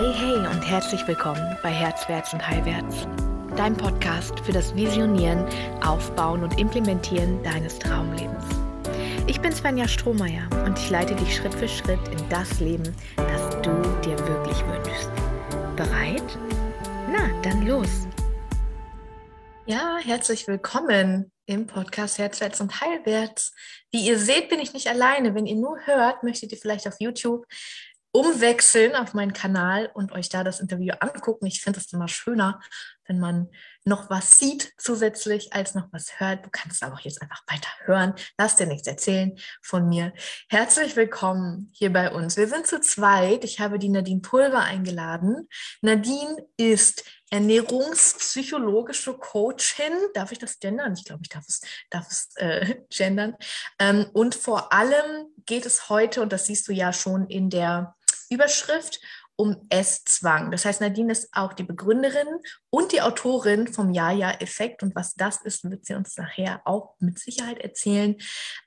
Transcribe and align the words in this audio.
Hey, 0.00 0.14
hey 0.14 0.46
und 0.46 0.62
herzlich 0.62 1.06
willkommen 1.06 1.58
bei 1.62 1.68
Herzwärts 1.68 2.32
und 2.32 2.48
Heilwärts, 2.48 3.06
dein 3.54 3.76
Podcast 3.76 4.40
für 4.40 4.52
das 4.52 4.74
Visionieren, 4.74 5.44
Aufbauen 5.82 6.42
und 6.42 6.58
Implementieren 6.58 7.42
deines 7.42 7.78
Traumlebens. 7.78 8.42
Ich 9.26 9.42
bin 9.42 9.52
Svenja 9.52 9.86
Strohmeier 9.86 10.48
und 10.64 10.78
ich 10.78 10.88
leite 10.88 11.14
dich 11.16 11.36
Schritt 11.36 11.52
für 11.52 11.68
Schritt 11.68 12.00
in 12.08 12.28
das 12.30 12.60
Leben, 12.60 12.96
das 13.14 13.50
du 13.60 13.70
dir 14.02 14.18
wirklich 14.26 14.64
wünschst. 14.64 15.10
Bereit? 15.76 16.38
Na, 17.12 17.28
dann 17.42 17.66
los! 17.66 18.08
Ja, 19.66 19.98
herzlich 20.02 20.48
willkommen 20.48 21.30
im 21.44 21.66
Podcast 21.66 22.16
Herzwärts 22.16 22.62
und 22.62 22.80
Heilwärts. 22.80 23.52
Wie 23.90 24.06
ihr 24.06 24.18
seht, 24.18 24.48
bin 24.48 24.60
ich 24.60 24.72
nicht 24.72 24.88
alleine. 24.88 25.34
Wenn 25.34 25.46
ihr 25.46 25.56
nur 25.56 25.78
hört, 25.84 26.22
möchtet 26.22 26.52
ihr 26.52 26.58
vielleicht 26.58 26.88
auf 26.88 26.94
YouTube 27.00 27.44
umwechseln 28.12 28.96
auf 28.96 29.14
meinen 29.14 29.32
Kanal 29.32 29.90
und 29.94 30.12
euch 30.12 30.28
da 30.28 30.42
das 30.42 30.60
Interview 30.60 30.94
angucken. 30.98 31.46
Ich 31.46 31.60
finde 31.60 31.78
es 31.78 31.92
immer 31.92 32.08
schöner, 32.08 32.60
wenn 33.06 33.20
man 33.20 33.48
noch 33.84 34.10
was 34.10 34.38
sieht 34.38 34.72
zusätzlich 34.78 35.52
als 35.52 35.74
noch 35.74 35.88
was 35.92 36.20
hört. 36.20 36.44
Du 36.44 36.50
kannst 36.50 36.82
aber 36.82 36.94
auch 36.94 37.00
jetzt 37.00 37.22
einfach 37.22 37.42
weiter 37.46 37.68
hören. 37.84 38.14
Lass 38.38 38.56
dir 38.56 38.66
nichts 38.66 38.86
erzählen 38.86 39.38
von 39.62 39.88
mir. 39.88 40.12
Herzlich 40.48 40.96
willkommen 40.96 41.70
hier 41.72 41.92
bei 41.92 42.12
uns. 42.12 42.36
Wir 42.36 42.48
sind 42.48 42.66
zu 42.66 42.80
zweit. 42.80 43.44
Ich 43.44 43.60
habe 43.60 43.78
die 43.78 43.88
Nadine 43.88 44.20
Pulver 44.20 44.60
eingeladen. 44.60 45.48
Nadine 45.80 46.36
ist 46.56 47.04
ernährungspsychologische 47.30 49.14
Coachin. 49.14 49.92
Darf 50.14 50.32
ich 50.32 50.38
das 50.38 50.58
gendern? 50.58 50.94
Ich 50.94 51.04
glaube, 51.04 51.22
ich 51.22 51.28
darf 51.28 51.44
es, 51.46 51.60
darf 51.90 52.10
es 52.10 52.30
äh, 52.36 52.76
gendern. 52.90 53.36
Ähm, 53.78 54.06
und 54.12 54.34
vor 54.34 54.72
allem 54.72 55.26
geht 55.46 55.64
es 55.64 55.88
heute, 55.88 56.22
und 56.22 56.32
das 56.32 56.46
siehst 56.46 56.68
du 56.68 56.72
ja 56.72 56.92
schon 56.92 57.26
in 57.28 57.50
der 57.50 57.96
Überschrift 58.30 59.00
um 59.40 59.56
Esszwang. 59.70 60.50
Das 60.50 60.66
heißt, 60.66 60.82
Nadine 60.82 61.12
ist 61.12 61.30
auch 61.32 61.54
die 61.54 61.62
Begründerin 61.62 62.28
und 62.68 62.92
die 62.92 63.00
Autorin 63.00 63.68
vom 63.68 63.90
Ja-Ja-Effekt. 63.90 64.82
Und 64.82 64.94
was 64.94 65.14
das 65.14 65.40
ist, 65.40 65.64
wird 65.64 65.86
sie 65.86 65.94
uns 65.94 66.14
nachher 66.18 66.60
auch 66.66 66.94
mit 66.98 67.18
Sicherheit 67.18 67.58
erzählen. 67.58 68.16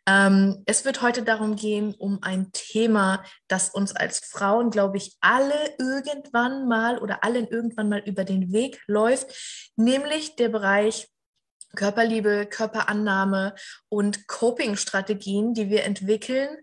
Ähm, 0.08 0.64
es 0.66 0.83
wird 0.83 1.03
heute 1.03 1.22
darum 1.22 1.58
gehen, 1.58 1.94
um 1.94 2.23
ein 2.23 2.52
Thema, 2.53 3.23
das 3.47 3.70
uns 3.70 3.95
als 3.95 4.17
Frauen, 4.17 4.72
glaube 4.72 4.97
ich, 4.97 5.16
alle 5.22 5.75
irgendwann 5.77 6.67
mal 6.67 6.98
oder 6.98 7.23
allen 7.23 7.48
irgendwann 7.48 7.89
mal 7.89 8.02
über 8.03 8.23
den 8.23 8.52
Weg 8.52 8.81
läuft, 8.88 9.72
nämlich 9.75 10.36
der 10.38 10.50
Bereich 10.50 11.08
Körperliebe, 11.75 12.48
Körperannahme 12.48 13.53
und 13.89 14.27
Coping-Strategien, 14.27 15.53
die 15.53 15.70
wir 15.70 15.83
entwickeln, 15.83 16.58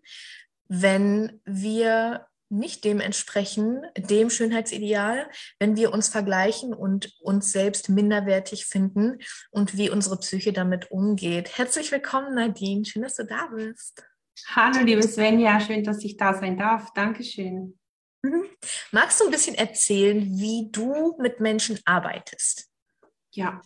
wenn 0.67 1.41
wir 1.45 2.27
nicht 2.51 2.85
dem 2.85 3.01
entsprechen, 3.01 3.83
dem 3.97 4.29
Schönheitsideal, 4.29 5.31
wenn 5.59 5.77
wir 5.77 5.93
uns 5.93 6.09
vergleichen 6.09 6.75
und 6.75 7.15
uns 7.21 7.53
selbst 7.53 7.89
minderwertig 7.89 8.67
finden 8.67 9.19
und 9.51 9.77
wie 9.77 9.89
unsere 9.89 10.19
Psyche 10.19 10.53
damit 10.53 10.91
umgeht. 10.91 11.57
Herzlich 11.57 11.93
willkommen, 11.93 12.35
Nadine. 12.35 12.85
Schön, 12.85 13.03
dass 13.03 13.15
du 13.15 13.25
da 13.25 13.47
bist. 13.47 14.05
Hallo, 14.49 14.85
liebe 14.85 15.03
Svenja. 15.03 15.61
Schön, 15.61 15.85
dass 15.85 16.03
ich 16.05 16.17
da 16.17 16.35
sein 16.35 16.59
darf. 16.59 16.93
Dankeschön. 16.93 17.79
Mhm. 18.23 18.45
Magst 18.91 19.21
du 19.21 19.25
ein 19.25 19.31
bisschen 19.31 19.55
erzählen, 19.55 20.21
wie 20.21 20.69
du 20.71 21.17
mit 21.19 21.41
Menschen 21.41 21.79
arbeitest? 21.85 22.69
Ja, 23.33 23.61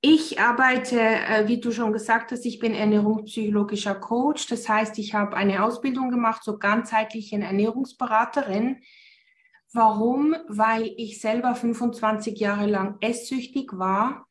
ich 0.00 0.38
arbeite, 0.40 1.00
äh, 1.00 1.48
wie 1.48 1.60
du 1.60 1.72
schon 1.72 1.92
gesagt 1.92 2.30
hast, 2.30 2.46
ich 2.46 2.60
bin 2.60 2.72
ernährungspsychologischer 2.72 3.96
Coach. 3.96 4.46
Das 4.46 4.68
heißt, 4.68 4.98
ich 4.98 5.14
habe 5.14 5.36
eine 5.36 5.64
Ausbildung 5.64 6.10
gemacht 6.10 6.44
zur 6.44 6.58
ganzheitlichen 6.58 7.42
Ernährungsberaterin. 7.42 8.78
Warum? 9.72 10.36
Weil 10.48 10.94
ich 10.96 11.20
selber 11.20 11.54
25 11.54 12.38
Jahre 12.38 12.66
lang 12.66 12.96
esssüchtig 13.00 13.76
war 13.76 14.26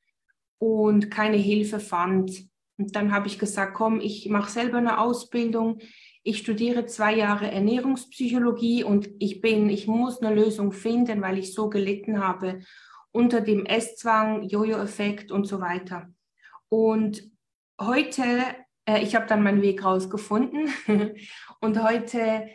und 0.57 1.11
keine 1.11 1.38
Hilfe 1.38 1.79
fand. 1.79 2.31
Und 2.78 2.95
dann 2.95 3.11
habe 3.11 3.28
ich 3.28 3.38
gesagt, 3.38 3.73
komm, 3.73 3.99
ich 3.99 4.29
mache 4.29 4.49
selber 4.49 4.78
eine 4.78 4.99
Ausbildung. 4.99 5.79
Ich 6.23 6.39
studiere 6.39 6.85
zwei 6.85 7.16
Jahre 7.16 7.51
Ernährungspsychologie 7.51 8.84
und 8.84 9.09
ich 9.19 9.41
bin, 9.41 9.69
ich 9.69 9.85
muss 9.88 10.22
eine 10.22 10.34
Lösung 10.34 10.72
finden, 10.72 11.22
weil 11.22 11.38
ich 11.38 11.53
so 11.53 11.69
gelitten 11.69 12.19
habe 12.19 12.59
unter 13.17 13.41
dem 13.41 13.66
Esszwang, 13.66 14.44
Jojo-Effekt 14.44 15.31
und 15.31 15.45
so 15.45 15.59
weiter. 15.59 16.07
Und 16.69 17.23
heute, 17.81 18.22
äh, 18.85 19.01
ich 19.01 19.16
habe 19.16 19.25
dann 19.25 19.41
meinen 19.41 19.63
Weg 19.63 19.83
rausgefunden 19.83 20.69
und 21.59 21.81
heute 21.81 22.47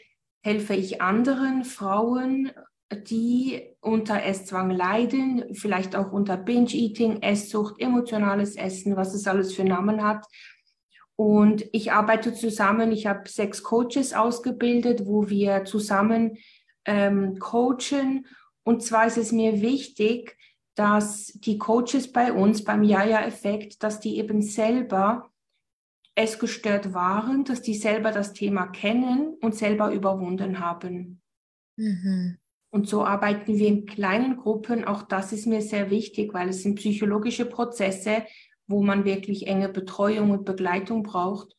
helfe 0.45 0.75
ich 0.75 1.03
anderen 1.03 1.65
Frauen, 1.65 2.53
die 2.93 3.75
unter 3.81 4.23
Esszwang 4.23 4.71
leiden, 4.71 5.53
vielleicht 5.53 5.97
auch 5.97 6.13
unter 6.13 6.37
Binge-Eating, 6.37 7.23
Esssucht, 7.23 7.81
emotionales 7.81 8.55
Essen, 8.55 8.95
was 8.95 9.15
es 9.15 9.27
alles 9.27 9.53
für 9.53 9.65
Namen 9.65 10.05
hat. 10.05 10.25
Und 11.17 11.65
ich 11.73 11.91
arbeite 11.91 12.35
zusammen, 12.35 12.93
ich 12.93 13.09
habe 13.09 13.29
sechs 13.29 13.65
Coaches 13.65 14.13
ausgebildet, 14.13 15.07
wo 15.07 15.29
wir 15.29 15.65
zusammen 15.65 16.37
ähm, 16.85 17.41
coachen. 17.41 18.27
Und 18.63 18.85
zwar 18.85 19.09
ist 19.09 19.19
es 19.19 19.33
mir 19.33 19.61
wichtig, 19.61 20.37
dass 20.75 21.27
die 21.27 21.59
Coaches 21.59 22.11
bei 22.11 22.33
uns 22.33 22.65
beim 22.65 22.83
Jaja-Effekt, 22.83 23.83
dass 23.83 24.01
die 24.01 24.19
eben 24.19 24.41
selber 24.43 25.31
es 26.15 26.39
gestört 26.39 26.93
waren, 26.93 27.45
dass 27.45 27.63
die 27.63 27.75
selber 27.75 28.11
das 28.11 28.33
Thema 28.33 28.67
kennen 28.67 29.37
und 29.41 29.55
selber 29.55 29.93
überwunden 29.93 30.61
haben. 30.61 31.23
Mhm. 31.77 32.39
Und 32.71 32.89
so 32.89 33.05
arbeiten 33.05 33.59
wir 33.59 33.69
in 33.69 33.87
kleinen 33.87 34.37
Gruppen. 34.37 34.85
Auch 34.85 35.03
das 35.03 35.33
ist 35.33 35.47
mir 35.47 35.61
sehr 35.61 35.91
wichtig, 35.91 36.33
weil 36.33 36.49
es 36.49 36.63
sind 36.63 36.77
psychologische 36.77 37.45
Prozesse, 37.45 38.25
wo 38.67 38.83
man 38.83 39.05
wirklich 39.05 39.47
enge 39.47 39.69
Betreuung 39.69 40.31
und 40.31 40.45
Begleitung 40.45 41.03
braucht. 41.03 41.55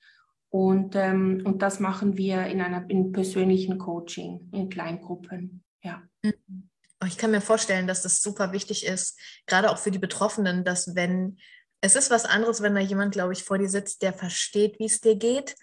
Und, 0.49 0.95
ähm, 0.95 1.41
und 1.45 1.61
das 1.61 1.79
machen 1.79 2.17
wir 2.17 2.45
in 2.45 2.61
einer 2.61 2.89
in 2.89 3.11
persönlichen 3.11 3.77
Coaching, 3.77 4.49
in 4.51 4.69
Kleingruppen. 4.69 5.63
Ja. 5.83 6.03
Mhm. 6.23 6.69
Ich 7.07 7.17
kann 7.17 7.31
mir 7.31 7.41
vorstellen, 7.41 7.87
dass 7.87 8.01
das 8.01 8.21
super 8.21 8.51
wichtig 8.51 8.85
ist, 8.85 9.19
gerade 9.45 9.71
auch 9.71 9.77
für 9.77 9.91
die 9.91 9.99
Betroffenen, 9.99 10.63
dass 10.63 10.95
wenn 10.95 11.37
es 11.81 11.97
ist 11.97 12.11
was 12.11 12.23
anderes, 12.23 12.61
wenn 12.61 12.75
da 12.75 12.79
jemand, 12.79 13.11
glaube 13.13 13.33
ich, 13.33 13.43
vor 13.43 13.57
dir 13.57 13.67
sitzt, 13.67 14.03
der 14.03 14.13
versteht, 14.13 14.79
wie 14.79 14.85
es 14.85 15.01
dir 15.01 15.17
geht, 15.17 15.57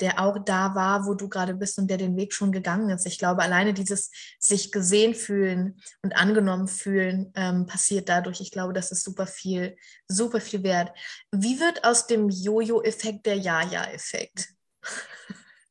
der 0.00 0.18
auch 0.20 0.38
da 0.44 0.74
war, 0.74 1.06
wo 1.06 1.14
du 1.14 1.28
gerade 1.28 1.54
bist 1.54 1.78
und 1.78 1.88
der 1.88 1.98
den 1.98 2.16
Weg 2.16 2.32
schon 2.32 2.50
gegangen 2.50 2.90
ist. 2.90 3.06
Ich 3.06 3.18
glaube, 3.18 3.42
alleine 3.42 3.72
dieses 3.72 4.10
sich 4.40 4.72
gesehen 4.72 5.14
fühlen 5.14 5.80
und 6.02 6.16
angenommen 6.16 6.66
fühlen 6.66 7.32
ähm, 7.36 7.66
passiert 7.66 8.08
dadurch. 8.08 8.40
Ich 8.40 8.50
glaube, 8.50 8.72
das 8.72 8.90
ist 8.90 9.04
super 9.04 9.26
viel, 9.26 9.76
super 10.08 10.40
viel 10.40 10.64
wert. 10.64 10.90
Wie 11.30 11.60
wird 11.60 11.84
aus 11.84 12.08
dem 12.08 12.28
Jojo-Effekt 12.28 13.26
der 13.26 13.36
Ja-Ja-Effekt? 13.36 14.48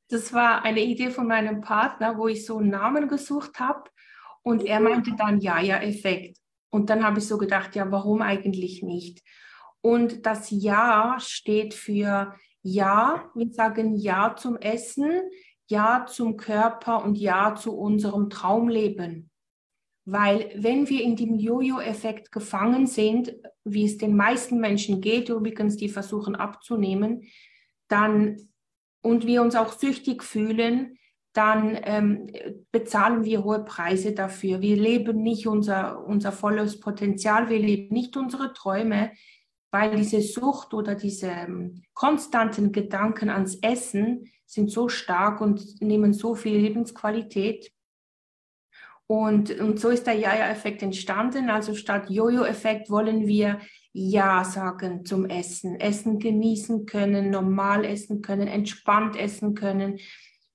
Das 0.07 0.31
war 0.31 0.63
eine 0.63 0.81
Idee 0.81 1.11
von 1.11 1.27
meinem 1.27 1.61
Partner, 1.61 2.17
wo 2.17 2.27
ich 2.27 2.45
so 2.45 2.59
einen 2.59 2.69
Namen 2.69 3.09
gesucht 3.09 3.59
habe 3.59 3.89
und 4.43 4.65
er 4.65 4.79
meinte 4.79 5.11
dann, 5.17 5.39
ja, 5.39 5.59
ja, 5.59 5.81
Effekt. 5.81 6.37
Und 6.69 6.89
dann 6.89 7.03
habe 7.03 7.19
ich 7.19 7.27
so 7.27 7.37
gedacht, 7.37 7.75
ja, 7.75 7.91
warum 7.91 8.21
eigentlich 8.21 8.83
nicht? 8.83 9.21
Und 9.81 10.25
das 10.25 10.49
Ja 10.51 11.17
steht 11.19 11.73
für 11.73 12.35
Ja, 12.61 13.31
wir 13.33 13.51
sagen 13.51 13.95
Ja 13.95 14.35
zum 14.35 14.57
Essen, 14.57 15.21
Ja 15.67 16.05
zum 16.07 16.37
Körper 16.37 17.03
und 17.03 17.17
Ja 17.17 17.55
zu 17.55 17.77
unserem 17.77 18.29
Traumleben. 18.29 19.29
Weil 20.05 20.51
wenn 20.55 20.89
wir 20.89 21.03
in 21.03 21.15
dem 21.15 21.35
Jojo-Effekt 21.35 22.31
gefangen 22.31 22.87
sind, 22.87 23.35
wie 23.63 23.85
es 23.85 23.97
den 23.97 24.15
meisten 24.15 24.59
Menschen 24.59 25.01
geht, 25.01 25.29
übrigens, 25.29 25.77
die 25.77 25.89
versuchen 25.89 26.35
abzunehmen, 26.35 27.23
dann 27.87 28.37
und 29.01 29.25
wir 29.25 29.41
uns 29.41 29.55
auch 29.55 29.73
süchtig 29.73 30.23
fühlen, 30.23 30.97
dann 31.33 31.77
ähm, 31.83 32.27
bezahlen 32.71 33.23
wir 33.23 33.43
hohe 33.43 33.63
Preise 33.63 34.13
dafür. 34.13 34.61
Wir 34.61 34.75
leben 34.75 35.21
nicht 35.21 35.47
unser, 35.47 36.05
unser 36.05 36.31
volles 36.31 36.79
Potenzial, 36.79 37.49
wir 37.49 37.59
leben 37.59 37.93
nicht 37.93 38.17
unsere 38.17 38.53
Träume, 38.53 39.11
weil 39.71 39.95
diese 39.95 40.21
Sucht 40.21 40.73
oder 40.73 40.95
diese 40.95 41.27
ähm, 41.27 41.83
konstanten 41.93 42.71
Gedanken 42.71 43.29
ans 43.29 43.55
Essen 43.61 44.25
sind 44.45 44.71
so 44.71 44.89
stark 44.89 45.41
und 45.41 45.79
nehmen 45.81 46.13
so 46.13 46.33
viel 46.33 46.57
Lebensqualität. 46.57 47.71
Und, 49.05 49.59
und 49.59 49.79
so 49.79 49.89
ist 49.89 50.07
der 50.07 50.15
Ja-Ja-Effekt 50.15 50.81
entstanden. 50.81 51.49
Also 51.49 51.75
statt 51.75 52.09
Jojo-Effekt 52.09 52.89
wollen 52.89 53.27
wir 53.27 53.59
Ja 53.91 54.43
sagen 54.43 55.05
zum 55.05 55.25
Essen. 55.25 55.79
Essen 55.79 56.17
genießen 56.17 56.87
können, 56.87 57.29
normal 57.29 57.85
essen 57.85 58.23
können, 58.23 58.47
entspannt 58.47 59.15
essen 59.15 59.53
können 59.53 59.99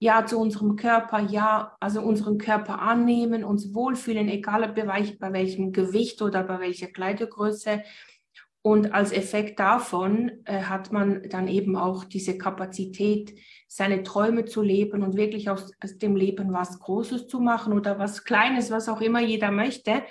ja 0.05 0.27
zu 0.27 0.39
unserem 0.39 0.77
Körper, 0.77 1.19
ja, 1.19 1.77
also 1.81 2.03
unseren 2.03 2.37
Körper 2.37 2.83
annehmen, 2.83 3.43
uns 3.43 3.75
wohlfühlen, 3.75 4.29
egal 4.29 4.69
bei, 4.69 5.17
bei 5.19 5.33
welchem 5.33 5.73
Gewicht 5.73 6.21
oder 6.21 6.45
bei 6.45 6.61
welcher 6.61 6.89
Kleidergröße. 6.89 7.83
Und 8.61 8.93
als 8.93 9.12
Effekt 9.12 9.59
davon 9.61 10.31
äh, 10.45 10.61
hat 10.62 10.93
man 10.93 11.23
dann 11.31 11.49
eben 11.49 11.77
auch 11.77 12.05
diese 12.05 12.37
Kapazität, 12.37 13.35
seine 13.67 14.03
Träume 14.03 14.45
zu 14.45 14.61
leben 14.61 15.03
und 15.03 15.17
wirklich 15.17 15.49
aus, 15.49 15.73
aus, 15.83 15.97
dem 15.97 16.17
Leben 16.17 16.53
was 16.53 16.79
Großes 16.81 17.27
zu 17.27 17.41
machen 17.41 17.73
oder 17.73 17.99
was 17.99 18.25
Kleines, 18.25 18.71
was 18.71 18.91
auch 18.91 19.00
immer 19.00 19.21
jeder 19.21 19.50
möchte. 19.50 20.03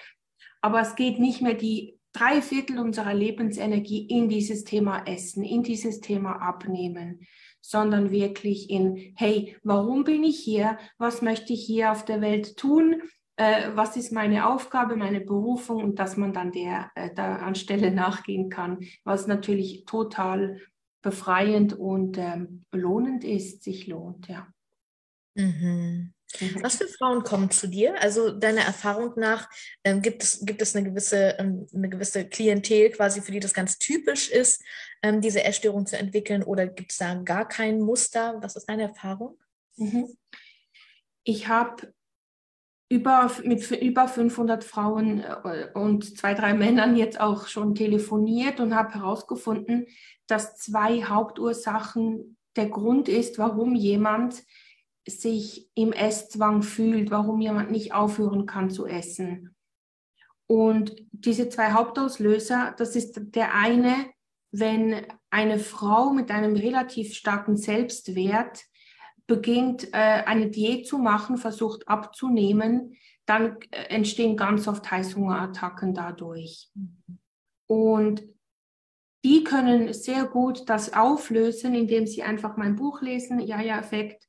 Aber 0.61 0.81
es 0.81 0.95
geht 0.95 1.19
nicht 1.19 1.41
mehr 1.43 1.53
die 1.53 1.99
drei 2.13 2.41
Viertel 2.41 2.79
unserer 2.79 3.13
Lebensenergie 3.13 4.07
in 4.07 4.27
dieses 4.27 4.63
Thema 4.63 5.03
Essen, 5.05 5.43
in 5.43 5.61
dieses 5.61 5.99
Thema 5.99 6.33
Abnehmen, 6.41 7.27
sondern 7.63 8.11
wirklich 8.11 8.69
in, 8.69 9.13
hey, 9.15 9.57
warum 9.63 10.03
bin 10.03 10.23
ich 10.23 10.39
hier? 10.39 10.77
Was 10.97 11.21
möchte 11.21 11.53
ich 11.53 11.65
hier 11.65 11.91
auf 11.91 12.05
der 12.05 12.21
Welt 12.21 12.57
tun? 12.57 13.01
äh, 13.35 13.71
was 13.73 13.97
ist 13.97 14.11
meine 14.11 14.47
Aufgabe, 14.47 14.95
meine 14.95 15.21
Berufung 15.21 15.83
und 15.83 15.99
dass 15.99 16.17
man 16.17 16.33
dann 16.33 16.51
der, 16.51 16.91
äh, 16.95 17.13
der 17.13 17.41
anstelle 17.41 17.91
nachgehen 17.91 18.49
kann, 18.49 18.79
was 19.03 19.27
natürlich 19.27 19.85
total 19.85 20.59
befreiend 21.01 21.73
und 21.73 22.17
ähm, 22.17 22.65
belohnend 22.69 23.23
ist, 23.23 23.63
sich 23.63 23.87
lohnt, 23.87 24.27
ja. 24.27 24.47
Mhm. 25.35 26.13
Mhm. 26.39 26.63
Was 26.63 26.77
für 26.77 26.87
Frauen 26.87 27.23
kommen 27.23 27.51
zu 27.51 27.67
dir? 27.67 28.01
Also 28.01 28.31
deiner 28.31 28.61
Erfahrung 28.61 29.13
nach 29.17 29.49
ähm, 29.83 30.01
gibt, 30.01 30.23
es, 30.23 30.45
gibt 30.45 30.61
es 30.61 30.75
eine 30.75 30.89
gewisse, 30.89 31.35
ähm, 31.39 31.67
eine 31.73 31.89
gewisse 31.89 32.27
Klientel 32.27 32.91
quasi, 32.91 33.21
für 33.21 33.31
die 33.31 33.39
das 33.39 33.53
ganz 33.53 33.77
typisch 33.77 34.29
ist, 34.29 34.63
ähm, 35.01 35.21
diese 35.21 35.43
Essstörung 35.43 35.85
zu 35.85 35.97
entwickeln 35.97 36.43
oder 36.43 36.67
gibt 36.67 36.91
es 36.91 36.97
da 36.97 37.15
gar 37.15 37.47
kein 37.47 37.81
Muster? 37.81 38.37
Was 38.41 38.55
ist 38.55 38.69
deine 38.69 38.83
Erfahrung? 38.83 39.37
Mhm. 39.77 40.15
Ich 41.23 41.47
habe 41.47 41.93
über, 42.89 43.31
mit 43.43 43.69
über 43.71 44.07
500 44.07 44.63
Frauen 44.63 45.21
äh, 45.21 45.69
und 45.73 46.17
zwei, 46.17 46.33
drei 46.33 46.53
Männern 46.53 46.95
jetzt 46.95 47.19
auch 47.19 47.47
schon 47.47 47.73
telefoniert 47.73 48.59
und 48.59 48.75
habe 48.75 48.93
herausgefunden, 48.93 49.87
dass 50.27 50.57
zwei 50.57 51.03
Hauptursachen 51.03 52.37
der 52.55 52.69
Grund 52.69 53.09
ist, 53.09 53.39
warum 53.39 53.73
jemand 53.73 54.43
sich 55.07 55.69
im 55.75 55.91
Esszwang 55.91 56.61
fühlt, 56.61 57.11
warum 57.11 57.41
jemand 57.41 57.71
nicht 57.71 57.93
aufhören 57.93 58.45
kann 58.45 58.69
zu 58.69 58.85
essen. 58.85 59.55
Und 60.47 60.95
diese 61.11 61.49
zwei 61.49 61.71
Hauptauslöser, 61.71 62.75
das 62.77 62.95
ist 62.95 63.19
der 63.35 63.53
eine, 63.53 63.93
wenn 64.51 65.05
eine 65.29 65.57
Frau 65.57 66.11
mit 66.11 66.29
einem 66.29 66.55
relativ 66.55 67.13
starken 67.15 67.57
Selbstwert 67.57 68.63
beginnt, 69.25 69.93
äh, 69.93 70.23
eine 70.25 70.49
Diät 70.49 70.87
zu 70.87 70.99
machen, 70.99 71.37
versucht 71.37 71.87
abzunehmen, 71.87 72.95
dann 73.25 73.57
äh, 73.71 73.85
entstehen 73.85 74.37
ganz 74.37 74.67
oft 74.67 74.89
Heißhungerattacken 74.89 75.93
dadurch. 75.93 76.69
Und 77.67 78.23
die 79.25 79.43
können 79.43 79.93
sehr 79.93 80.25
gut 80.25 80.69
das 80.69 80.93
auflösen, 80.93 81.73
indem 81.73 82.05
sie 82.05 82.23
einfach 82.23 82.57
mein 82.57 82.75
Buch 82.75 83.01
lesen, 83.01 83.39
Ja-Ja-Effekt. 83.39 84.27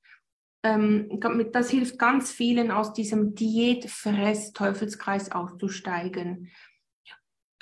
Ähm, 0.65 1.21
das 1.53 1.71
hilft 1.71 1.99
ganz 1.99 2.33
vielen 2.33 2.71
aus 2.71 2.95
diesem 2.95 3.35
Diät-Fress-Teufelskreis 3.35 5.31
auszusteigen. 5.31 6.51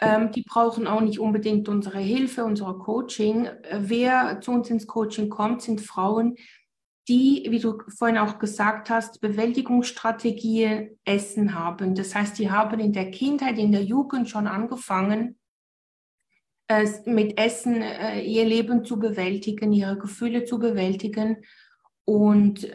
Ähm, 0.00 0.30
die 0.32 0.42
brauchen 0.42 0.86
auch 0.86 1.00
nicht 1.00 1.18
unbedingt 1.18 1.68
unsere 1.68 1.98
Hilfe, 1.98 2.44
unser 2.44 2.74
Coaching. 2.74 3.48
Wer 3.72 4.40
zu 4.40 4.52
uns 4.52 4.70
ins 4.70 4.86
Coaching 4.86 5.28
kommt, 5.28 5.62
sind 5.62 5.80
Frauen, 5.80 6.36
die, 7.08 7.46
wie 7.50 7.58
du 7.58 7.82
vorhin 7.88 8.18
auch 8.18 8.38
gesagt 8.38 8.88
hast, 8.88 9.20
Bewältigungsstrategien 9.20 10.98
Essen 11.04 11.54
haben. 11.54 11.96
Das 11.96 12.14
heißt, 12.14 12.38
die 12.38 12.50
haben 12.50 12.78
in 12.78 12.92
der 12.92 13.10
Kindheit, 13.10 13.58
in 13.58 13.72
der 13.72 13.82
Jugend 13.82 14.28
schon 14.28 14.46
angefangen, 14.46 15.38
äh, 16.68 16.86
mit 17.06 17.36
Essen 17.38 17.82
äh, 17.82 18.20
ihr 18.20 18.44
Leben 18.44 18.84
zu 18.84 19.00
bewältigen, 19.00 19.72
ihre 19.72 19.98
Gefühle 19.98 20.44
zu 20.44 20.60
bewältigen 20.60 21.38
und 22.04 22.68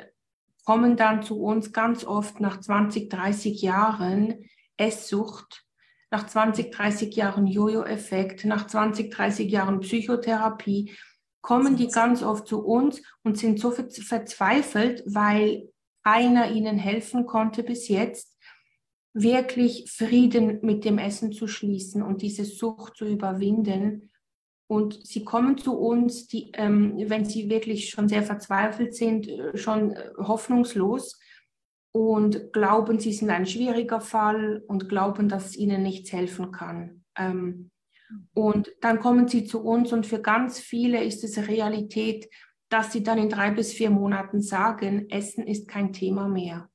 kommen 0.67 0.97
dann 0.97 1.23
zu 1.23 1.41
uns 1.41 1.71
ganz 1.71 2.03
oft 2.03 2.41
nach 2.41 2.59
20, 2.59 3.09
30 3.09 3.61
Jahren 3.61 4.49
Esssucht, 4.75 5.63
nach 6.11 6.27
20, 6.27 6.75
30 6.75 7.15
Jahren 7.15 7.47
Jojo-Effekt, 7.47 8.43
nach 8.43 8.67
20, 8.67 9.09
30 9.09 9.49
Jahren 9.49 9.79
Psychotherapie 9.79 10.91
kommen 11.39 11.77
die 11.77 11.87
ganz 11.87 12.21
oft 12.21 12.49
zu 12.49 12.65
uns 12.65 13.01
und 13.23 13.37
sind 13.37 13.61
so 13.61 13.71
verzweifelt, 13.71 15.03
weil 15.05 15.71
einer 16.03 16.51
ihnen 16.51 16.77
helfen 16.77 17.25
konnte 17.25 17.63
bis 17.63 17.87
jetzt, 17.87 18.37
wirklich 19.13 19.89
Frieden 19.89 20.59
mit 20.63 20.83
dem 20.83 20.97
Essen 20.97 21.31
zu 21.31 21.47
schließen 21.47 22.03
und 22.03 22.21
diese 22.21 22.43
Sucht 22.43 22.97
zu 22.97 23.05
überwinden. 23.05 24.11
Und 24.69 25.05
sie 25.07 25.23
kommen 25.23 25.57
zu 25.57 25.77
uns, 25.77 26.27
die, 26.27 26.51
ähm, 26.53 26.95
wenn 26.97 27.23
sie 27.23 27.49
wirklich 27.49 27.89
schon 27.89 28.09
sehr 28.09 28.23
verzweifelt 28.23 28.95
sind, 28.95 29.27
äh, 29.27 29.57
schon 29.57 29.91
äh, 29.91 30.09
hoffnungslos 30.17 31.19
und 31.93 32.51
glauben, 32.51 32.99
sie 32.99 33.13
sind 33.13 33.29
ein 33.29 33.45
schwieriger 33.45 34.01
Fall 34.01 34.63
und 34.67 34.89
glauben, 34.89 35.29
dass 35.29 35.47
es 35.47 35.57
ihnen 35.57 35.83
nichts 35.83 36.11
helfen 36.11 36.51
kann. 36.51 37.05
Ähm, 37.17 37.71
und 38.33 38.71
dann 38.81 38.99
kommen 38.99 39.27
sie 39.27 39.45
zu 39.45 39.63
uns 39.63 39.91
und 39.93 40.05
für 40.05 40.21
ganz 40.21 40.59
viele 40.59 41.03
ist 41.03 41.23
es 41.23 41.47
Realität, 41.47 42.29
dass 42.69 42.91
sie 42.91 43.03
dann 43.03 43.17
in 43.17 43.29
drei 43.29 43.51
bis 43.51 43.71
vier 43.71 43.89
Monaten 43.89 44.41
sagen, 44.41 45.09
Essen 45.09 45.47
ist 45.47 45.67
kein 45.67 45.93
Thema 45.93 46.27
mehr. 46.27 46.69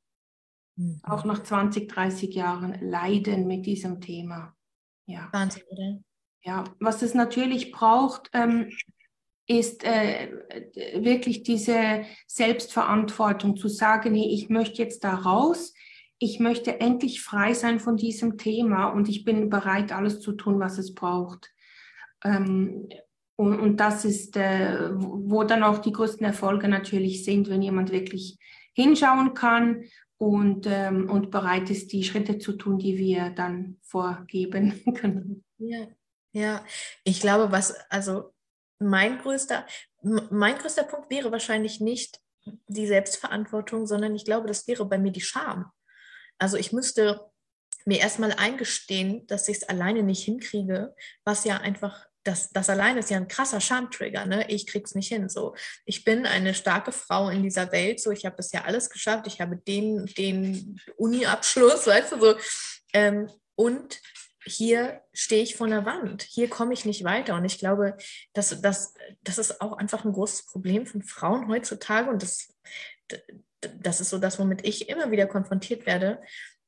Mhm. 0.76 1.00
Auch 1.02 1.24
nach 1.24 1.42
20, 1.42 1.88
30 1.88 2.34
Jahren 2.34 2.78
leiden 2.80 3.46
mit 3.46 3.66
diesem 3.66 4.00
Thema. 4.00 4.56
Ja. 5.06 5.28
Wahnsinn, 5.32 5.62
oder? 5.68 6.02
Ja, 6.44 6.64
was 6.80 7.02
es 7.02 7.14
natürlich 7.14 7.70
braucht, 7.70 8.28
ähm, 8.32 8.70
ist 9.46 9.84
äh, 9.84 10.30
wirklich 10.96 11.42
diese 11.42 12.02
Selbstverantwortung 12.26 13.56
zu 13.56 13.68
sagen, 13.68 14.12
nee, 14.12 14.28
ich 14.32 14.48
möchte 14.48 14.82
jetzt 14.82 15.04
da 15.04 15.14
raus, 15.14 15.72
ich 16.18 16.40
möchte 16.40 16.80
endlich 16.80 17.22
frei 17.22 17.52
sein 17.52 17.80
von 17.80 17.96
diesem 17.96 18.38
Thema 18.38 18.86
und 18.86 19.08
ich 19.08 19.24
bin 19.24 19.50
bereit, 19.50 19.92
alles 19.92 20.20
zu 20.20 20.32
tun, 20.32 20.60
was 20.60 20.78
es 20.78 20.94
braucht. 20.94 21.50
Ähm, 22.24 22.88
und, 23.36 23.58
und, 23.58 23.80
das 23.80 24.04
ist, 24.04 24.36
äh, 24.36 24.90
wo 24.94 25.42
dann 25.42 25.64
auch 25.64 25.78
die 25.78 25.92
größten 25.92 26.24
Erfolge 26.24 26.68
natürlich 26.68 27.24
sind, 27.24 27.48
wenn 27.48 27.62
jemand 27.62 27.90
wirklich 27.90 28.38
hinschauen 28.74 29.34
kann 29.34 29.84
und, 30.16 30.66
ähm, 30.68 31.10
und 31.10 31.30
bereit 31.32 31.70
ist, 31.70 31.92
die 31.92 32.04
Schritte 32.04 32.38
zu 32.38 32.52
tun, 32.52 32.78
die 32.78 32.96
wir 32.98 33.30
dann 33.30 33.78
vorgeben 33.82 34.80
können. 34.94 35.44
Ja, 35.58 35.88
ja. 36.32 36.64
ich 37.04 37.20
glaube, 37.20 37.52
was, 37.52 37.74
also 37.90 38.32
mein 38.78 39.18
größter, 39.18 39.66
mein 40.02 40.58
größter 40.58 40.84
Punkt 40.84 41.10
wäre 41.10 41.30
wahrscheinlich 41.32 41.80
nicht 41.80 42.20
die 42.66 42.86
Selbstverantwortung, 42.86 43.86
sondern 43.86 44.14
ich 44.14 44.24
glaube, 44.24 44.48
das 44.48 44.66
wäre 44.66 44.84
bei 44.84 44.98
mir 44.98 45.12
die 45.12 45.20
Scham. 45.20 45.70
Also 46.38 46.56
ich 46.56 46.72
müsste 46.72 47.30
mir 47.84 48.00
erstmal 48.00 48.32
eingestehen, 48.32 49.26
dass 49.26 49.48
ich 49.48 49.58
es 49.58 49.68
alleine 49.68 50.02
nicht 50.02 50.24
hinkriege, 50.24 50.94
was 51.24 51.44
ja 51.44 51.58
einfach, 51.58 52.06
das, 52.24 52.50
das 52.50 52.68
alleine 52.68 53.00
ist 53.00 53.10
ja 53.10 53.16
ein 53.16 53.28
krasser 53.28 53.60
Schamtrigger, 53.60 54.26
ne? 54.26 54.48
Ich 54.48 54.66
krieg's 54.66 54.94
nicht 54.94 55.08
hin. 55.08 55.28
So, 55.28 55.56
ich 55.84 56.04
bin 56.04 56.24
eine 56.24 56.54
starke 56.54 56.92
Frau 56.92 57.28
in 57.28 57.42
dieser 57.42 57.72
Welt, 57.72 58.00
so 58.00 58.12
ich 58.12 58.24
habe 58.24 58.36
bisher 58.36 58.64
alles 58.64 58.90
geschafft, 58.90 59.26
ich 59.26 59.40
habe 59.40 59.56
den, 59.56 60.06
den 60.06 60.80
Uni-Abschluss, 60.96 61.86
weißt 61.86 62.12
du, 62.12 62.20
so. 62.20 62.34
Ähm, 62.92 63.28
und 63.54 64.00
hier 64.44 65.02
stehe 65.12 65.42
ich 65.42 65.56
vor 65.56 65.66
einer 65.66 65.84
Wand, 65.84 66.22
hier 66.22 66.48
komme 66.48 66.72
ich 66.72 66.84
nicht 66.84 67.04
weiter. 67.04 67.34
Und 67.34 67.44
ich 67.44 67.58
glaube, 67.58 67.96
dass, 68.32 68.60
dass, 68.60 68.94
das 69.22 69.38
ist 69.38 69.60
auch 69.60 69.76
einfach 69.76 70.04
ein 70.04 70.12
großes 70.12 70.46
Problem 70.46 70.86
von 70.86 71.02
Frauen 71.02 71.48
heutzutage. 71.48 72.10
Und 72.10 72.22
das, 72.22 72.52
das 73.60 74.00
ist 74.00 74.10
so 74.10 74.18
das, 74.18 74.38
womit 74.38 74.66
ich 74.66 74.88
immer 74.88 75.10
wieder 75.10 75.26
konfrontiert 75.26 75.86
werde. 75.86 76.20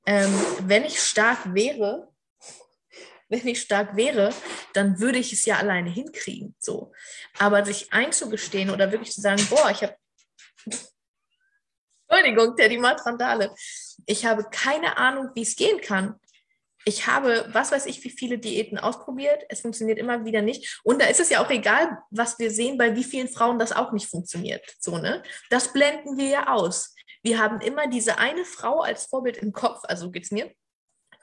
Ähm, 0.06 0.32
wenn 0.62 0.84
ich 0.84 1.00
stark 1.00 1.54
wäre, 1.54 2.08
wenn 3.28 3.46
ich 3.46 3.60
stark 3.60 3.96
wäre, 3.96 4.32
dann 4.72 5.00
würde 5.00 5.18
ich 5.18 5.32
es 5.32 5.44
ja 5.44 5.56
alleine 5.56 5.90
hinkriegen. 5.90 6.54
So. 6.58 6.92
Aber 7.38 7.64
sich 7.64 7.92
einzugestehen 7.92 8.70
oder 8.70 8.92
wirklich 8.92 9.12
zu 9.12 9.20
sagen, 9.20 9.44
boah, 9.50 9.70
ich 9.70 9.82
habe 9.82 9.96
Entschuldigung, 12.06 12.54
Teddy 12.54 12.78
Matrandale. 12.78 13.52
Ich 14.06 14.24
habe 14.24 14.44
keine 14.50 14.96
Ahnung, 14.98 15.30
wie 15.34 15.42
es 15.42 15.56
gehen 15.56 15.80
kann 15.80 16.20
ich 16.84 17.06
habe, 17.06 17.48
was 17.52 17.72
weiß 17.72 17.86
ich, 17.86 18.02
wie 18.04 18.10
viele 18.10 18.38
Diäten 18.38 18.78
ausprobiert. 18.78 19.44
Es 19.48 19.60
funktioniert 19.60 19.98
immer 19.98 20.24
wieder 20.24 20.42
nicht. 20.42 20.80
Und 20.84 21.00
da 21.00 21.06
ist 21.06 21.20
es 21.20 21.30
ja 21.30 21.44
auch 21.44 21.50
egal, 21.50 21.98
was 22.10 22.38
wir 22.38 22.50
sehen, 22.50 22.78
bei 22.78 22.94
wie 22.94 23.04
vielen 23.04 23.28
Frauen 23.28 23.58
das 23.58 23.72
auch 23.72 23.92
nicht 23.92 24.08
funktioniert. 24.08 24.64
So, 24.78 24.98
ne? 24.98 25.22
Das 25.50 25.72
blenden 25.72 26.16
wir 26.18 26.28
ja 26.28 26.48
aus. 26.48 26.94
Wir 27.22 27.38
haben 27.38 27.60
immer 27.60 27.86
diese 27.86 28.18
eine 28.18 28.44
Frau 28.44 28.80
als 28.80 29.06
Vorbild 29.06 29.38
im 29.38 29.52
Kopf, 29.52 29.80
also 29.84 30.10
geht's 30.10 30.30
mir, 30.30 30.52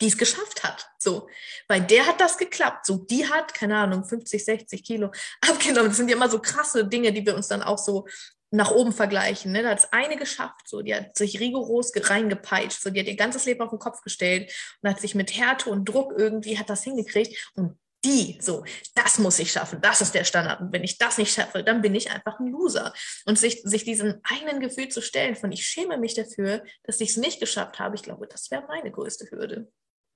die 0.01 0.07
es 0.07 0.17
geschafft 0.17 0.63
hat. 0.63 0.89
So, 0.97 1.29
bei 1.67 1.79
der 1.79 2.07
hat 2.07 2.19
das 2.19 2.39
geklappt. 2.39 2.87
So, 2.87 2.97
die 2.97 3.29
hat, 3.29 3.53
keine 3.53 3.77
Ahnung, 3.77 4.03
50, 4.03 4.43
60 4.43 4.83
Kilo 4.83 5.11
abgenommen. 5.41 5.89
Das 5.89 5.97
sind 5.97 6.09
ja 6.09 6.15
immer 6.15 6.29
so 6.29 6.39
krasse 6.39 6.87
Dinge, 6.87 7.13
die 7.13 7.25
wir 7.25 7.35
uns 7.35 7.47
dann 7.47 7.61
auch 7.61 7.77
so 7.77 8.07
nach 8.51 8.72
oben 8.72 8.91
vergleichen. 8.91 9.53
Ne? 9.53 9.63
Da 9.63 9.70
hat 9.70 9.79
es 9.79 9.93
eine 9.93 10.17
geschafft, 10.17 10.67
so, 10.67 10.81
die 10.81 10.93
hat 10.93 11.17
sich 11.17 11.39
rigoros 11.39 11.91
reingepeitscht, 11.96 12.81
so, 12.81 12.89
die 12.89 13.00
hat 13.00 13.08
ihr 13.08 13.15
ganzes 13.15 13.46
Leben 13.46 13.62
auf 13.62 13.70
den 13.70 13.79
Kopf 13.79 14.01
gestellt 14.01 14.53
und 14.81 14.89
hat 14.89 15.00
sich 15.00 15.15
mit 15.15 15.36
Härte 15.36 15.70
und 15.70 15.86
Druck 15.86 16.13
irgendwie 16.17 16.60
hat 16.60 16.70
das 16.70 16.84
hingekriegt. 16.84 17.51
Und 17.55 17.79
die, 18.03 18.39
so, 18.41 18.65
das 18.96 19.20
muss 19.20 19.39
ich 19.39 19.51
schaffen, 19.51 19.79
das 19.81 20.01
ist 20.01 20.13
der 20.13 20.25
Standard. 20.25 20.60
Und 20.60 20.74
wenn 20.74 20.84
ich 20.84 20.98
das 20.98 21.17
nicht 21.17 21.34
schaffe, 21.34 21.63
dann 21.63 21.81
bin 21.81 21.96
ich 21.96 22.12
einfach 22.12 22.39
ein 22.39 22.48
Loser. 22.48 22.93
Und 23.25 23.39
sich, 23.39 23.62
sich 23.63 23.84
diesem 23.84 24.20
eigenen 24.24 24.60
Gefühl 24.60 24.89
zu 24.89 25.01
stellen, 25.01 25.36
von 25.36 25.51
ich 25.51 25.65
schäme 25.65 25.98
mich 25.98 26.15
dafür, 26.15 26.63
dass 26.84 27.00
ich 27.00 27.12
es 27.12 27.17
nicht 27.17 27.39
geschafft 27.39 27.79
habe, 27.79 27.96
ich 27.96 28.03
glaube, 28.03 28.27
das 28.27 28.51
wäre 28.51 28.65
meine 28.67 28.91
größte 28.91 29.29
Hürde. 29.31 29.72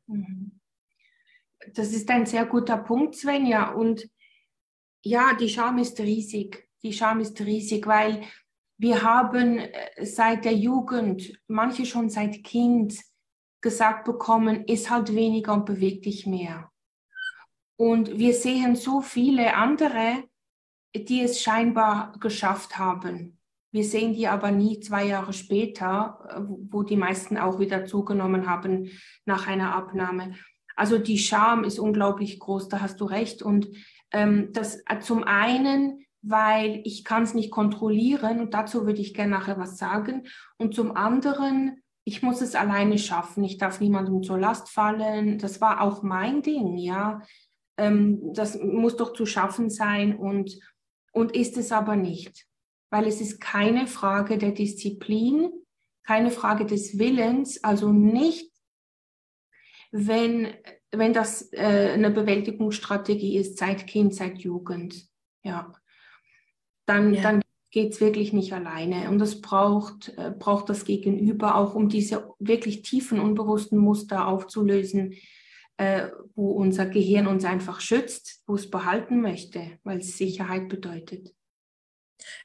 Mhm. 0.07 0.59
Das 1.73 1.93
ist 1.93 2.09
ein 2.09 2.25
sehr 2.25 2.45
guter 2.45 2.77
Punkt, 2.77 3.15
Svenja. 3.15 3.71
Und 3.71 4.09
ja, 5.03 5.35
die 5.35 5.49
Scham 5.49 5.77
ist 5.77 5.99
riesig. 5.99 6.64
Die 6.85 6.93
Scham 6.93 7.19
ist 7.19 7.41
riesig, 7.41 7.87
weil 7.87 8.21
wir 8.77 9.01
haben 9.01 9.57
äh, 9.57 10.05
seit 10.05 10.45
der 10.45 10.53
Jugend, 10.53 11.33
manche 11.47 11.83
schon 11.85 12.09
seit 12.09 12.43
Kind, 12.43 12.95
gesagt 13.59 14.05
bekommen, 14.05 14.65
ist 14.65 14.91
halt 14.91 15.15
weniger 15.15 15.55
und 15.55 15.65
bewegt 15.65 16.05
dich 16.05 16.27
mehr. 16.27 16.71
Und 17.77 18.19
wir 18.19 18.35
sehen 18.35 18.75
so 18.75 19.01
viele 19.01 19.55
andere, 19.55 20.25
die 20.95 21.21
es 21.21 21.41
scheinbar 21.41 22.15
geschafft 22.19 22.77
haben. 22.77 23.39
Wir 23.71 23.83
sehen 23.83 24.13
die 24.13 24.27
aber 24.27 24.51
nie 24.51 24.79
zwei 24.79 25.05
Jahre 25.05 25.33
später, 25.33 26.47
wo 26.69 26.83
die 26.83 26.97
meisten 26.97 27.39
auch 27.39 27.57
wieder 27.57 27.85
zugenommen 27.85 28.47
haben 28.47 28.91
nach 29.25 29.47
einer 29.47 29.75
Abnahme. 29.75 30.35
Also 30.75 30.99
die 30.99 31.17
Scham 31.17 31.63
ist 31.63 31.79
unglaublich 31.79 32.39
groß, 32.39 32.69
da 32.69 32.81
hast 32.81 33.01
du 33.01 33.05
recht. 33.05 33.41
Und 33.41 33.67
ähm, 34.11 34.49
das 34.53 34.83
äh, 34.87 34.99
zum 34.99 35.23
einen, 35.23 36.04
weil 36.27 36.81
ich 36.83 37.03
kann 37.03 37.23
es 37.23 37.33
nicht 37.33 37.51
kontrollieren 37.51 38.39
und 38.39 38.53
dazu 38.53 38.85
würde 38.85 39.01
ich 39.01 39.13
gerne 39.13 39.31
nachher 39.31 39.59
was 39.59 39.77
sagen. 39.77 40.27
Und 40.57 40.73
zum 40.73 40.95
anderen, 40.95 41.83
ich 42.03 42.21
muss 42.21 42.41
es 42.41 42.55
alleine 42.55 42.97
schaffen. 42.97 43.43
Ich 43.43 43.57
darf 43.57 43.79
niemandem 43.79 44.23
zur 44.23 44.37
Last 44.37 44.69
fallen. 44.69 45.37
Das 45.37 45.61
war 45.61 45.81
auch 45.81 46.03
mein 46.03 46.41
Ding, 46.41 46.77
ja 46.77 47.21
ähm, 47.77 48.33
das 48.33 48.59
muss 48.59 48.95
doch 48.97 49.13
zu 49.13 49.25
schaffen 49.25 49.69
sein 49.69 50.15
und, 50.15 50.57
und 51.11 51.35
ist 51.35 51.57
es 51.57 51.71
aber 51.71 51.95
nicht, 51.95 52.45
weil 52.89 53.07
es 53.07 53.21
ist 53.21 53.39
keine 53.39 53.87
Frage 53.87 54.37
der 54.37 54.51
Disziplin, 54.51 55.51
keine 56.03 56.31
Frage 56.31 56.65
des 56.65 56.97
Willens, 56.99 57.63
also 57.63 57.91
nicht, 57.91 58.51
wenn, 59.91 60.53
wenn 60.91 61.13
das 61.13 61.51
äh, 61.53 61.91
eine 61.93 62.11
Bewältigungsstrategie 62.11 63.37
ist 63.37 63.57
seit 63.57 63.87
Kind, 63.87 64.13
seit 64.13 64.39
Jugend. 64.39 65.07
Ja, 65.43 65.73
dann, 66.85 67.13
ja. 67.13 67.21
dann 67.21 67.41
geht 67.71 67.93
es 67.93 68.01
wirklich 68.01 68.31
nicht 68.31 68.53
alleine. 68.53 69.09
Und 69.09 69.21
es 69.21 69.41
braucht, 69.41 70.13
äh, 70.17 70.31
braucht 70.37 70.69
das 70.69 70.85
Gegenüber 70.85 71.55
auch, 71.55 71.75
um 71.75 71.89
diese 71.89 72.29
wirklich 72.39 72.81
tiefen, 72.83 73.19
unbewussten 73.19 73.77
Muster 73.77 74.27
aufzulösen, 74.27 75.13
äh, 75.77 76.07
wo 76.35 76.51
unser 76.51 76.85
Gehirn 76.85 77.27
uns 77.27 77.43
einfach 77.43 77.81
schützt, 77.81 78.41
wo 78.47 78.55
es 78.55 78.69
behalten 78.69 79.21
möchte, 79.21 79.79
weil 79.83 79.99
es 79.99 80.17
Sicherheit 80.17 80.69
bedeutet. 80.69 81.33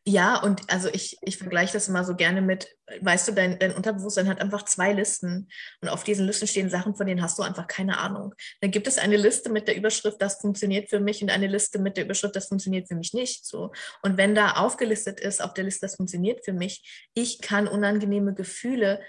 Ja, 0.04 0.42
und 0.42 0.62
also 0.70 0.88
ich, 0.88 1.18
ich 1.22 1.38
vergleiche 1.38 1.72
das 1.72 1.88
immer 1.88 2.04
so 2.04 2.16
gerne 2.16 2.42
mit, 2.42 2.76
weißt 3.00 3.28
du, 3.28 3.32
dein, 3.32 3.58
dein 3.58 3.74
Unterbewusstsein 3.74 4.28
hat 4.28 4.40
einfach 4.40 4.64
zwei 4.64 4.92
Listen 4.92 5.48
und 5.80 5.88
auf 5.88 6.04
diesen 6.04 6.26
Listen 6.26 6.46
stehen 6.46 6.70
Sachen, 6.70 6.94
von 6.94 7.06
denen 7.06 7.22
hast 7.22 7.38
du 7.38 7.42
einfach 7.42 7.66
keine 7.66 7.98
Ahnung. 7.98 8.34
Dann 8.60 8.70
gibt 8.70 8.86
es 8.86 8.98
eine 8.98 9.16
Liste 9.16 9.50
mit 9.50 9.68
der 9.68 9.76
Überschrift, 9.76 10.20
das 10.20 10.40
funktioniert 10.40 10.90
für 10.90 11.00
mich 11.00 11.22
und 11.22 11.30
eine 11.30 11.46
Liste 11.46 11.78
mit 11.78 11.96
der 11.96 12.04
Überschrift, 12.04 12.36
das 12.36 12.48
funktioniert 12.48 12.88
für 12.88 12.96
mich 12.96 13.12
nicht. 13.14 13.46
So. 13.46 13.72
Und 14.02 14.16
wenn 14.16 14.34
da 14.34 14.52
aufgelistet 14.52 15.20
ist 15.20 15.42
auf 15.42 15.54
der 15.54 15.64
Liste, 15.64 15.86
das 15.86 15.96
funktioniert 15.96 16.44
für 16.44 16.52
mich, 16.52 17.08
ich 17.14 17.40
kann 17.40 17.68
unangenehme 17.68 18.34
Gefühle 18.34 19.00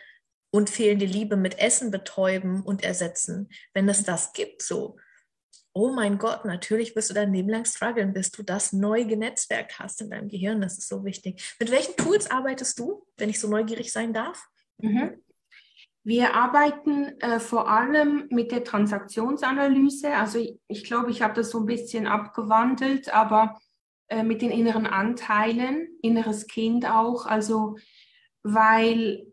und 0.51 0.69
fehlende 0.69 1.05
Liebe 1.05 1.37
mit 1.37 1.59
Essen 1.59 1.91
betäuben 1.91 2.61
und 2.61 2.83
ersetzen. 2.83 3.49
Wenn 3.73 3.87
es 3.89 4.03
das 4.03 4.33
gibt, 4.33 4.61
so, 4.61 4.97
oh 5.73 5.93
mein 5.93 6.17
Gott, 6.17 6.45
natürlich 6.45 6.95
wirst 6.95 7.09
du 7.09 7.13
dein 7.13 7.33
Leben 7.33 7.49
lang 7.49 7.65
strugglen, 7.65 8.13
bis 8.13 8.31
du 8.31 8.43
das 8.43 8.73
neu 8.73 9.05
genetzwerkt 9.05 9.79
hast 9.79 10.01
in 10.01 10.09
deinem 10.09 10.27
Gehirn. 10.27 10.61
Das 10.61 10.77
ist 10.77 10.89
so 10.89 11.03
wichtig. 11.05 11.55
Mit 11.59 11.71
welchen 11.71 11.95
Tools 11.95 12.29
arbeitest 12.29 12.79
du, 12.79 13.05
wenn 13.17 13.29
ich 13.29 13.39
so 13.39 13.47
neugierig 13.47 13.91
sein 13.91 14.13
darf? 14.13 14.47
Mhm. 14.77 15.21
Wir 16.03 16.33
arbeiten 16.33 17.19
äh, 17.21 17.39
vor 17.39 17.69
allem 17.69 18.27
mit 18.31 18.51
der 18.51 18.63
Transaktionsanalyse. 18.63 20.15
Also 20.15 20.39
ich, 20.39 20.59
ich 20.67 20.83
glaube, 20.83 21.11
ich 21.11 21.21
habe 21.21 21.35
das 21.35 21.51
so 21.51 21.59
ein 21.59 21.67
bisschen 21.67 22.07
abgewandelt, 22.07 23.13
aber 23.13 23.59
äh, 24.07 24.23
mit 24.23 24.41
den 24.41 24.51
inneren 24.51 24.87
Anteilen, 24.87 25.87
inneres 26.01 26.47
Kind 26.47 26.85
auch. 26.85 27.27
Also 27.27 27.77
weil 28.43 29.31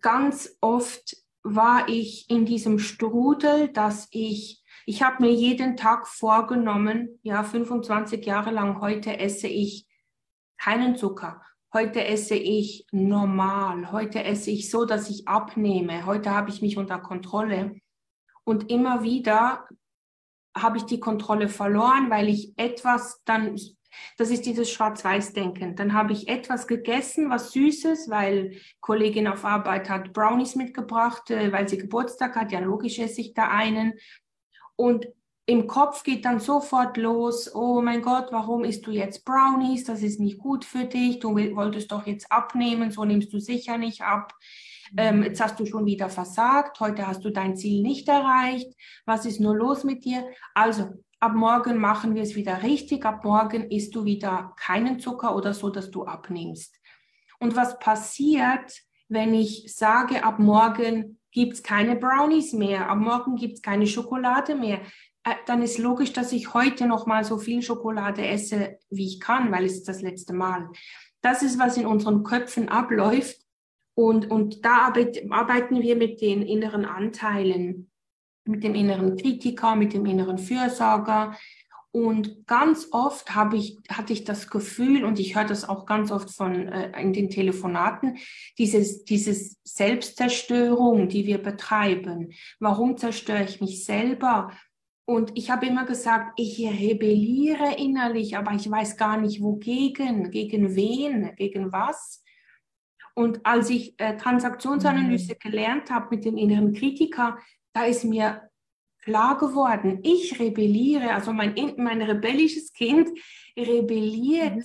ganz 0.00 0.56
oft 0.60 1.16
war 1.42 1.88
ich 1.88 2.28
in 2.28 2.44
diesem 2.44 2.78
Strudel, 2.78 3.68
dass 3.68 4.08
ich, 4.10 4.59
ich 4.90 5.02
habe 5.02 5.22
mir 5.22 5.32
jeden 5.32 5.76
Tag 5.76 6.08
vorgenommen, 6.08 7.20
ja, 7.22 7.44
25 7.44 8.26
Jahre 8.26 8.50
lang, 8.50 8.80
heute 8.80 9.20
esse 9.20 9.46
ich 9.46 9.86
keinen 10.58 10.96
Zucker. 10.96 11.40
Heute 11.72 12.04
esse 12.04 12.34
ich 12.34 12.88
normal. 12.90 13.92
Heute 13.92 14.24
esse 14.24 14.50
ich 14.50 14.68
so, 14.68 14.84
dass 14.84 15.08
ich 15.08 15.28
abnehme. 15.28 16.06
Heute 16.06 16.32
habe 16.32 16.50
ich 16.50 16.60
mich 16.60 16.76
unter 16.76 16.98
Kontrolle. 16.98 17.76
Und 18.42 18.68
immer 18.68 19.04
wieder 19.04 19.68
habe 20.56 20.78
ich 20.78 20.82
die 20.86 20.98
Kontrolle 20.98 21.48
verloren, 21.48 22.10
weil 22.10 22.28
ich 22.28 22.52
etwas 22.56 23.22
dann 23.24 23.56
das 24.16 24.30
ist 24.30 24.46
dieses 24.46 24.70
Schwarz-Weiß-Denken. 24.70 25.74
Dann 25.74 25.94
habe 25.94 26.12
ich 26.12 26.28
etwas 26.28 26.68
gegessen, 26.68 27.28
was 27.28 27.52
Süßes, 27.52 28.08
weil 28.08 28.56
Kollegin 28.80 29.26
auf 29.26 29.44
Arbeit 29.44 29.90
hat 29.90 30.12
Brownies 30.12 30.54
mitgebracht, 30.54 31.30
äh, 31.30 31.52
weil 31.52 31.68
sie 31.68 31.78
Geburtstag 31.78 32.36
hat. 32.36 32.52
Ja, 32.52 32.60
logisch 32.60 33.00
esse 33.00 33.20
ich 33.20 33.34
da 33.34 33.48
einen. 33.48 33.94
Und 34.80 35.06
im 35.44 35.66
Kopf 35.66 36.04
geht 36.04 36.24
dann 36.24 36.40
sofort 36.40 36.96
los, 36.96 37.54
oh 37.54 37.82
mein 37.82 38.00
Gott, 38.00 38.28
warum 38.30 38.64
isst 38.64 38.86
du 38.86 38.92
jetzt 38.92 39.26
Brownies? 39.26 39.84
Das 39.84 40.00
ist 40.00 40.20
nicht 40.20 40.38
gut 40.38 40.64
für 40.64 40.84
dich. 40.84 41.18
Du 41.18 41.34
wolltest 41.34 41.92
doch 41.92 42.06
jetzt 42.06 42.32
abnehmen, 42.32 42.90
so 42.90 43.04
nimmst 43.04 43.30
du 43.30 43.40
sicher 43.40 43.76
nicht 43.76 44.00
ab. 44.00 44.32
Ähm, 44.96 45.18
mhm. 45.18 45.24
jetzt 45.24 45.40
hast 45.42 45.60
du 45.60 45.66
schon 45.66 45.84
wieder 45.84 46.08
versagt, 46.08 46.80
heute 46.80 47.06
hast 47.06 47.22
du 47.26 47.30
dein 47.30 47.58
Ziel 47.58 47.82
nicht 47.82 48.08
erreicht. 48.08 48.72
Was 49.04 49.26
ist 49.26 49.38
nur 49.38 49.54
los 49.54 49.84
mit 49.84 50.06
dir? 50.06 50.24
Also 50.54 50.88
ab 51.20 51.34
morgen 51.34 51.76
machen 51.76 52.14
wir 52.14 52.22
es 52.22 52.34
wieder 52.34 52.62
richtig, 52.62 53.04
ab 53.04 53.22
morgen 53.22 53.70
isst 53.70 53.94
du 53.94 54.04
wieder 54.04 54.54
keinen 54.58 54.98
Zucker 54.98 55.36
oder 55.36 55.52
so, 55.52 55.68
dass 55.68 55.90
du 55.90 56.06
abnimmst. 56.06 56.74
Und 57.38 57.54
was 57.54 57.78
passiert, 57.78 58.80
wenn 59.08 59.34
ich 59.34 59.74
sage, 59.74 60.24
ab 60.24 60.38
morgen 60.38 61.19
gibt 61.32 61.54
es 61.54 61.62
keine 61.62 61.96
Brownies 61.96 62.52
mehr, 62.52 62.88
ab 62.88 62.98
morgen 62.98 63.36
gibt 63.36 63.54
es 63.54 63.62
keine 63.62 63.86
Schokolade 63.86 64.54
mehr, 64.54 64.80
äh, 65.24 65.34
dann 65.46 65.62
ist 65.62 65.78
logisch, 65.78 66.12
dass 66.12 66.32
ich 66.32 66.54
heute 66.54 66.86
noch 66.86 67.06
mal 67.06 67.24
so 67.24 67.38
viel 67.38 67.62
Schokolade 67.62 68.26
esse, 68.26 68.78
wie 68.90 69.06
ich 69.06 69.20
kann, 69.20 69.52
weil 69.52 69.64
es 69.64 69.74
ist 69.74 69.88
das 69.88 70.02
letzte 70.02 70.32
Mal. 70.32 70.68
Das 71.22 71.42
ist, 71.42 71.58
was 71.58 71.76
in 71.76 71.86
unseren 71.86 72.22
Köpfen 72.22 72.68
abläuft. 72.68 73.36
Und, 73.94 74.30
und 74.30 74.64
da 74.64 74.92
arbeiten 75.30 75.82
wir 75.82 75.96
mit 75.96 76.22
den 76.22 76.42
inneren 76.42 76.86
Anteilen 76.86 77.90
mit 78.50 78.64
dem 78.64 78.74
inneren 78.74 79.16
Kritiker, 79.16 79.76
mit 79.76 79.92
dem 79.92 80.06
inneren 80.06 80.38
Fürsorger. 80.38 81.36
Und 81.92 82.46
ganz 82.46 82.88
oft 82.92 83.34
habe 83.34 83.56
ich, 83.56 83.78
hatte 83.88 84.12
ich 84.12 84.22
das 84.24 84.48
Gefühl, 84.48 85.04
und 85.04 85.18
ich 85.18 85.34
höre 85.34 85.44
das 85.44 85.68
auch 85.68 85.86
ganz 85.86 86.12
oft 86.12 86.30
von 86.30 86.68
äh, 86.68 87.00
in 87.00 87.12
den 87.12 87.30
Telefonaten, 87.30 88.18
dieses, 88.58 89.04
dieses 89.04 89.56
Selbstzerstörung, 89.64 91.08
die 91.08 91.26
wir 91.26 91.38
betreiben. 91.38 92.32
Warum 92.60 92.96
zerstöre 92.96 93.44
ich 93.44 93.60
mich 93.60 93.84
selber? 93.84 94.52
Und 95.04 95.32
ich 95.34 95.50
habe 95.50 95.66
immer 95.66 95.84
gesagt, 95.84 96.34
ich 96.36 96.60
rebelliere 96.60 97.74
innerlich, 97.76 98.36
aber 98.36 98.52
ich 98.52 98.70
weiß 98.70 98.96
gar 98.96 99.16
nicht 99.16 99.42
wogegen, 99.42 100.30
gegen 100.30 100.76
wen, 100.76 101.34
gegen 101.34 101.72
was. 101.72 102.22
Und 103.14 103.44
als 103.44 103.68
ich 103.68 103.98
äh, 103.98 104.16
Transaktionsanalyse 104.16 105.32
mhm. 105.32 105.38
gelernt 105.40 105.90
habe 105.90 106.14
mit 106.14 106.24
dem 106.24 106.36
inneren 106.36 106.72
Kritiker, 106.72 107.38
da 107.72 107.84
ist 107.84 108.04
mir 108.04 108.49
klar 109.02 109.38
geworden, 109.38 110.00
ich 110.02 110.38
rebelliere, 110.38 111.12
also 111.12 111.32
mein, 111.32 111.54
mein 111.76 112.02
rebellisches 112.02 112.72
Kind 112.72 113.08
rebelliert 113.56 114.56
mhm. 114.56 114.64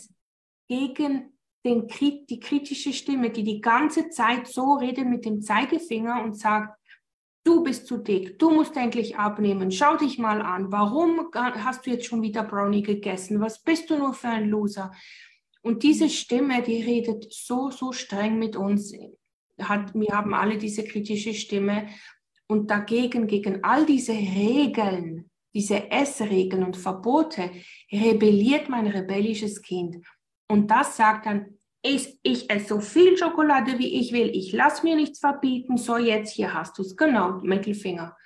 gegen 0.67 1.31
den, 1.65 1.87
die 2.29 2.39
kritische 2.39 2.93
Stimme, 2.93 3.31
die 3.31 3.43
die 3.43 3.61
ganze 3.61 4.09
Zeit 4.09 4.47
so 4.47 4.73
redet 4.73 5.07
mit 5.07 5.25
dem 5.25 5.41
Zeigefinger 5.41 6.23
und 6.23 6.37
sagt, 6.37 6.79
du 7.43 7.63
bist 7.63 7.87
zu 7.87 7.97
dick, 7.97 8.37
du 8.39 8.51
musst 8.51 8.75
endlich 8.75 9.17
abnehmen, 9.17 9.71
schau 9.71 9.97
dich 9.97 10.17
mal 10.17 10.41
an, 10.41 10.71
warum 10.71 11.29
hast 11.33 11.85
du 11.85 11.91
jetzt 11.91 12.05
schon 12.05 12.21
wieder 12.21 12.43
Brownie 12.43 12.83
gegessen, 12.83 13.39
was 13.39 13.61
bist 13.61 13.89
du 13.89 13.97
nur 13.97 14.13
für 14.13 14.29
ein 14.29 14.49
Loser? 14.49 14.91
Und 15.61 15.81
diese 15.81 16.09
Stimme, 16.09 16.61
die 16.61 16.83
redet 16.83 17.31
so, 17.33 17.71
so 17.71 17.91
streng 17.91 18.37
mit 18.37 18.55
uns. 18.55 18.93
Hat, 19.59 19.95
wir 19.95 20.09
haben 20.09 20.33
alle 20.33 20.57
diese 20.57 20.83
kritische 20.83 21.33
Stimme 21.33 21.87
und 22.47 22.69
dagegen, 22.69 23.27
gegen 23.27 23.63
all 23.63 23.85
diese 23.85 24.13
Regeln, 24.13 25.29
diese 25.53 25.89
Essregeln 25.89 26.63
und 26.63 26.77
Verbote, 26.77 27.49
rebelliert 27.91 28.69
mein 28.69 28.87
rebellisches 28.87 29.61
Kind. 29.61 30.05
Und 30.49 30.69
das 30.69 30.97
sagt 30.97 31.25
dann, 31.25 31.57
ich, 31.81 32.19
ich 32.23 32.49
esse 32.49 32.67
so 32.67 32.79
viel 32.79 33.17
Schokolade, 33.17 33.77
wie 33.77 33.99
ich 33.99 34.11
will, 34.11 34.29
ich 34.35 34.51
lasse 34.51 34.83
mir 34.83 34.95
nichts 34.95 35.19
verbieten, 35.19 35.77
so 35.77 35.97
jetzt 35.97 36.33
hier 36.33 36.53
hast 36.53 36.77
du 36.77 36.81
es, 36.81 36.95
genau, 36.95 37.39
Mittelfinger. 37.41 38.17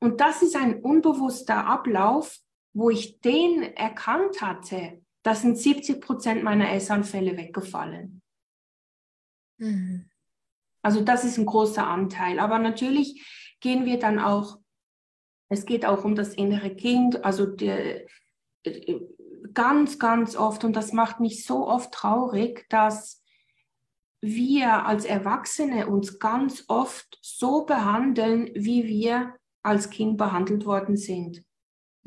Und 0.00 0.20
das 0.20 0.42
ist 0.42 0.54
ein 0.54 0.80
unbewusster 0.80 1.66
Ablauf, 1.66 2.38
wo 2.74 2.90
ich 2.90 3.20
den 3.20 3.62
erkannt 3.62 4.40
hatte, 4.40 5.02
da 5.22 5.34
sind 5.34 5.58
70 5.58 6.00
Prozent 6.00 6.42
meiner 6.44 6.72
Essanfälle 6.72 7.36
weggefallen. 7.36 8.22
Mhm. 9.58 10.08
Also 10.82 11.00
das 11.00 11.24
ist 11.24 11.38
ein 11.38 11.46
großer 11.46 11.86
Anteil. 11.86 12.38
Aber 12.38 12.58
natürlich 12.58 13.26
gehen 13.60 13.84
wir 13.84 13.98
dann 13.98 14.18
auch, 14.18 14.58
es 15.48 15.64
geht 15.64 15.86
auch 15.86 16.04
um 16.04 16.14
das 16.14 16.34
innere 16.34 16.74
Kind, 16.74 17.24
also 17.24 17.54
äh, 17.56 18.06
ganz, 19.54 19.98
ganz 19.98 20.36
oft, 20.36 20.64
und 20.64 20.74
das 20.74 20.92
macht 20.92 21.20
mich 21.20 21.44
so 21.44 21.66
oft 21.66 21.92
traurig, 21.92 22.66
dass 22.68 23.22
wir 24.20 24.84
als 24.86 25.04
Erwachsene 25.04 25.86
uns 25.86 26.18
ganz 26.18 26.64
oft 26.68 27.18
so 27.22 27.64
behandeln, 27.64 28.50
wie 28.54 28.86
wir 28.86 29.34
als 29.62 29.90
Kind 29.90 30.16
behandelt 30.16 30.66
worden 30.66 30.96
sind. 30.96 31.44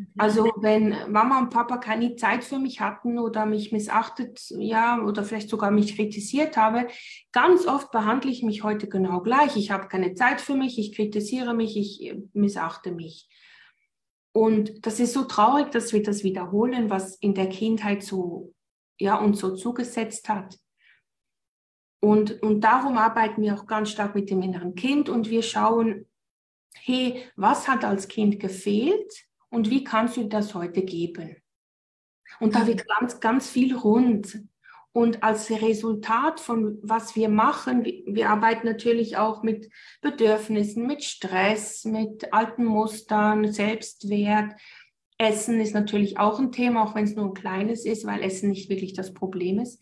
Mhm. 0.01 0.07
Also 0.17 0.51
wenn 0.57 0.95
Mama 1.11 1.39
und 1.39 1.49
Papa 1.49 1.77
keine 1.77 2.15
Zeit 2.15 2.43
für 2.43 2.59
mich 2.59 2.79
hatten 2.79 3.19
oder 3.19 3.45
mich 3.45 3.71
missachtet, 3.71 4.41
ja, 4.49 5.01
oder 5.01 5.23
vielleicht 5.23 5.49
sogar 5.49 5.71
mich 5.71 5.95
kritisiert 5.95 6.57
habe, 6.57 6.87
ganz 7.31 7.67
oft 7.67 7.91
behandle 7.91 8.31
ich 8.31 8.43
mich 8.43 8.63
heute 8.63 8.87
genau 8.87 9.21
gleich. 9.21 9.55
Ich 9.55 9.71
habe 9.71 9.87
keine 9.87 10.13
Zeit 10.13 10.41
für 10.41 10.55
mich, 10.55 10.77
ich 10.77 10.95
kritisiere 10.95 11.53
mich, 11.53 11.77
ich 11.77 12.03
äh, 12.03 12.21
missachte 12.33 12.91
mich. 12.91 13.29
Und 14.33 14.85
das 14.85 14.99
ist 14.99 15.13
so 15.13 15.23
traurig, 15.23 15.71
dass 15.71 15.91
wir 15.91 16.03
das 16.03 16.23
wiederholen, 16.23 16.89
was 16.89 17.17
in 17.17 17.33
der 17.33 17.49
Kindheit 17.49 18.01
so, 18.01 18.53
ja, 18.97 19.15
uns 19.17 19.39
so 19.39 19.55
zugesetzt 19.55 20.29
hat. 20.29 20.57
Und, 21.99 22.41
und 22.41 22.61
darum 22.61 22.97
arbeiten 22.97 23.41
wir 23.41 23.53
auch 23.53 23.67
ganz 23.67 23.91
stark 23.91 24.15
mit 24.15 24.29
dem 24.29 24.41
inneren 24.41 24.73
Kind 24.73 25.09
und 25.09 25.29
wir 25.29 25.43
schauen, 25.43 26.07
hey, 26.73 27.25
was 27.35 27.67
hat 27.67 27.83
als 27.83 28.07
Kind 28.07 28.39
gefehlt 28.39 29.11
und 29.51 29.69
wie 29.69 29.83
kannst 29.83 30.17
du 30.17 30.23
das 30.23 30.55
heute 30.55 30.81
geben? 30.81 31.35
Und 32.39 32.55
da 32.55 32.65
wird 32.65 32.87
ganz, 32.87 33.19
ganz 33.19 33.49
viel 33.49 33.75
rund. 33.75 34.41
Und 34.93 35.23
als 35.23 35.49
Resultat 35.49 36.39
von 36.39 36.79
was 36.81 37.15
wir 37.15 37.29
machen, 37.29 37.85
wir 37.85 38.29
arbeiten 38.29 38.65
natürlich 38.65 39.17
auch 39.17 39.43
mit 39.43 39.69
Bedürfnissen, 40.01 40.85
mit 40.87 41.03
Stress, 41.03 41.85
mit 41.85 42.33
alten 42.33 42.65
Mustern, 42.65 43.51
Selbstwert. 43.51 44.53
Essen 45.17 45.61
ist 45.61 45.73
natürlich 45.73 46.17
auch 46.17 46.39
ein 46.39 46.51
Thema, 46.51 46.83
auch 46.83 46.95
wenn 46.95 47.05
es 47.05 47.15
nur 47.15 47.27
ein 47.27 47.33
kleines 47.33 47.85
ist, 47.85 48.05
weil 48.05 48.23
Essen 48.23 48.49
nicht 48.49 48.69
wirklich 48.69 48.93
das 48.93 49.13
Problem 49.13 49.59
ist. 49.59 49.81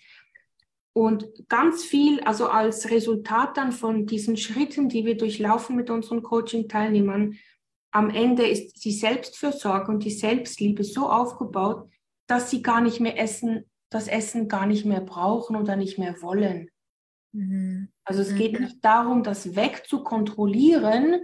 Und 0.94 1.28
ganz 1.48 1.84
viel, 1.84 2.20
also 2.22 2.48
als 2.48 2.90
Resultat 2.92 3.58
dann 3.58 3.72
von 3.72 4.06
diesen 4.06 4.38
Schritten, 4.38 4.90
die 4.90 5.06
wir 5.06 5.18
durchlaufen 5.18 5.76
mit 5.76 5.90
unseren 5.90 6.22
Coaching-Teilnehmern, 6.22 7.38
am 7.92 8.10
Ende 8.10 8.48
ist 8.48 8.84
die 8.86 8.92
Selbstfürsorge 8.92 9.92
und 9.92 10.04
die 10.04 10.12
Selbstliebe 10.12 10.84
so 10.84 11.10
aufgebaut, 11.10 11.90
dass 12.28 12.50
sie 12.50 12.62
gar 12.62 12.82
nicht 12.82 13.00
mehr 13.00 13.20
essen 13.20 13.66
das 13.90 14.08
Essen 14.08 14.48
gar 14.48 14.66
nicht 14.66 14.86
mehr 14.86 15.02
brauchen 15.02 15.56
oder 15.56 15.76
nicht 15.76 15.98
mehr 15.98 16.22
wollen. 16.22 16.70
Mhm. 17.34 17.90
Also 18.04 18.22
es 18.22 18.32
mhm. 18.32 18.38
geht 18.38 18.60
nicht 18.60 18.86
darum, 18.86 19.24
das 19.24 19.56
wegzukontrollieren, 19.56 21.20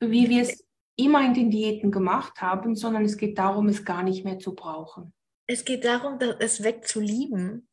wie 0.00 0.28
wir 0.28 0.42
es 0.42 0.64
immer 0.96 1.24
in 1.24 1.34
den 1.34 1.50
Diäten 1.50 1.90
gemacht 1.90 2.40
haben, 2.40 2.76
sondern 2.76 3.04
es 3.04 3.16
geht 3.16 3.38
darum, 3.38 3.68
es 3.68 3.84
gar 3.84 4.02
nicht 4.02 4.24
mehr 4.24 4.38
zu 4.38 4.54
brauchen. 4.54 5.12
Es 5.46 5.64
geht 5.64 5.84
darum, 5.84 6.18
es 6.38 6.62
wegzulieben. 6.62 7.68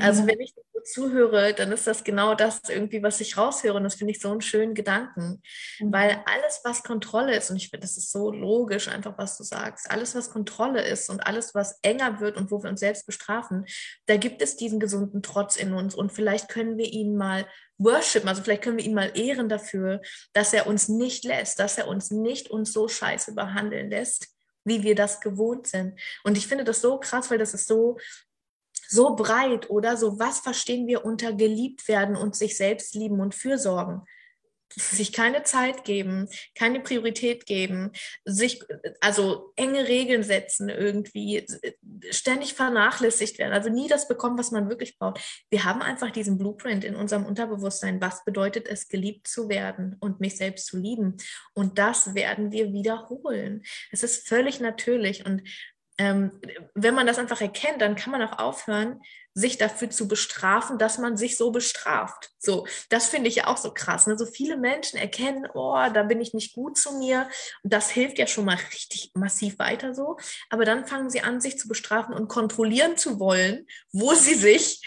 Also 0.00 0.26
wenn 0.26 0.40
ich 0.40 0.54
so 0.54 0.80
zuhöre, 0.84 1.54
dann 1.54 1.72
ist 1.72 1.86
das 1.86 2.04
genau 2.04 2.34
das 2.34 2.60
irgendwie, 2.68 3.02
was 3.02 3.20
ich 3.20 3.36
raushöre. 3.36 3.74
Und 3.74 3.84
das 3.84 3.94
finde 3.94 4.12
ich 4.12 4.20
so 4.20 4.30
einen 4.30 4.40
schönen 4.40 4.74
Gedanken. 4.74 5.42
Mhm. 5.80 5.92
Weil 5.92 6.22
alles, 6.26 6.60
was 6.64 6.82
Kontrolle 6.82 7.36
ist, 7.36 7.50
und 7.50 7.56
ich 7.56 7.70
finde, 7.70 7.86
das 7.86 7.96
ist 7.96 8.12
so 8.12 8.30
logisch, 8.30 8.88
einfach 8.88 9.16
was 9.18 9.36
du 9.36 9.44
sagst, 9.44 9.90
alles, 9.90 10.14
was 10.14 10.30
Kontrolle 10.30 10.82
ist 10.82 11.10
und 11.10 11.26
alles, 11.26 11.54
was 11.54 11.78
enger 11.82 12.20
wird 12.20 12.36
und 12.36 12.50
wo 12.50 12.62
wir 12.62 12.70
uns 12.70 12.80
selbst 12.80 13.06
bestrafen, 13.06 13.66
da 14.06 14.16
gibt 14.16 14.42
es 14.42 14.56
diesen 14.56 14.80
gesunden 14.80 15.22
Trotz 15.22 15.56
in 15.56 15.72
uns. 15.72 15.94
Und 15.94 16.12
vielleicht 16.12 16.48
können 16.48 16.76
wir 16.76 16.92
ihn 16.92 17.16
mal 17.16 17.46
worshipen, 17.78 18.28
also 18.28 18.42
vielleicht 18.42 18.62
können 18.62 18.78
wir 18.78 18.84
ihn 18.84 18.94
mal 18.94 19.12
ehren 19.18 19.48
dafür, 19.48 20.00
dass 20.32 20.52
er 20.52 20.66
uns 20.66 20.88
nicht 20.88 21.24
lässt, 21.24 21.58
dass 21.58 21.76
er 21.78 21.88
uns 21.88 22.10
nicht 22.10 22.50
uns 22.50 22.72
so 22.72 22.88
scheiße 22.88 23.34
behandeln 23.34 23.90
lässt, 23.90 24.28
wie 24.64 24.82
wir 24.82 24.94
das 24.94 25.20
gewohnt 25.20 25.66
sind. 25.66 25.98
Und 26.22 26.38
ich 26.38 26.46
finde 26.46 26.64
das 26.64 26.80
so 26.80 26.98
krass, 26.98 27.30
weil 27.30 27.38
das 27.38 27.54
ist 27.54 27.66
so 27.66 27.98
so 28.94 29.16
breit 29.16 29.68
oder 29.70 29.96
so, 29.96 30.18
was 30.18 30.38
verstehen 30.38 30.86
wir 30.86 31.04
unter 31.04 31.32
geliebt 31.32 31.88
werden 31.88 32.16
und 32.16 32.36
sich 32.36 32.56
selbst 32.56 32.94
lieben 32.94 33.20
und 33.20 33.34
fürsorgen? 33.34 34.02
sich 34.76 35.12
keine 35.12 35.42
Zeit 35.42 35.84
geben, 35.84 36.28
keine 36.54 36.80
Priorität 36.80 37.46
geben, 37.46 37.92
sich 38.24 38.60
also 39.00 39.52
enge 39.56 39.86
Regeln 39.86 40.22
setzen 40.22 40.68
irgendwie, 40.68 41.46
ständig 42.10 42.54
vernachlässigt 42.54 43.38
werden, 43.38 43.52
also 43.52 43.70
nie 43.70 43.88
das 43.88 44.08
bekommen, 44.08 44.38
was 44.38 44.50
man 44.50 44.68
wirklich 44.68 44.98
braucht. 44.98 45.20
Wir 45.50 45.64
haben 45.64 45.82
einfach 45.82 46.10
diesen 46.10 46.38
Blueprint 46.38 46.84
in 46.84 46.96
unserem 46.96 47.24
Unterbewusstsein, 47.24 48.00
was 48.00 48.24
bedeutet 48.24 48.68
es, 48.68 48.88
geliebt 48.88 49.28
zu 49.28 49.48
werden 49.48 49.96
und 50.00 50.20
mich 50.20 50.36
selbst 50.36 50.66
zu 50.66 50.76
lieben. 50.76 51.16
Und 51.52 51.78
das 51.78 52.14
werden 52.14 52.50
wir 52.52 52.72
wiederholen. 52.72 53.62
Es 53.90 54.02
ist 54.02 54.26
völlig 54.26 54.60
natürlich 54.60 55.24
und 55.24 55.42
ähm, 55.98 56.32
wenn 56.74 56.94
man 56.94 57.06
das 57.06 57.18
einfach 57.18 57.40
erkennt, 57.40 57.80
dann 57.80 57.94
kann 57.94 58.10
man 58.10 58.22
auch 58.22 58.38
aufhören, 58.38 59.00
sich 59.34 59.58
dafür 59.58 59.90
zu 59.90 60.06
bestrafen, 60.06 60.78
dass 60.78 60.98
man 60.98 61.16
sich 61.16 61.36
so 61.36 61.50
bestraft. 61.50 62.30
So, 62.38 62.66
das 62.88 63.08
finde 63.08 63.28
ich 63.28 63.36
ja 63.36 63.46
auch 63.48 63.56
so 63.56 63.72
krass. 63.74 64.06
Ne? 64.06 64.16
So 64.16 64.26
viele 64.26 64.56
Menschen 64.56 64.96
erkennen, 64.96 65.48
oh, 65.54 65.86
da 65.92 66.04
bin 66.04 66.20
ich 66.20 66.34
nicht 66.34 66.54
gut 66.54 66.78
zu 66.78 66.98
mir. 66.98 67.28
Das 67.64 67.90
hilft 67.90 68.18
ja 68.18 68.28
schon 68.28 68.44
mal 68.44 68.58
richtig 68.72 69.10
massiv 69.14 69.58
weiter 69.58 69.92
so. 69.92 70.16
Aber 70.50 70.64
dann 70.64 70.86
fangen 70.86 71.10
sie 71.10 71.20
an, 71.20 71.40
sich 71.40 71.58
zu 71.58 71.66
bestrafen 71.66 72.14
und 72.14 72.28
kontrollieren 72.28 72.96
zu 72.96 73.18
wollen, 73.18 73.66
wo 73.92 74.14
sie 74.14 74.34
sich 74.34 74.80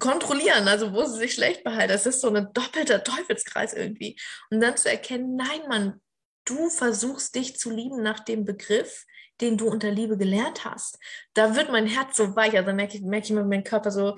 kontrollieren, 0.00 0.66
also 0.66 0.92
wo 0.92 1.04
sie 1.04 1.18
sich 1.18 1.34
schlecht 1.34 1.62
behalten. 1.62 1.92
Das 1.92 2.06
ist 2.06 2.20
so 2.20 2.34
ein 2.34 2.48
doppelter 2.52 3.04
Teufelskreis 3.04 3.74
irgendwie. 3.74 4.18
Und 4.50 4.60
dann 4.60 4.76
zu 4.76 4.90
erkennen, 4.90 5.36
nein, 5.36 5.68
Mann, 5.68 6.00
du 6.44 6.68
versuchst 6.70 7.34
dich 7.34 7.56
zu 7.58 7.70
lieben 7.70 8.02
nach 8.02 8.20
dem 8.20 8.44
Begriff, 8.44 9.04
den 9.40 9.58
du 9.58 9.68
unter 9.68 9.90
Liebe 9.90 10.16
gelernt 10.16 10.64
hast. 10.64 10.98
Da 11.34 11.56
wird 11.56 11.70
mein 11.70 11.86
Herz 11.86 12.16
so 12.16 12.36
weich, 12.36 12.56
also 12.56 12.72
merke 12.72 12.96
ich, 12.96 13.02
merke 13.02 13.26
ich 13.26 13.32
mit 13.32 13.46
meinem 13.46 13.64
Körper 13.64 13.90
so, 13.90 14.16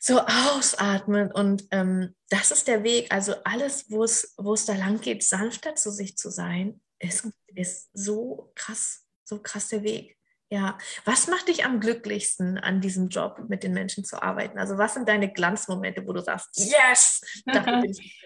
so 0.00 0.20
ausatmen. 0.20 1.30
Und 1.30 1.66
ähm, 1.70 2.14
das 2.28 2.50
ist 2.50 2.66
der 2.66 2.82
Weg. 2.82 3.12
Also 3.12 3.34
alles, 3.44 3.90
wo 3.90 4.02
es, 4.02 4.34
wo 4.36 4.54
es 4.54 4.64
da 4.64 4.74
lang 4.74 5.00
geht, 5.00 5.22
sanfter 5.22 5.76
zu 5.76 5.90
sich 5.90 6.16
zu 6.16 6.30
sein, 6.30 6.80
ist, 6.98 7.28
ist 7.54 7.90
so 7.92 8.50
krass, 8.54 9.06
so 9.24 9.40
krass 9.40 9.68
der 9.68 9.82
Weg. 9.82 10.16
Ja, 10.52 10.76
was 11.04 11.28
macht 11.28 11.46
dich 11.46 11.64
am 11.64 11.78
glücklichsten 11.78 12.58
an 12.58 12.80
diesem 12.80 13.08
Job, 13.08 13.44
mit 13.48 13.62
den 13.62 13.72
Menschen 13.72 14.04
zu 14.04 14.20
arbeiten? 14.20 14.58
Also 14.58 14.78
was 14.78 14.94
sind 14.94 15.08
deine 15.08 15.32
Glanzmomente, 15.32 16.04
wo 16.04 16.12
du 16.12 16.22
sagst, 16.22 16.48
yes, 16.56 17.20
dafür 17.46 17.80
bin 17.80 17.90
ich 17.92 18.20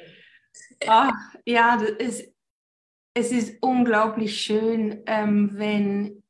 oh, 0.89 1.11
ja, 1.45 1.77
das 1.77 1.91
ist, 1.99 2.34
es 3.15 3.31
ist 3.31 3.63
unglaublich 3.63 4.41
schön, 4.41 5.03
ähm, 5.07 5.51
wenn, 5.55 6.23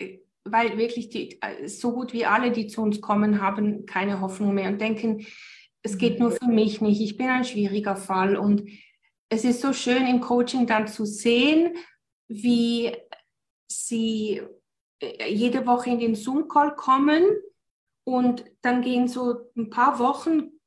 äh, 0.00 0.18
weil 0.44 0.76
wirklich 0.76 1.08
die, 1.08 1.40
äh, 1.40 1.68
so 1.68 1.92
gut 1.92 2.12
wie 2.12 2.26
alle, 2.26 2.50
die 2.50 2.66
zu 2.66 2.82
uns 2.82 3.00
kommen, 3.00 3.40
haben 3.40 3.86
keine 3.86 4.20
Hoffnung 4.20 4.54
mehr 4.54 4.68
und 4.68 4.80
denken, 4.80 5.24
es 5.82 5.96
geht 5.96 6.18
nur 6.18 6.32
für 6.32 6.48
mich 6.48 6.80
nicht, 6.80 7.00
ich 7.00 7.16
bin 7.16 7.28
ein 7.28 7.44
schwieriger 7.44 7.94
Fall. 7.94 8.36
Und 8.36 8.68
es 9.28 9.44
ist 9.44 9.60
so 9.60 9.72
schön 9.72 10.06
im 10.06 10.20
Coaching 10.20 10.66
dann 10.66 10.88
zu 10.88 11.04
sehen, 11.04 11.76
wie 12.26 12.92
sie 13.70 14.42
äh, 15.00 15.32
jede 15.32 15.64
Woche 15.64 15.90
in 15.90 16.00
den 16.00 16.16
Zoom-Call 16.16 16.74
kommen 16.74 17.22
und 18.04 18.44
dann 18.62 18.82
gehen 18.82 19.06
so 19.06 19.50
ein 19.56 19.70
paar 19.70 20.00
Wochen 20.00 20.57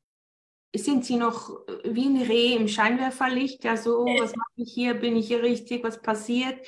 sind 0.76 1.06
sie 1.06 1.18
noch 1.18 1.68
äh, 1.68 1.96
wie 1.96 2.08
ein 2.08 2.22
Reh 2.22 2.54
im 2.56 2.68
Scheinwerferlicht, 2.68 3.64
ja 3.64 3.78
so, 3.78 4.06
was 4.20 4.36
mache 4.36 4.52
ich 4.56 4.74
hier, 4.74 4.94
bin 4.94 5.16
ich 5.16 5.28
hier 5.28 5.44
richtig, 5.44 5.84
was 5.84 6.02
passiert? 6.02 6.66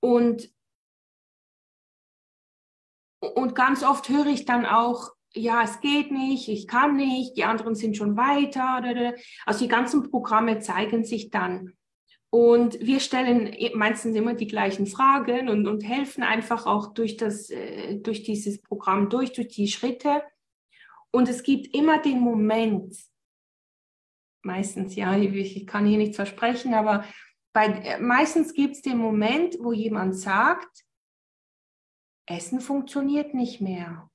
Und, 0.00 0.50
und 3.20 3.54
ganz 3.54 3.82
oft 3.82 4.08
höre 4.08 4.26
ich 4.26 4.44
dann 4.44 4.64
auch, 4.64 5.10
ja, 5.34 5.62
es 5.62 5.80
geht 5.80 6.10
nicht, 6.10 6.48
ich 6.48 6.66
kann 6.66 6.96
nicht, 6.96 7.36
die 7.36 7.44
anderen 7.44 7.74
sind 7.74 7.96
schon 7.96 8.16
weiter. 8.16 8.82
Also 9.44 9.64
die 9.64 9.68
ganzen 9.68 10.10
Programme 10.10 10.60
zeigen 10.60 11.04
sich 11.04 11.30
dann. 11.30 11.74
Und 12.30 12.78
wir 12.80 13.00
stellen 13.00 13.54
meistens 13.74 14.14
immer 14.14 14.34
die 14.34 14.46
gleichen 14.46 14.86
Fragen 14.86 15.48
und, 15.48 15.66
und 15.66 15.82
helfen 15.82 16.22
einfach 16.22 16.66
auch 16.66 16.92
durch, 16.92 17.16
das, 17.16 17.48
äh, 17.50 17.96
durch 17.96 18.22
dieses 18.22 18.60
Programm 18.60 19.08
durch, 19.08 19.32
durch 19.32 19.48
die 19.48 19.68
Schritte. 19.68 20.22
Und 21.10 21.28
es 21.28 21.42
gibt 21.42 21.74
immer 21.74 22.00
den 22.00 22.20
Moment, 22.20 22.94
meistens, 24.42 24.94
ja, 24.96 25.16
ich 25.16 25.66
kann 25.66 25.86
hier 25.86 25.98
nichts 25.98 26.16
versprechen, 26.16 26.74
aber 26.74 27.04
bei, 27.52 27.66
äh, 27.66 27.98
meistens 27.98 28.54
gibt 28.54 28.76
es 28.76 28.82
den 28.82 28.98
Moment, 28.98 29.56
wo 29.60 29.72
jemand 29.72 30.16
sagt, 30.16 30.84
Essen 32.26 32.60
funktioniert 32.60 33.34
nicht 33.34 33.60
mehr. 33.60 34.10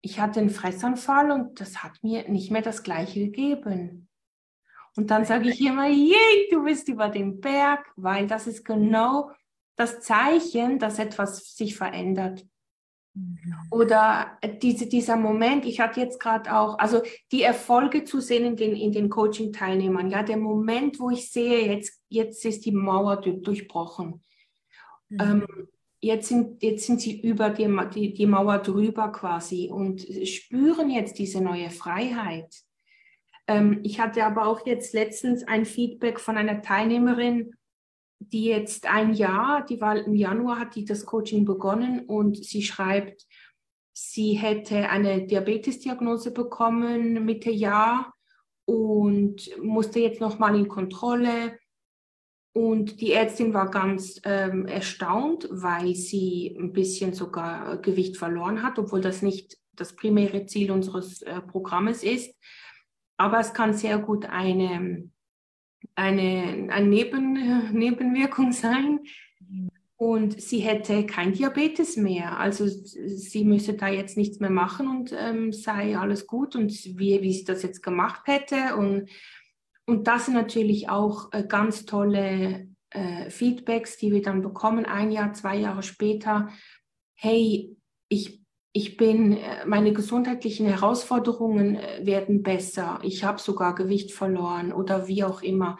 Ich 0.00 0.20
hatte 0.20 0.40
einen 0.40 0.50
Fressanfall 0.50 1.30
und 1.30 1.60
das 1.60 1.82
hat 1.82 2.02
mir 2.02 2.28
nicht 2.28 2.50
mehr 2.50 2.62
das 2.62 2.82
Gleiche 2.82 3.20
gegeben. 3.20 4.08
Und 4.96 5.10
dann 5.10 5.24
sage 5.24 5.48
ich 5.48 5.60
immer, 5.60 5.88
je, 5.88 6.48
du 6.50 6.64
bist 6.64 6.88
über 6.88 7.08
den 7.08 7.40
Berg, 7.40 7.92
weil 7.96 8.26
das 8.26 8.46
ist 8.46 8.64
genau 8.64 9.30
das 9.76 10.00
Zeichen, 10.00 10.78
dass 10.78 10.98
etwas 10.98 11.54
sich 11.54 11.76
verändert. 11.76 12.44
Mhm. 13.18 13.54
Oder 13.70 14.38
diese, 14.62 14.86
dieser 14.86 15.16
Moment, 15.16 15.64
ich 15.64 15.80
hatte 15.80 16.00
jetzt 16.00 16.20
gerade 16.20 16.54
auch, 16.56 16.78
also 16.78 17.02
die 17.32 17.42
Erfolge 17.42 18.04
zu 18.04 18.20
sehen 18.20 18.44
in 18.44 18.56
den, 18.56 18.76
in 18.76 18.92
den 18.92 19.08
Coaching-Teilnehmern, 19.08 20.10
ja, 20.10 20.22
der 20.22 20.36
Moment, 20.36 21.00
wo 21.00 21.10
ich 21.10 21.30
sehe, 21.30 21.66
jetzt, 21.66 22.02
jetzt 22.08 22.44
ist 22.44 22.64
die 22.64 22.72
Mauer 22.72 23.20
durchbrochen. 23.20 24.22
Mhm. 25.08 25.20
Ähm, 25.20 25.46
jetzt, 26.00 26.28
sind, 26.28 26.62
jetzt 26.62 26.86
sind 26.86 27.00
sie 27.00 27.20
über 27.20 27.50
die, 27.50 27.68
die, 27.94 28.14
die 28.14 28.26
Mauer 28.26 28.58
drüber 28.58 29.10
quasi 29.10 29.68
und 29.70 30.06
spüren 30.26 30.90
jetzt 30.90 31.18
diese 31.18 31.40
neue 31.40 31.70
Freiheit. 31.70 32.54
Ähm, 33.46 33.80
ich 33.82 33.98
hatte 33.98 34.24
aber 34.24 34.46
auch 34.46 34.66
jetzt 34.66 34.94
letztens 34.94 35.42
ein 35.42 35.64
Feedback 35.64 36.20
von 36.20 36.36
einer 36.36 36.62
Teilnehmerin, 36.62 37.54
die 38.20 38.46
jetzt 38.46 38.86
ein 38.86 39.14
Jahr, 39.14 39.64
die 39.64 39.80
war 39.80 39.96
im 39.96 40.14
Januar, 40.14 40.58
hat 40.58 40.74
die 40.74 40.84
das 40.84 41.06
Coaching 41.06 41.44
begonnen 41.44 42.06
und 42.06 42.36
sie 42.36 42.62
schreibt, 42.62 43.26
sie 43.92 44.32
hätte 44.34 44.88
eine 44.88 45.26
Diabetesdiagnose 45.26 46.32
bekommen 46.32 47.24
Mitte 47.24 47.50
Jahr 47.50 48.12
und 48.64 49.50
musste 49.62 50.00
jetzt 50.00 50.20
nochmal 50.20 50.56
in 50.58 50.68
Kontrolle. 50.68 51.58
Und 52.54 53.00
die 53.00 53.12
Ärztin 53.12 53.54
war 53.54 53.70
ganz 53.70 54.20
ähm, 54.24 54.66
erstaunt, 54.66 55.48
weil 55.50 55.94
sie 55.94 56.56
ein 56.58 56.72
bisschen 56.72 57.12
sogar 57.12 57.78
Gewicht 57.78 58.16
verloren 58.16 58.62
hat, 58.62 58.78
obwohl 58.78 59.00
das 59.00 59.22
nicht 59.22 59.56
das 59.74 59.94
primäre 59.94 60.46
Ziel 60.46 60.72
unseres 60.72 61.22
äh, 61.22 61.40
Programmes 61.40 62.02
ist. 62.02 62.34
Aber 63.16 63.38
es 63.38 63.54
kann 63.54 63.74
sehr 63.74 63.98
gut 63.98 64.26
eine 64.26 65.08
eine, 65.94 66.68
eine 66.72 66.86
Neben, 66.86 67.72
Nebenwirkung 67.72 68.52
sein. 68.52 69.00
Und 69.96 70.40
sie 70.40 70.60
hätte 70.60 71.06
kein 71.06 71.32
Diabetes 71.32 71.96
mehr. 71.96 72.38
Also 72.38 72.68
sie 72.68 73.44
müsse 73.44 73.74
da 73.74 73.88
jetzt 73.88 74.16
nichts 74.16 74.38
mehr 74.38 74.50
machen 74.50 74.86
und 74.86 75.12
ähm, 75.12 75.52
sei 75.52 75.98
alles 75.98 76.28
gut 76.28 76.54
und 76.54 76.70
wie, 76.70 77.20
wie 77.20 77.32
sie 77.32 77.44
das 77.44 77.64
jetzt 77.64 77.82
gemacht 77.82 78.22
hätte. 78.26 78.76
Und, 78.76 79.10
und 79.86 80.06
das 80.06 80.26
sind 80.26 80.34
natürlich 80.34 80.88
auch 80.88 81.32
äh, 81.32 81.42
ganz 81.42 81.84
tolle 81.84 82.68
äh, 82.90 83.28
Feedbacks, 83.28 83.96
die 83.96 84.12
wir 84.12 84.22
dann 84.22 84.40
bekommen, 84.40 84.86
ein 84.86 85.10
Jahr, 85.10 85.32
zwei 85.32 85.56
Jahre 85.56 85.82
später. 85.82 86.48
Hey, 87.14 87.76
ich 88.08 88.40
ich 88.78 88.96
bin, 88.96 89.36
äh, 89.36 89.66
meine 89.66 89.92
gesundheitlichen 89.92 90.66
Herausforderungen 90.66 91.74
äh, 91.74 92.06
werden 92.06 92.44
besser. 92.44 93.00
Ich 93.02 93.24
habe 93.24 93.40
sogar 93.40 93.74
Gewicht 93.74 94.12
verloren 94.12 94.72
oder 94.72 95.08
wie 95.08 95.24
auch 95.24 95.42
immer. 95.42 95.78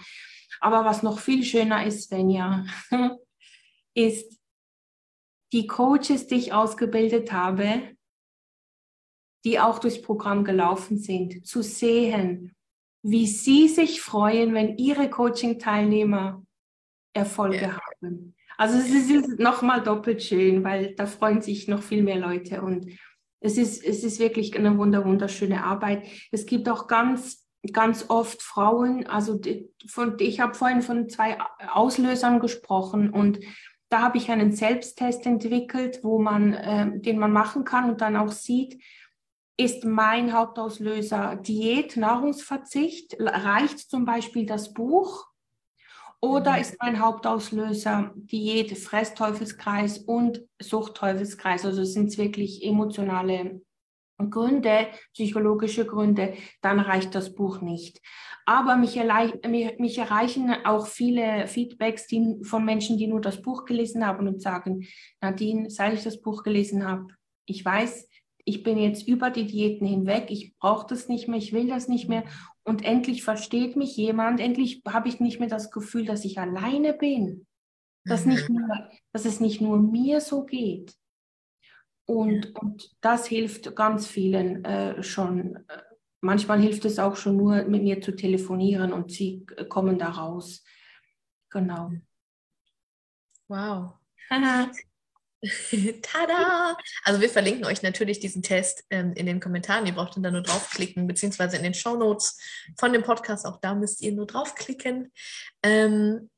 Aber 0.61 0.85
was 0.85 1.05
noch 1.05 1.21
viel 1.21 1.45
schöner 1.45 1.87
ist, 1.87 2.09
Svenja, 2.09 2.67
ist 3.95 4.41
die 5.53 5.69
Coaches, 5.69 6.27
die 6.27 6.35
ich 6.35 6.53
ausgebildet 6.53 7.31
habe, 7.31 7.97
die 9.45 9.61
auch 9.61 9.79
durchs 9.79 10.03
Programm 10.03 10.43
gelaufen 10.43 10.99
sind, 10.99 11.47
zu 11.47 11.63
sehen, 11.63 12.57
wie 13.05 13.29
sie 13.29 13.69
sich 13.69 14.01
freuen, 14.01 14.55
wenn 14.55 14.77
ihre 14.77 15.09
Coaching-Teilnehmer 15.09 16.45
Erfolge 17.15 17.63
ja. 17.63 17.81
haben. 17.81 18.35
Also 18.59 18.77
es 18.77 18.91
ist 18.91 19.39
nochmal 19.39 19.83
doppelt 19.83 20.21
schön, 20.21 20.65
weil 20.65 20.95
da 20.97 21.07
freuen 21.07 21.41
sich 21.41 21.69
noch 21.69 21.81
viel 21.81 22.03
mehr 22.03 22.19
Leute 22.19 22.61
und 22.61 22.91
es 23.41 23.57
ist, 23.57 23.85
es 23.85 24.03
ist 24.03 24.19
wirklich 24.19 24.59
eine 24.59 24.77
wunderschöne 24.77 25.63
Arbeit. 25.63 26.05
Es 26.33 26.45
gibt 26.45 26.69
auch 26.69 26.89
ganz, 26.89 27.47
ganz 27.73 28.07
oft 28.09 28.43
Frauen, 28.43 29.07
also 29.07 29.39
die, 29.39 29.71
von, 29.87 30.17
ich 30.19 30.41
habe 30.41 30.55
vorhin 30.55 30.83
von 30.83 31.09
zwei 31.09 31.39
Auslösern 31.73 32.41
gesprochen 32.41 33.11
und 33.11 33.39
da 33.91 34.03
habe 34.03 34.19
ich 34.19 34.29
einen 34.29 34.51
Selbsttest 34.51 35.25
entwickelt, 35.25 36.01
wo 36.03 36.19
man, 36.19 36.53
äh, 36.53 37.01
den 37.01 37.19
man 37.21 37.33
machen 37.33 37.65
kann 37.65 37.89
und 37.89 38.01
dann 38.01 38.17
auch 38.17 38.33
sieht, 38.33 38.83
ist 39.57 39.85
mein 39.85 40.33
Hauptauslöser 40.33 41.37
Diät, 41.37 41.97
Nahrungsverzicht? 41.97 43.17
Reicht 43.21 43.79
zum 43.79 44.05
Beispiel 44.05 44.47
das 44.47 44.75
Buch? 44.75 45.28
Oder 46.21 46.59
ist 46.59 46.77
mein 46.81 47.01
Hauptauslöser 47.01 48.13
Diät, 48.17 48.77
Fressteufelskreis 48.77 49.99
und 49.99 50.43
Suchtteufelskreis? 50.61 51.65
Also 51.65 51.85
sind 51.85 52.09
es 52.09 52.19
wirklich 52.19 52.65
emotionale 52.65 53.61
Gründe, 54.19 54.89
psychologische 55.15 55.87
Gründe, 55.87 56.35
dann 56.61 56.81
reicht 56.81 57.15
das 57.15 57.35
Buch 57.35 57.61
nicht. 57.61 58.01
Aber 58.47 58.77
mich, 58.77 58.99
mich, 59.47 59.79
mich, 59.79 59.99
erreichen 59.99 60.51
auch 60.65 60.87
viele 60.87 61.47
Feedbacks 61.47 62.07
die, 62.07 62.39
von 62.43 62.65
Menschen, 62.65 62.99
die 62.99 63.07
nur 63.07 63.21
das 63.21 63.41
Buch 63.43 63.65
gelesen 63.65 64.05
haben 64.05 64.27
und 64.27 64.43
sagen, 64.43 64.87
Nadine, 65.21 65.71
seit 65.71 65.95
ich 65.95 66.03
das 66.03 66.21
Buch 66.21 66.43
gelesen 66.43 66.85
habe, 66.85 67.07
ich 67.47 67.65
weiß, 67.65 68.09
ich 68.45 68.63
bin 68.63 68.79
jetzt 68.79 69.07
über 69.07 69.31
die 69.31 69.47
Diäten 69.47 69.87
hinweg, 69.87 70.31
ich 70.31 70.57
brauche 70.59 70.87
das 70.89 71.09
nicht 71.09 71.29
mehr, 71.29 71.39
ich 71.39 71.53
will 71.53 71.69
das 71.69 71.87
nicht 71.87 72.09
mehr 72.09 72.25
und 72.69 72.85
endlich 72.85 73.25
versteht 73.25 73.77
mich 73.77 73.97
jemand, 73.97 74.41
endlich 74.41 74.83
habe 74.87 75.09
ich 75.09 75.21
nicht 75.21 75.41
mehr 75.41 75.49
das 75.49 75.71
Gefühl, 75.71 76.05
dass 76.05 76.25
ich 76.25 76.39
alleine 76.39 76.93
bin, 76.93 77.47
dass, 78.05 78.25
mhm. 78.25 78.33
nicht 78.33 78.51
nur, 78.51 78.91
dass 79.13 79.25
es 79.25 79.41
nicht 79.41 79.61
nur 79.61 79.79
mir 79.79 80.21
so 80.21 80.45
geht. 80.45 80.95
Und, 82.05 82.55
und 82.55 82.97
das 83.01 83.27
hilft 83.27 83.75
ganz 83.75 84.07
vielen 84.07 84.65
äh, 84.65 85.03
schon. 85.03 85.65
Manchmal 86.21 86.61
hilft 86.61 86.85
es 86.85 86.99
auch 86.99 87.17
schon 87.17 87.37
nur, 87.37 87.65
mit 87.65 87.83
mir 87.83 88.01
zu 88.01 88.13
telefonieren 88.15 88.93
und 88.93 89.13
sie 89.13 89.47
kommen 89.69 89.99
da 89.99 90.11
raus. 90.11 90.65
Genau. 91.51 91.93
Wow. 93.49 93.95
Tada! 96.03 96.77
Also 97.05 97.21
wir 97.21 97.31
verlinken 97.31 97.65
euch 97.65 97.83
natürlich 97.83 98.19
diesen 98.19 98.43
Test 98.43 98.85
ähm, 98.91 99.13
in 99.13 99.27
den 99.27 99.41
Kommentaren. 99.41 99.87
Ihr 99.87 99.95
braucht 99.95 100.17
dann 100.17 100.33
nur 100.33 100.43
draufklicken, 100.43 101.07
beziehungsweise 101.07 101.57
in 101.57 101.63
den 101.63 101.75
Show 101.75 101.97
Notes 101.97 102.39
von 102.77 102.93
dem 102.93 103.03
Podcast. 103.03 103.47
Auch 103.47 103.61
da 103.61 103.75
müsst 103.75 104.01
ihr 104.03 104.13
nur 104.13 104.27
draufklicken. 104.27 105.13
Ähm, 105.63 106.29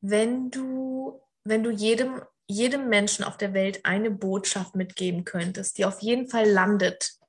wenn 0.00 0.50
du, 0.50 1.20
wenn 1.44 1.62
du 1.62 1.70
jedem, 1.70 2.22
jedem 2.46 2.88
Menschen 2.88 3.24
auf 3.24 3.36
der 3.36 3.52
Welt 3.52 3.84
eine 3.84 4.10
Botschaft 4.10 4.74
mitgeben 4.74 5.24
könntest, 5.24 5.76
die 5.76 5.84
auf 5.84 6.00
jeden 6.00 6.28
Fall 6.28 6.48
landet 6.48 7.19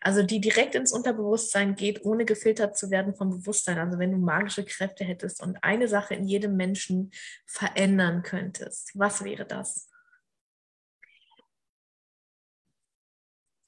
also 0.00 0.22
die 0.22 0.40
direkt 0.40 0.74
ins 0.74 0.92
Unterbewusstsein 0.92 1.74
geht, 1.74 2.04
ohne 2.04 2.24
gefiltert 2.24 2.76
zu 2.76 2.90
werden 2.90 3.14
vom 3.14 3.30
Bewusstsein. 3.30 3.78
Also 3.78 3.98
wenn 3.98 4.12
du 4.12 4.18
magische 4.18 4.64
Kräfte 4.64 5.04
hättest 5.04 5.42
und 5.42 5.56
eine 5.62 5.88
Sache 5.88 6.14
in 6.14 6.26
jedem 6.26 6.56
Menschen 6.56 7.10
verändern 7.46 8.22
könntest, 8.22 8.90
was 8.94 9.24
wäre 9.24 9.46
das? 9.46 9.90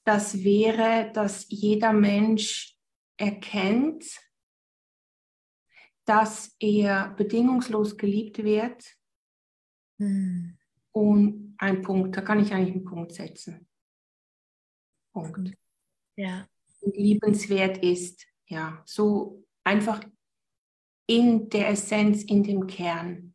Das 0.04 0.44
wäre, 0.44 1.10
dass 1.12 1.46
jeder 1.48 1.92
Mensch 1.92 2.76
erkennt, 3.16 4.04
dass 6.04 6.54
er 6.60 7.14
bedingungslos 7.16 7.96
geliebt 7.96 8.44
wird. 8.44 8.84
Hm. 9.98 10.56
Und 10.92 11.56
ein 11.58 11.82
Punkt, 11.82 12.16
da 12.16 12.20
kann 12.20 12.40
ich 12.40 12.52
eigentlich 12.52 12.76
einen 12.76 12.84
Punkt 12.84 13.12
setzen. 13.12 13.68
Punkt 15.12 15.56
ja. 16.16 16.48
liebenswert 16.80 17.78
ist. 17.78 18.26
Ja, 18.48 18.82
so 18.84 19.44
einfach 19.64 20.00
in 21.06 21.48
der 21.48 21.68
Essenz, 21.68 22.22
in 22.24 22.42
dem 22.42 22.66
Kern. 22.66 23.34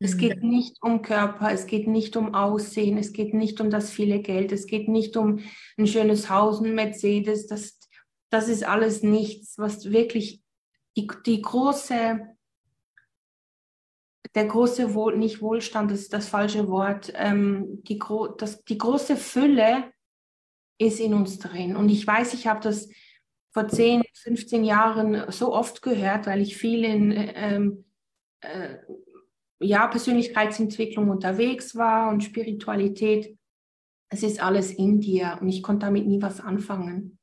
Es 0.00 0.16
geht 0.16 0.42
mhm. 0.42 0.50
nicht 0.50 0.76
um 0.82 1.02
Körper, 1.02 1.52
es 1.52 1.66
geht 1.66 1.86
nicht 1.86 2.16
um 2.16 2.34
Aussehen, 2.34 2.98
es 2.98 3.12
geht 3.12 3.34
nicht 3.34 3.60
um 3.60 3.70
das 3.70 3.90
viele 3.90 4.20
Geld, 4.20 4.50
es 4.50 4.66
geht 4.66 4.88
nicht 4.88 5.16
um 5.16 5.38
ein 5.78 5.86
schönes 5.86 6.28
Haus, 6.28 6.60
ein 6.60 6.74
Mercedes. 6.74 7.46
Das, 7.46 7.78
das 8.28 8.48
ist 8.48 8.64
alles 8.64 9.04
nichts, 9.04 9.58
was 9.58 9.92
wirklich 9.92 10.42
die, 10.96 11.08
die 11.24 11.40
große, 11.40 12.20
der 14.34 14.44
große 14.44 14.94
Wohl, 14.94 15.16
nicht 15.16 15.40
Wohlstand, 15.40 15.92
das 15.92 16.00
ist 16.00 16.12
das 16.12 16.28
falsche 16.28 16.68
Wort, 16.68 17.12
ähm, 17.14 17.82
die, 17.84 18.00
das, 18.38 18.64
die 18.64 18.78
große 18.78 19.16
Fülle 19.16 19.91
ist 20.78 21.00
in 21.00 21.14
uns 21.14 21.38
drin. 21.38 21.76
Und 21.76 21.88
ich 21.88 22.06
weiß, 22.06 22.34
ich 22.34 22.46
habe 22.46 22.60
das 22.60 22.88
vor 23.52 23.68
10, 23.68 24.02
15 24.14 24.64
Jahren 24.64 25.30
so 25.30 25.52
oft 25.52 25.82
gehört, 25.82 26.26
weil 26.26 26.40
ich 26.40 26.56
viel 26.56 26.84
in 26.84 27.12
ähm, 27.12 27.84
äh, 28.40 28.78
ja, 29.60 29.86
Persönlichkeitsentwicklung 29.86 31.08
unterwegs 31.08 31.76
war 31.76 32.10
und 32.10 32.24
Spiritualität. 32.24 33.36
Es 34.08 34.22
ist 34.22 34.42
alles 34.42 34.72
in 34.72 35.00
dir 35.00 35.38
und 35.40 35.48
ich 35.48 35.62
konnte 35.62 35.86
damit 35.86 36.06
nie 36.06 36.20
was 36.20 36.40
anfangen. 36.40 37.18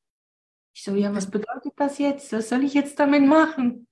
Ich 0.74 0.84
so, 0.84 0.94
ja, 0.94 1.14
was 1.14 1.30
bedeutet 1.30 1.72
das 1.76 1.98
jetzt? 1.98 2.32
Was 2.32 2.48
soll 2.48 2.64
ich 2.64 2.74
jetzt 2.74 2.98
damit 2.98 3.26
machen? 3.26 3.86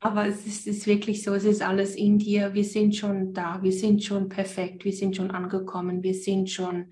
Aber 0.00 0.26
es 0.26 0.46
ist, 0.46 0.66
ist, 0.66 0.86
wirklich 0.86 1.22
so, 1.22 1.34
es 1.34 1.44
ist 1.44 1.62
alles 1.62 1.94
in 1.94 2.18
dir. 2.18 2.54
Wir 2.54 2.64
sind 2.64 2.96
schon 2.96 3.34
da, 3.34 3.62
wir 3.62 3.72
sind 3.72 4.02
schon 4.02 4.28
perfekt, 4.28 4.84
wir 4.84 4.92
sind 4.92 5.16
schon 5.16 5.30
angekommen, 5.30 6.02
wir 6.02 6.14
sind 6.14 6.50
schon 6.50 6.90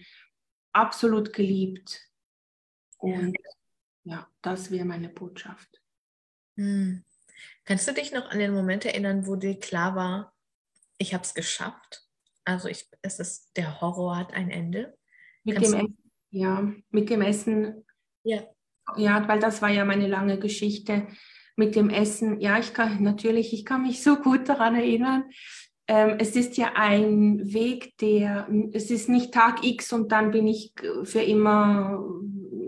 absolut 0.77 1.33
geliebt. 1.33 2.01
Und 2.99 3.37
ja, 4.05 4.17
ja 4.17 4.29
das 4.43 4.71
wäre 4.71 4.85
meine 4.85 5.09
Botschaft. 5.09 5.81
Hm. 6.57 7.05
Kannst 7.65 7.89
du 7.89 7.93
dich 7.93 8.13
noch 8.13 8.31
an 8.31 8.39
den 8.39 8.55
Moment 8.55 8.85
erinnern, 8.85 9.27
wo 9.27 9.37
dir 9.37 9.59
klar 9.59 9.97
war, 9.97 10.35
ich 10.99 11.15
habe 11.15 11.25
es 11.25 11.35
geschafft. 11.35 12.07
Also 12.45 12.69
ich, 12.69 12.89
es 13.03 13.19
ist, 13.19 13.57
der 13.57 13.81
Horror 13.81 14.17
hat 14.17 14.33
ein 14.33 14.51
Ende. 14.51 14.97
Mit 15.43 15.57
dem 15.57 15.63
Essen, 15.63 15.99
ja, 16.31 16.73
mit 16.91 17.11
dem 17.11 17.23
Essen. 17.23 17.85
Ja. 18.23 18.43
Ja, 18.97 19.27
weil 19.27 19.41
das 19.41 19.63
war 19.63 19.71
ja 19.71 19.85
meine 19.85 20.07
lange 20.07 20.39
Geschichte 20.39 21.09
mit 21.57 21.75
dem 21.75 21.91
Essen. 21.91 22.41
Ja, 22.41 22.59
ich 22.59 22.73
kann 22.73 23.03
natürlich, 23.03 23.53
ich 23.53 23.65
kann 23.65 23.83
mich 23.83 24.03
so 24.03 24.17
gut 24.17 24.49
daran 24.49 24.77
erinnern. 24.77 25.25
Ähm, 25.89 26.17
es 26.19 26.35
ist 26.35 26.57
ja 26.57 26.73
ein 26.75 27.53
Weg, 27.53 27.97
der, 27.99 28.49
es 28.73 28.91
ist 28.91 29.09
nicht 29.09 29.33
Tag 29.33 29.65
X 29.65 29.93
und 29.93 30.11
dann 30.11 30.33
bin 30.33 30.47
ich 30.49 30.73
für 31.05 31.23
immer, 31.23 32.03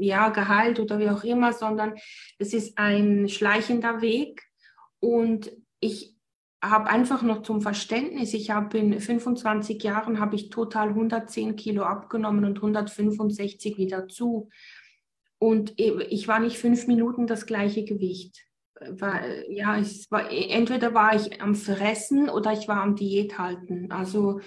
ja, 0.01 0.29
geheilt 0.29 0.79
oder 0.79 0.99
wie 0.99 1.11
auch 1.11 1.25
immer, 1.25 1.53
sondern 1.53 1.95
es 2.39 2.55
ist 2.55 2.79
ein 2.79 3.29
schleichender 3.29 4.01
Weg. 4.01 4.43
Und 5.01 5.51
ich 5.81 6.17
habe 6.63 6.91
einfach 6.91 7.23
noch 7.23 7.43
zum 7.43 7.61
Verständnis, 7.61 8.35
ich 8.35 8.51
habe 8.51 8.79
in 8.79 9.01
25 9.01 9.83
Jahren 9.83 10.19
habe 10.19 10.37
ich 10.37 10.51
total 10.51 10.89
110 10.89 11.57
Kilo 11.57 11.85
abgenommen 11.85 12.45
und 12.45 12.57
165 12.57 13.79
wieder 13.79 14.09
zu. 14.09 14.49
Und 15.39 15.75
ich 15.77 16.27
war 16.27 16.41
nicht 16.41 16.59
fünf 16.59 16.89
Minuten 16.89 17.29
das 17.29 17.47
gleiche 17.47 17.85
Gewicht. 17.85 18.48
War, 18.81 19.27
ja, 19.49 19.79
es 19.79 20.11
war, 20.11 20.31
entweder 20.31 20.95
war 20.95 21.15
ich 21.15 21.43
am 21.43 21.55
Fressen 21.55 22.29
oder 22.29 22.53
ich 22.53 22.69
war 22.69 22.83
am 22.83 22.95
Diät 22.95 23.39
halten. 23.39 23.91
Also, 23.91 24.41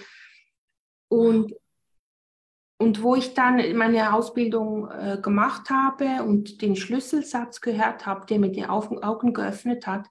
und, 1.08 1.54
und 2.78 3.02
wo 3.02 3.14
ich 3.14 3.34
dann 3.34 3.76
meine 3.76 4.14
Ausbildung 4.14 4.90
äh, 4.90 5.18
gemacht 5.20 5.68
habe 5.70 6.22
und 6.22 6.62
den 6.62 6.76
Schlüsselsatz 6.76 7.60
gehört 7.60 8.06
habe, 8.06 8.26
der 8.26 8.38
mir 8.38 8.50
die 8.50 8.64
Augen 8.64 9.34
geöffnet 9.34 9.86
hat, 9.86 10.08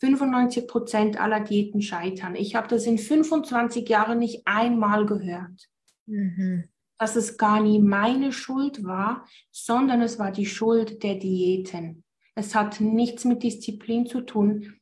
95 0.00 0.66
Prozent 0.66 1.20
aller 1.20 1.40
Diäten 1.40 1.82
scheitern. 1.82 2.34
Ich 2.34 2.54
habe 2.54 2.68
das 2.68 2.86
in 2.86 2.98
25 2.98 3.88
Jahren 3.88 4.18
nicht 4.18 4.42
einmal 4.46 5.04
gehört. 5.06 5.68
Mhm. 6.06 6.64
Dass 6.98 7.16
es 7.16 7.38
gar 7.38 7.62
nie 7.62 7.78
meine 7.78 8.32
Schuld 8.32 8.84
war, 8.84 9.26
sondern 9.50 10.02
es 10.02 10.18
war 10.18 10.32
die 10.32 10.46
Schuld 10.46 11.02
der 11.02 11.16
Diäten. 11.16 12.04
Es 12.40 12.54
hat 12.54 12.80
nichts 12.80 13.26
mit 13.26 13.42
Disziplin 13.42 14.06
zu 14.06 14.22
tun. 14.22 14.78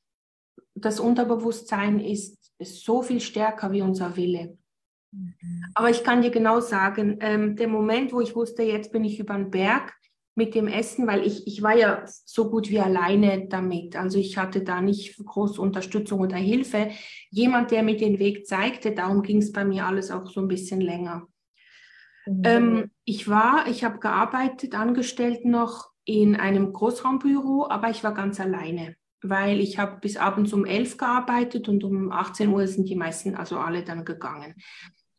Das 0.77 1.01
Unterbewusstsein 1.01 1.99
ist, 1.99 2.53
ist 2.59 2.85
so 2.85 3.03
viel 3.03 3.21
stärker 3.21 3.73
wie 3.73 3.83
unser 3.83 4.16
Wille. 4.16 4.57
Mhm. 5.11 5.35
Aber 5.75 5.90
ich 5.90 6.05
kann 6.05 6.23
dir 6.23 6.31
genau 6.31 6.61
sagen, 6.61 7.18
ähm, 7.21 7.57
der 7.57 7.66
Moment, 7.66 8.12
wo 8.12 8.21
ich 8.21 8.37
wusste, 8.37 8.62
jetzt 8.62 8.92
bin 8.92 9.05
ich 9.05 9.18
über 9.18 9.35
den 9.35 9.51
Berg, 9.51 9.92
mit 10.37 10.55
dem 10.55 10.68
Essen, 10.68 11.09
weil 11.09 11.27
ich, 11.27 11.49
ich 11.49 11.62
war 11.64 11.77
ja 11.77 12.05
so 12.07 12.49
gut 12.49 12.71
wie 12.71 12.79
alleine 12.79 13.49
damit. 13.49 13.97
Also 13.97 14.21
ich 14.21 14.38
hatte 14.38 14.62
da 14.62 14.81
nicht 14.81 15.16
große 15.16 15.61
Unterstützung 15.61 16.21
oder 16.21 16.37
Hilfe. 16.37 16.92
Jemand, 17.29 17.73
der 17.73 17.83
mir 17.83 17.97
den 17.97 18.21
Weg 18.21 18.47
zeigte, 18.47 18.92
darum 18.92 19.23
ging 19.23 19.38
es 19.38 19.51
bei 19.51 19.64
mir 19.64 19.85
alles 19.85 20.12
auch 20.12 20.31
so 20.31 20.40
ein 20.40 20.47
bisschen 20.47 20.81
länger. 20.81 21.27
Mhm. 22.25 22.42
Ähm, 22.44 22.90
ich 23.05 23.27
war, 23.27 23.66
ich 23.66 23.83
habe 23.83 23.99
gearbeitet, 23.99 24.77
angestellt 24.77 25.44
noch 25.44 25.90
in 26.09 26.37
einem 26.37 26.73
Großraumbüro, 26.73 27.68
aber 27.68 27.90
ich 27.90 28.03
war 28.03 28.14
ganz 28.14 28.40
alleine, 28.40 28.97
weil 29.21 29.61
ich 29.61 29.79
habe 29.79 30.01
bis 30.01 30.16
abends 30.16 30.55
um 30.55 30.64
elf 30.64 30.97
gearbeitet 30.97 31.68
und 31.68 31.85
um 31.85 32.11
18 32.11 32.49
Uhr 32.49 32.66
sind 32.66 32.88
die 32.88 32.97
meisten, 32.97 33.35
also 33.35 33.59
alle 33.59 33.85
dann 33.85 34.07
gegangen. 34.07 34.55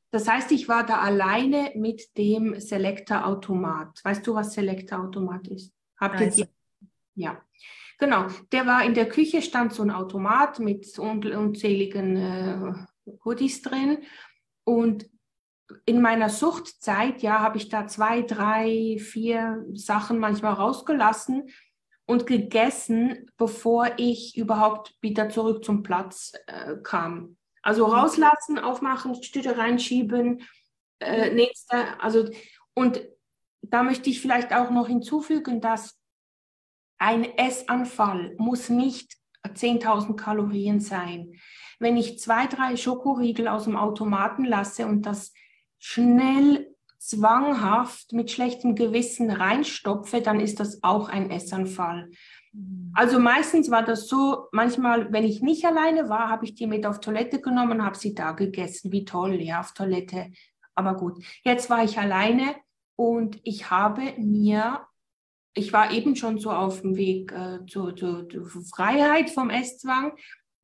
Das 0.10 0.28
heißt, 0.28 0.52
ich 0.52 0.68
war 0.68 0.84
da 0.84 0.98
alleine 0.98 1.74
mit 1.76 2.18
dem 2.18 2.60
Selector-Automat. 2.60 4.04
Weißt 4.04 4.26
du, 4.26 4.34
was 4.34 4.56
Selector-Automat 4.56 5.48
ist? 5.50 5.72
Habt 6.00 6.22
ihr. 6.22 6.48
Ja, 7.14 7.40
genau. 8.00 8.26
Der 8.52 8.66
war 8.66 8.84
in 8.84 8.96
der 8.96 9.08
Küche, 9.08 9.44
stand 9.44 9.74
so 9.74 9.84
ein 9.84 9.92
Automat 9.92 10.58
mit 10.58 10.98
unzähligen 10.98 12.16
äh, 12.18 12.74
Goodies 13.20 13.62
drin. 13.62 14.00
Und 14.64 15.08
in 15.86 16.02
meiner 16.02 16.30
Suchtzeit, 16.30 17.22
ja, 17.22 17.40
habe 17.40 17.58
ich 17.58 17.70
da 17.70 17.88
zwei, 17.88 18.22
drei, 18.22 18.98
vier 19.00 19.66
Sachen 19.74 20.20
manchmal 20.20 20.54
rausgelassen 20.54 21.50
und 22.06 22.26
gegessen, 22.26 23.30
bevor 23.38 23.92
ich 23.98 24.36
überhaupt 24.36 24.96
wieder 25.02 25.30
zurück 25.30 25.64
zum 25.64 25.84
Platz 25.84 26.34
äh, 26.48 26.76
kam. 26.84 27.38
Also 27.62 27.88
mhm. 27.88 27.94
rauslassen, 27.94 28.58
aufmachen, 28.58 29.22
Stühle 29.22 29.58
reinschieben, 29.58 30.42
äh, 31.00 31.32
nächste, 31.34 32.00
also 32.02 32.30
und 32.74 33.02
da 33.62 33.84
möchte 33.84 34.10
ich 34.10 34.22
vielleicht 34.22 34.54
auch 34.54 34.72
noch 34.72 34.88
hinzufügen, 34.88 35.62
dass 35.62 36.00
ein 36.98 37.24
Essanfall 37.38 38.36
muss 38.38 38.70
nicht 38.70 39.16
10.000 39.46 40.16
Kalorien 40.16 40.80
sein. 40.80 41.34
Wenn 41.80 41.96
ich 41.96 42.20
zwei, 42.20 42.48
drei 42.48 42.76
Schokoriegel 42.76 43.48
aus 43.48 43.66
dem 43.66 43.78
Automaten 43.78 44.44
lasse 44.46 44.86
und 44.86 45.04
das 45.04 45.34
schnell 45.80 46.76
zwanghaft 47.00 48.14
mit 48.14 48.30
schlechtem 48.30 48.76
Gewissen 48.76 49.32
reinstopfe, 49.32 50.22
dann 50.22 50.40
ist 50.40 50.60
das 50.60 50.84
auch 50.84 51.10
ein 51.10 51.32
Essanfall. 51.32 52.10
Mhm. 52.52 52.92
Also 52.94 53.20
meistens 53.20 53.72
war 53.72 53.84
das 53.84 54.08
so, 54.08 54.48
manchmal, 54.52 55.12
wenn 55.12 55.24
ich 55.24 55.42
nicht 55.42 55.66
alleine 55.66 56.10
war, 56.10 56.30
habe 56.30 56.46
ich 56.46 56.56
die 56.56 56.68
mit 56.68 56.86
auf 56.86 57.00
Toilette 57.00 57.42
genommen, 57.42 57.84
habe 57.84 57.98
sie 57.98 58.14
da 58.14 58.34
gegessen. 58.34 58.92
Wie 58.92 59.06
toll, 59.06 59.42
ja, 59.42 59.62
auf 59.62 59.74
Toilette. 59.74 60.32
Aber 60.76 60.96
gut, 60.96 61.24
jetzt 61.44 61.70
war 61.70 61.84
ich 61.84 61.98
alleine 61.98 62.56
und 62.96 63.40
ich 63.44 63.70
habe 63.70 64.14
mir, 64.18 64.82
ich 65.54 65.74
war 65.74 65.92
eben 65.92 66.16
schon 66.16 66.40
so 66.40 66.52
auf 66.52 66.82
dem 66.82 66.96
Weg 66.96 67.32
äh, 67.32 67.66
zur, 67.66 67.96
zur, 67.96 68.28
zur, 68.30 68.46
Freiheit 68.74 69.30
vom 69.30 69.50
Esszwang, 69.50 70.14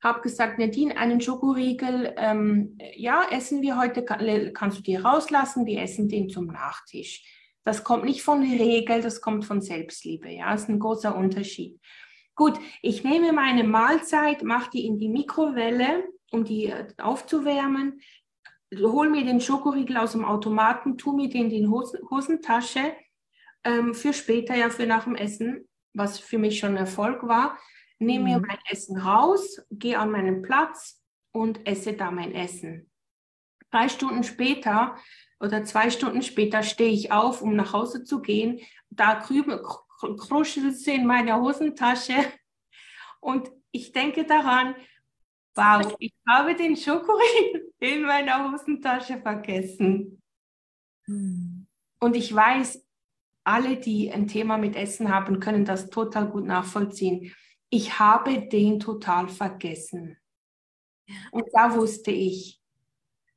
habe 0.03 0.21
gesagt, 0.21 0.60
Nadine, 0.60 0.97
einen 0.97 1.21
Schokoriegel, 1.21 2.13
ähm, 2.17 2.77
ja, 2.95 3.23
essen 3.31 3.62
wir 3.62 3.77
heute, 3.77 4.05
kann, 4.05 4.53
kannst 4.53 4.79
du 4.79 4.84
dir 4.84 5.03
rauslassen, 5.03 5.65
wir 5.65 5.81
essen 5.81 6.10
den 6.10 6.29
zum 6.29 6.47
Nachtisch. 6.47 7.23
Das 7.63 7.84
kommt 7.84 8.05
nicht 8.05 8.21
von 8.21 8.41
Regel, 8.41 9.01
das 9.01 9.21
kommt 9.21 9.45
von 9.45 9.62
Selbstliebe. 9.62 10.29
Ja, 10.29 10.51
das 10.51 10.63
ist 10.63 10.69
ein 10.69 10.79
großer 10.79 11.15
Unterschied. 11.15 11.79
Gut, 12.36 12.60
ich 12.81 13.03
nehme 13.03 13.31
meine 13.31 13.63
Mahlzeit, 13.63 14.43
mache 14.43 14.69
die 14.71 14.86
in 14.86 14.97
die 14.99 15.10
Mikrowelle, 15.10 16.03
um 16.31 16.43
die 16.43 16.65
äh, 16.65 16.88
aufzuwärmen, 16.97 18.01
hole 18.77 19.10
mir 19.10 19.23
den 19.23 19.41
Schokoriegel 19.41 19.97
aus 19.97 20.12
dem 20.12 20.25
Automaten, 20.25 20.97
tue 20.97 21.15
mir 21.15 21.29
den 21.29 21.45
in 21.45 21.49
die 21.49 21.67
Hosen 21.67 21.99
Hosentasche 22.10 22.93
ähm, 23.63 23.93
für 23.93 24.13
später, 24.13 24.55
ja 24.55 24.69
für 24.69 24.86
nach 24.86 25.05
dem 25.05 25.15
Essen, 25.15 25.67
was 25.93 26.19
für 26.19 26.38
mich 26.38 26.60
schon 26.60 26.75
Erfolg 26.75 27.23
war. 27.23 27.58
Nehme 27.99 28.25
mhm. 28.25 28.31
mir 28.31 28.39
mein 28.47 28.60
Essen 28.69 28.97
raus, 28.97 29.62
gehe 29.71 29.97
an 29.97 30.12
meinen 30.12 30.41
Platz 30.41 31.01
und 31.31 31.65
esse 31.67 31.93
da 31.93 32.12
mein 32.12 32.34
Essen. 32.34 32.89
Drei 33.71 33.89
Stunden 33.89 34.23
später 34.23 34.95
oder 35.39 35.63
zwei 35.63 35.89
Stunden 35.89 36.21
später 36.21 36.63
stehe 36.63 36.91
ich 36.91 37.12
auf, 37.12 37.41
um 37.41 37.55
nach 37.55 37.73
Hause 37.73 38.03
zu 38.03 38.21
gehen. 38.21 38.60
Da 38.89 39.15
kruschelt 39.15 40.73
es 40.73 40.88
in 40.88 41.05
meiner 41.05 41.41
Hosentasche 41.41 42.15
und 43.19 43.51
ich 43.71 43.91
denke 43.91 44.25
daran, 44.25 44.75
wow, 45.55 45.95
ich 45.99 46.13
habe 46.27 46.55
den 46.55 46.75
Schokoriegel 46.77 47.73
in 47.79 48.03
meiner 48.03 48.51
Hosentasche 48.51 49.19
vergessen. 49.19 50.21
Hm. 51.05 51.67
Und 51.99 52.15
ich 52.15 52.34
weiß, 52.34 52.86
alle, 53.43 53.77
die 53.77 54.12
ein 54.12 54.27
Thema 54.27 54.58
mit 54.58 54.75
Essen 54.75 55.13
haben, 55.13 55.39
können 55.39 55.65
das 55.65 55.89
total 55.89 56.29
gut 56.29 56.45
nachvollziehen. 56.45 57.34
Ich 57.69 57.99
habe 57.99 58.47
den 58.47 58.80
total 58.80 59.28
vergessen. 59.28 60.17
Und 61.32 61.45
da 61.54 61.75
wusste 61.75 62.12
ich, 62.12 62.62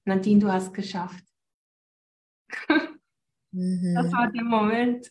Nadine, 0.04 0.40
du 0.40 0.52
hast 0.52 0.72
geschafft. 0.72 1.24
Mhm. 3.50 3.94
Das 3.94 4.12
war 4.12 4.30
der 4.30 4.44
Moment. 4.44 5.10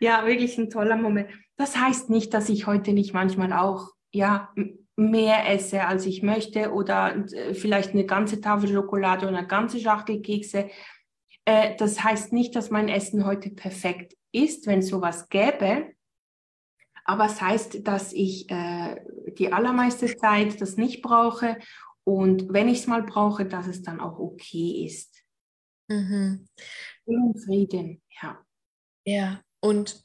Ja, 0.00 0.26
wirklich 0.26 0.58
ein 0.58 0.70
toller 0.70 0.96
Moment. 0.96 1.30
Das 1.56 1.76
heißt 1.76 2.10
nicht, 2.10 2.34
dass 2.34 2.48
ich 2.48 2.66
heute 2.66 2.92
nicht 2.92 3.14
manchmal 3.14 3.52
auch 3.52 3.90
ja, 4.12 4.52
mehr 4.96 5.48
esse, 5.50 5.84
als 5.84 6.06
ich 6.06 6.22
möchte 6.22 6.72
oder 6.72 7.16
äh, 7.32 7.54
vielleicht 7.54 7.90
eine 7.90 8.06
ganze 8.06 8.40
Tafel 8.40 8.68
Schokolade 8.68 9.26
oder 9.26 9.38
eine 9.38 9.46
ganze 9.46 9.80
Schachtel 9.80 10.22
Kekse. 10.22 10.70
Äh, 11.44 11.76
das 11.76 12.02
heißt 12.02 12.32
nicht, 12.32 12.54
dass 12.54 12.70
mein 12.70 12.88
Essen 12.88 13.24
heute 13.26 13.50
perfekt 13.50 14.14
ist, 14.32 14.66
wenn 14.66 14.80
es 14.80 14.88
sowas 14.88 15.28
gäbe. 15.28 15.92
Aber 17.04 17.26
es 17.26 17.40
heißt, 17.40 17.86
dass 17.86 18.12
ich 18.12 18.50
äh, 18.50 18.96
die 19.38 19.52
allermeiste 19.52 20.14
Zeit 20.16 20.60
das 20.60 20.76
nicht 20.76 21.02
brauche 21.02 21.58
und 22.04 22.52
wenn 22.52 22.68
ich 22.68 22.80
es 22.80 22.86
mal 22.86 23.02
brauche, 23.02 23.46
dass 23.46 23.66
es 23.66 23.82
dann 23.82 24.00
auch 24.00 24.18
okay 24.18 24.84
ist. 24.86 25.22
Mhm. 25.88 26.48
In 27.06 27.34
Frieden, 27.44 28.02
ja. 28.22 28.44
Ja, 29.06 29.42
und 29.60 30.02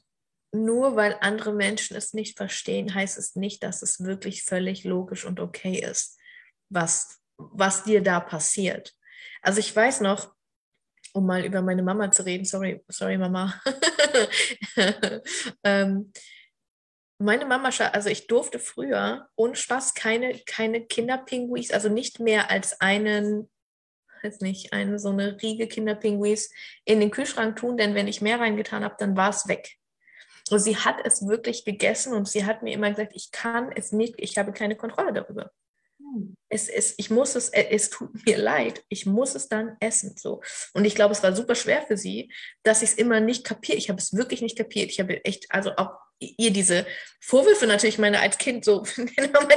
nur 0.52 0.96
weil 0.96 1.16
andere 1.20 1.52
Menschen 1.52 1.96
es 1.96 2.12
nicht 2.12 2.36
verstehen, 2.36 2.94
heißt 2.94 3.16
es 3.18 3.36
nicht, 3.36 3.62
dass 3.62 3.82
es 3.82 4.00
wirklich 4.00 4.44
völlig 4.44 4.84
logisch 4.84 5.24
und 5.24 5.40
okay 5.40 5.78
ist, 5.78 6.18
was, 6.68 7.20
was 7.36 7.84
dir 7.84 8.02
da 8.02 8.20
passiert. 8.20 8.94
Also 9.42 9.60
ich 9.60 9.74
weiß 9.74 10.00
noch, 10.00 10.34
um 11.12 11.26
mal 11.26 11.44
über 11.44 11.62
meine 11.62 11.82
Mama 11.82 12.10
zu 12.10 12.24
reden, 12.24 12.44
sorry, 12.44 12.82
sorry 12.88 13.16
Mama. 13.16 13.60
ähm, 15.64 16.12
meine 17.20 17.44
Mama, 17.44 17.68
also 17.68 18.08
ich 18.08 18.26
durfte 18.26 18.58
früher 18.58 19.28
ohne 19.36 19.54
Spaß 19.54 19.94
keine, 19.94 20.38
keine 20.46 20.86
Kinderpinguis, 20.86 21.70
also 21.70 21.90
nicht 21.90 22.18
mehr 22.18 22.50
als 22.50 22.80
einen, 22.80 23.50
weiß 24.22 24.40
nicht, 24.40 24.72
eine 24.72 24.98
so 24.98 25.10
eine 25.10 25.40
Riege 25.40 25.68
Kinderpinguis 25.68 26.50
in 26.84 26.98
den 26.98 27.10
Kühlschrank 27.10 27.56
tun, 27.56 27.76
denn 27.76 27.94
wenn 27.94 28.08
ich 28.08 28.22
mehr 28.22 28.40
reingetan 28.40 28.84
habe, 28.84 28.96
dann 28.98 29.16
war 29.16 29.30
es 29.30 29.48
weg. 29.48 29.76
Und 30.50 30.60
sie 30.60 30.78
hat 30.78 30.96
es 31.04 31.28
wirklich 31.28 31.64
gegessen 31.66 32.14
und 32.14 32.26
sie 32.26 32.46
hat 32.46 32.62
mir 32.62 32.72
immer 32.72 32.90
gesagt, 32.90 33.12
ich 33.14 33.30
kann 33.30 33.70
es 33.70 33.92
nicht, 33.92 34.14
ich 34.16 34.38
habe 34.38 34.52
keine 34.52 34.74
Kontrolle 34.74 35.12
darüber. 35.12 35.52
Hm. 35.98 36.34
Es 36.48 36.70
ist, 36.70 36.94
ich 36.98 37.10
muss 37.10 37.36
es, 37.36 37.50
es 37.50 37.90
tut 37.90 38.26
mir 38.26 38.38
leid, 38.38 38.82
ich 38.88 39.04
muss 39.04 39.34
es 39.34 39.46
dann 39.46 39.76
essen. 39.80 40.16
So. 40.16 40.40
Und 40.72 40.86
ich 40.86 40.94
glaube, 40.94 41.12
es 41.12 41.22
war 41.22 41.36
super 41.36 41.54
schwer 41.54 41.82
für 41.82 41.98
sie, 41.98 42.32
dass 42.62 42.82
ich 42.82 42.92
es 42.92 42.96
immer 42.96 43.20
nicht 43.20 43.44
kapiert. 43.44 43.76
Ich 43.76 43.90
habe 43.90 43.98
es 43.98 44.14
wirklich 44.14 44.40
nicht 44.40 44.56
kapiert. 44.56 44.90
Ich 44.90 45.00
habe 45.00 45.22
echt, 45.24 45.46
also 45.50 45.76
auch 45.76 45.98
ihr 46.20 46.52
diese 46.52 46.86
Vorwürfe 47.20 47.66
natürlich 47.66 47.98
meine 47.98 48.20
als 48.20 48.38
Kind 48.38 48.64
so, 48.64 48.82
wenn 48.96 49.08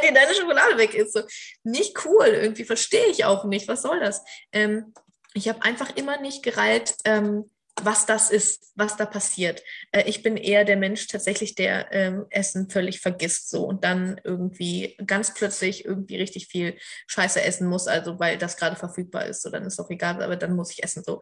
dir 0.02 0.14
deine 0.14 0.34
Schokolade 0.34 0.78
weg 0.78 0.94
ist, 0.94 1.14
so 1.14 1.22
nicht 1.64 2.06
cool, 2.06 2.28
irgendwie 2.28 2.66
verstehe 2.66 3.08
ich 3.08 3.26
auch 3.26 3.46
nicht, 3.46 3.68
was 3.68 3.82
soll 3.82 4.00
das? 4.00 4.24
Ähm, 4.52 4.94
ich 5.34 5.50
habe 5.50 5.64
einfach 5.64 5.96
immer 5.96 6.20
nicht 6.20 6.44
gereilt, 6.44 6.96
ähm, 7.06 7.50
was 7.82 8.06
das 8.06 8.30
ist, 8.30 8.72
was 8.76 8.98
da 8.98 9.06
passiert. 9.06 9.64
Äh, 9.92 10.04
ich 10.08 10.22
bin 10.22 10.38
eher 10.38 10.64
der 10.64 10.78
Mensch 10.78 11.08
tatsächlich, 11.08 11.56
der 11.56 11.92
ähm, 11.92 12.26
Essen 12.30 12.70
völlig 12.70 13.00
vergisst 13.00 13.50
so 13.50 13.66
und 13.66 13.84
dann 13.84 14.22
irgendwie 14.24 14.96
ganz 15.06 15.34
plötzlich 15.34 15.86
irgendwie 15.86 16.18
richtig 16.18 16.48
viel 16.48 16.78
Scheiße 17.08 17.42
essen 17.42 17.68
muss, 17.68 17.88
also 17.88 18.20
weil 18.20 18.38
das 18.38 18.58
gerade 18.58 18.76
verfügbar 18.76 19.26
ist. 19.26 19.42
So, 19.42 19.50
dann 19.50 19.66
ist 19.66 19.80
auch 19.80 19.90
egal, 19.90 20.22
aber 20.22 20.36
dann 20.36 20.56
muss 20.56 20.72
ich 20.72 20.84
essen. 20.84 21.04
So, 21.04 21.20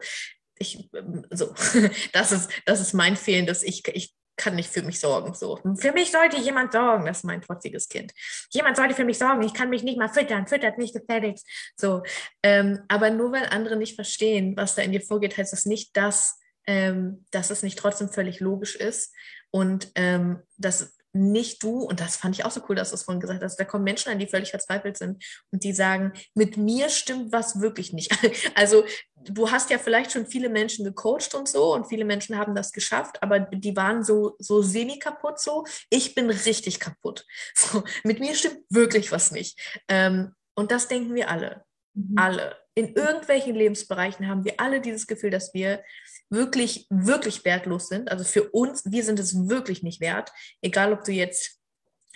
ich, 0.58 0.90
ähm, 0.94 1.26
so, 1.30 1.54
das 2.12 2.32
ist, 2.32 2.50
das 2.66 2.80
ist 2.80 2.92
mein 2.92 3.16
Fehlen, 3.16 3.46
dass 3.46 3.62
ich, 3.62 3.86
ich 3.88 4.14
kann 4.36 4.54
nicht 4.54 4.70
für 4.70 4.82
mich 4.82 4.98
sorgen. 4.98 5.34
So, 5.34 5.58
für 5.78 5.92
mich 5.92 6.10
sollte 6.10 6.40
jemand 6.40 6.72
sorgen. 6.72 7.06
Das 7.06 7.18
ist 7.18 7.24
mein 7.24 7.42
trotziges 7.42 7.88
Kind. 7.88 8.12
Jemand 8.50 8.76
sollte 8.76 8.94
für 8.94 9.04
mich 9.04 9.18
sorgen. 9.18 9.42
Ich 9.42 9.54
kann 9.54 9.70
mich 9.70 9.82
nicht 9.82 9.98
mal 9.98 10.08
füttern. 10.08 10.46
Füttert 10.46 10.78
nicht 10.78 10.94
gefälligst. 10.94 11.46
So, 11.76 12.02
ähm, 12.42 12.80
aber 12.88 13.10
nur 13.10 13.32
weil 13.32 13.46
andere 13.46 13.76
nicht 13.76 13.94
verstehen, 13.94 14.56
was 14.56 14.74
da 14.74 14.82
in 14.82 14.92
dir 14.92 15.02
vorgeht, 15.02 15.36
heißt 15.36 15.52
das 15.52 15.66
nicht, 15.66 15.96
dass 15.96 16.38
ähm, 16.66 17.24
dass 17.30 17.50
es 17.50 17.62
nicht 17.62 17.78
trotzdem 17.78 18.08
völlig 18.08 18.40
logisch 18.40 18.76
ist 18.76 19.14
und 19.50 19.90
ähm, 19.94 20.40
dass 20.56 20.96
nicht 21.12 21.62
du, 21.62 21.80
und 21.80 22.00
das 22.00 22.16
fand 22.16 22.34
ich 22.34 22.44
auch 22.44 22.50
so 22.50 22.62
cool, 22.68 22.76
dass 22.76 22.90
du 22.90 22.94
es 22.94 23.02
vorhin 23.02 23.20
gesagt 23.20 23.42
hast, 23.42 23.56
da 23.56 23.64
kommen 23.64 23.84
Menschen 23.84 24.10
an, 24.10 24.18
die 24.18 24.26
völlig 24.26 24.50
verzweifelt 24.50 24.96
sind 24.96 25.22
und 25.50 25.62
die 25.64 25.72
sagen, 25.72 26.12
mit 26.34 26.56
mir 26.56 26.88
stimmt 26.88 27.32
was 27.32 27.60
wirklich 27.60 27.92
nicht. 27.92 28.12
Also 28.54 28.84
du 29.16 29.50
hast 29.50 29.70
ja 29.70 29.78
vielleicht 29.78 30.12
schon 30.12 30.26
viele 30.26 30.48
Menschen 30.48 30.84
gecoacht 30.84 31.34
und 31.34 31.48
so 31.48 31.74
und 31.74 31.86
viele 31.86 32.04
Menschen 32.04 32.38
haben 32.38 32.54
das 32.54 32.72
geschafft, 32.72 33.22
aber 33.22 33.40
die 33.40 33.76
waren 33.76 34.04
so, 34.04 34.36
so 34.38 34.62
semi-kaputt 34.62 35.40
so. 35.40 35.64
Ich 35.90 36.14
bin 36.14 36.30
richtig 36.30 36.80
kaputt. 36.80 37.26
So, 37.54 37.84
mit 38.02 38.20
mir 38.20 38.34
stimmt 38.34 38.60
wirklich 38.70 39.12
was 39.12 39.30
nicht. 39.30 39.58
Ähm, 39.88 40.34
und 40.54 40.70
das 40.70 40.88
denken 40.88 41.14
wir 41.14 41.30
alle. 41.30 41.64
Mhm. 41.94 42.18
Alle. 42.18 42.56
In 42.74 42.94
irgendwelchen 42.94 43.54
Lebensbereichen 43.54 44.28
haben 44.28 44.44
wir 44.44 44.54
alle 44.58 44.80
dieses 44.80 45.06
Gefühl, 45.06 45.30
dass 45.30 45.52
wir 45.52 45.84
wirklich, 46.30 46.86
wirklich 46.88 47.44
wertlos 47.44 47.88
sind. 47.88 48.10
Also 48.10 48.24
für 48.24 48.50
uns, 48.50 48.82
wir 48.86 49.04
sind 49.04 49.18
es 49.18 49.48
wirklich 49.48 49.82
nicht 49.82 50.00
wert, 50.00 50.32
egal 50.62 50.92
ob 50.92 51.04
du 51.04 51.12
jetzt 51.12 51.62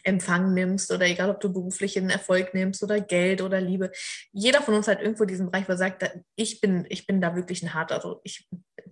Empfang 0.06 0.54
nimmst 0.54 0.92
oder 0.92 1.04
egal, 1.06 1.30
ob 1.30 1.40
du 1.40 1.52
beruflichen 1.52 2.10
Erfolg 2.10 2.54
nimmst 2.54 2.82
oder 2.82 3.00
Geld 3.00 3.42
oder 3.42 3.60
Liebe. 3.60 3.90
Jeder 4.32 4.62
von 4.62 4.74
uns 4.74 4.86
hat 4.86 5.02
irgendwo 5.02 5.24
diesen 5.24 5.50
Bereich, 5.50 5.66
wo 5.68 5.72
er 5.72 5.78
sagt, 5.78 6.08
ich 6.36 6.60
bin, 6.60 6.86
ich 6.88 7.06
bin 7.06 7.20
da 7.20 7.34
wirklich 7.34 7.62
ein 7.62 7.74
harter. 7.74 7.96
Also 7.96 8.20
ich, 8.22 8.48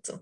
so. 0.06 0.20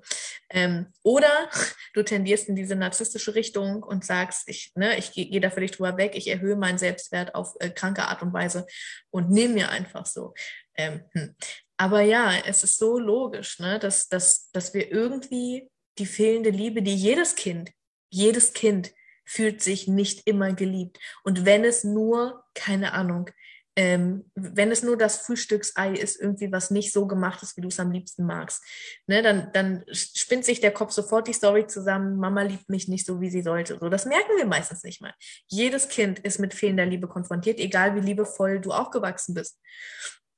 Ähm, 0.51 0.93
oder 1.03 1.51
du 1.95 2.03
tendierst 2.03 2.49
in 2.49 2.57
diese 2.57 2.77
narzisstische 2.77 3.35
Richtung 3.35 3.83
und 3.83 4.05
sagst, 4.05 4.49
ich, 4.49 4.73
ne, 4.75 4.99
ich 4.99 5.13
gehe 5.13 5.29
geh 5.29 5.41
da 5.41 5.51
völlig 5.51 5.73
drüber 5.73 5.97
weg, 5.97 6.13
ich 6.15 6.29
erhöhe 6.29 6.57
meinen 6.57 6.79
Selbstwert 6.79 7.35
auf 7.35 7.55
äh, 7.61 7.71
kranke 7.71 8.05
Art 8.05 8.23
und 8.23 8.33
Weise 8.33 8.67
und 9.11 9.31
nehme 9.31 9.55
mir 9.55 9.71
einfach 9.71 10.07
so. 10.07 10.35
Ähm, 10.75 11.03
hm. 11.13 11.35
Aber 11.77 12.03
ja, 12.03 12.33
es 12.47 12.63
ist 12.63 12.79
so 12.79 12.99
logisch, 12.99 13.59
ne, 13.59 13.79
dass, 13.79 14.09
dass, 14.09 14.51
dass 14.53 14.75
wir 14.75 14.91
irgendwie 14.91 15.71
die 15.99 16.07
fehlende 16.07 16.51
Liebe, 16.51 16.83
die 16.83 16.95
jedes 16.95 17.35
Kind, 17.35 17.71
jedes 18.11 18.53
Kind 18.53 18.93
fühlt 19.25 19.63
sich 19.63 19.89
nicht 19.89 20.27
immer 20.27 20.53
geliebt. 20.53 20.99
Und 21.25 21.45
wenn 21.45 21.65
es 21.65 21.85
nur, 21.85 22.45
keine 22.55 22.93
Ahnung, 22.93 23.31
ähm, 23.77 24.31
wenn 24.35 24.71
es 24.71 24.83
nur 24.83 24.99
das 24.99 25.19
Frühstücksei 25.19 25.93
ist, 25.93 26.21
irgendwie 26.21 26.53
was 26.53 26.71
nicht 26.71 26.93
so 26.93 27.07
gemacht 27.07 27.43
ist, 27.43 27.57
wie 27.57 27.63
du 27.63 27.69
es 27.69 27.81
am 27.81 27.91
liebsten 27.91 28.27
magst, 28.27 28.63
ne, 29.07 29.23
dann, 29.23 29.51
dann 29.53 29.85
spinnt 29.91 30.45
sich 30.45 30.61
der 30.61 30.73
Kopf 30.73 30.93
sofort 30.93 31.27
die 31.27 31.33
Story 31.33 31.67
zusammen, 31.67 32.19
Mama 32.19 32.43
liebt 32.43 32.69
mich 32.69 32.89
nicht 32.89 33.07
so, 33.07 33.21
wie 33.21 33.31
sie 33.31 33.43
sollte. 33.43 33.79
So, 33.81 33.89
das 33.89 34.05
merken 34.05 34.37
wir 34.37 34.45
meistens 34.45 34.83
nicht 34.83 35.01
mal. 35.01 35.15
Jedes 35.49 35.89
Kind 35.89 36.19
ist 36.19 36.39
mit 36.39 36.53
fehlender 36.53 36.85
Liebe 36.85 37.09
konfrontiert, 37.09 37.61
egal 37.61 37.95
wie 37.95 38.01
liebevoll 38.01 38.61
du 38.61 38.73
aufgewachsen 38.73 39.35
bist. 39.35 39.59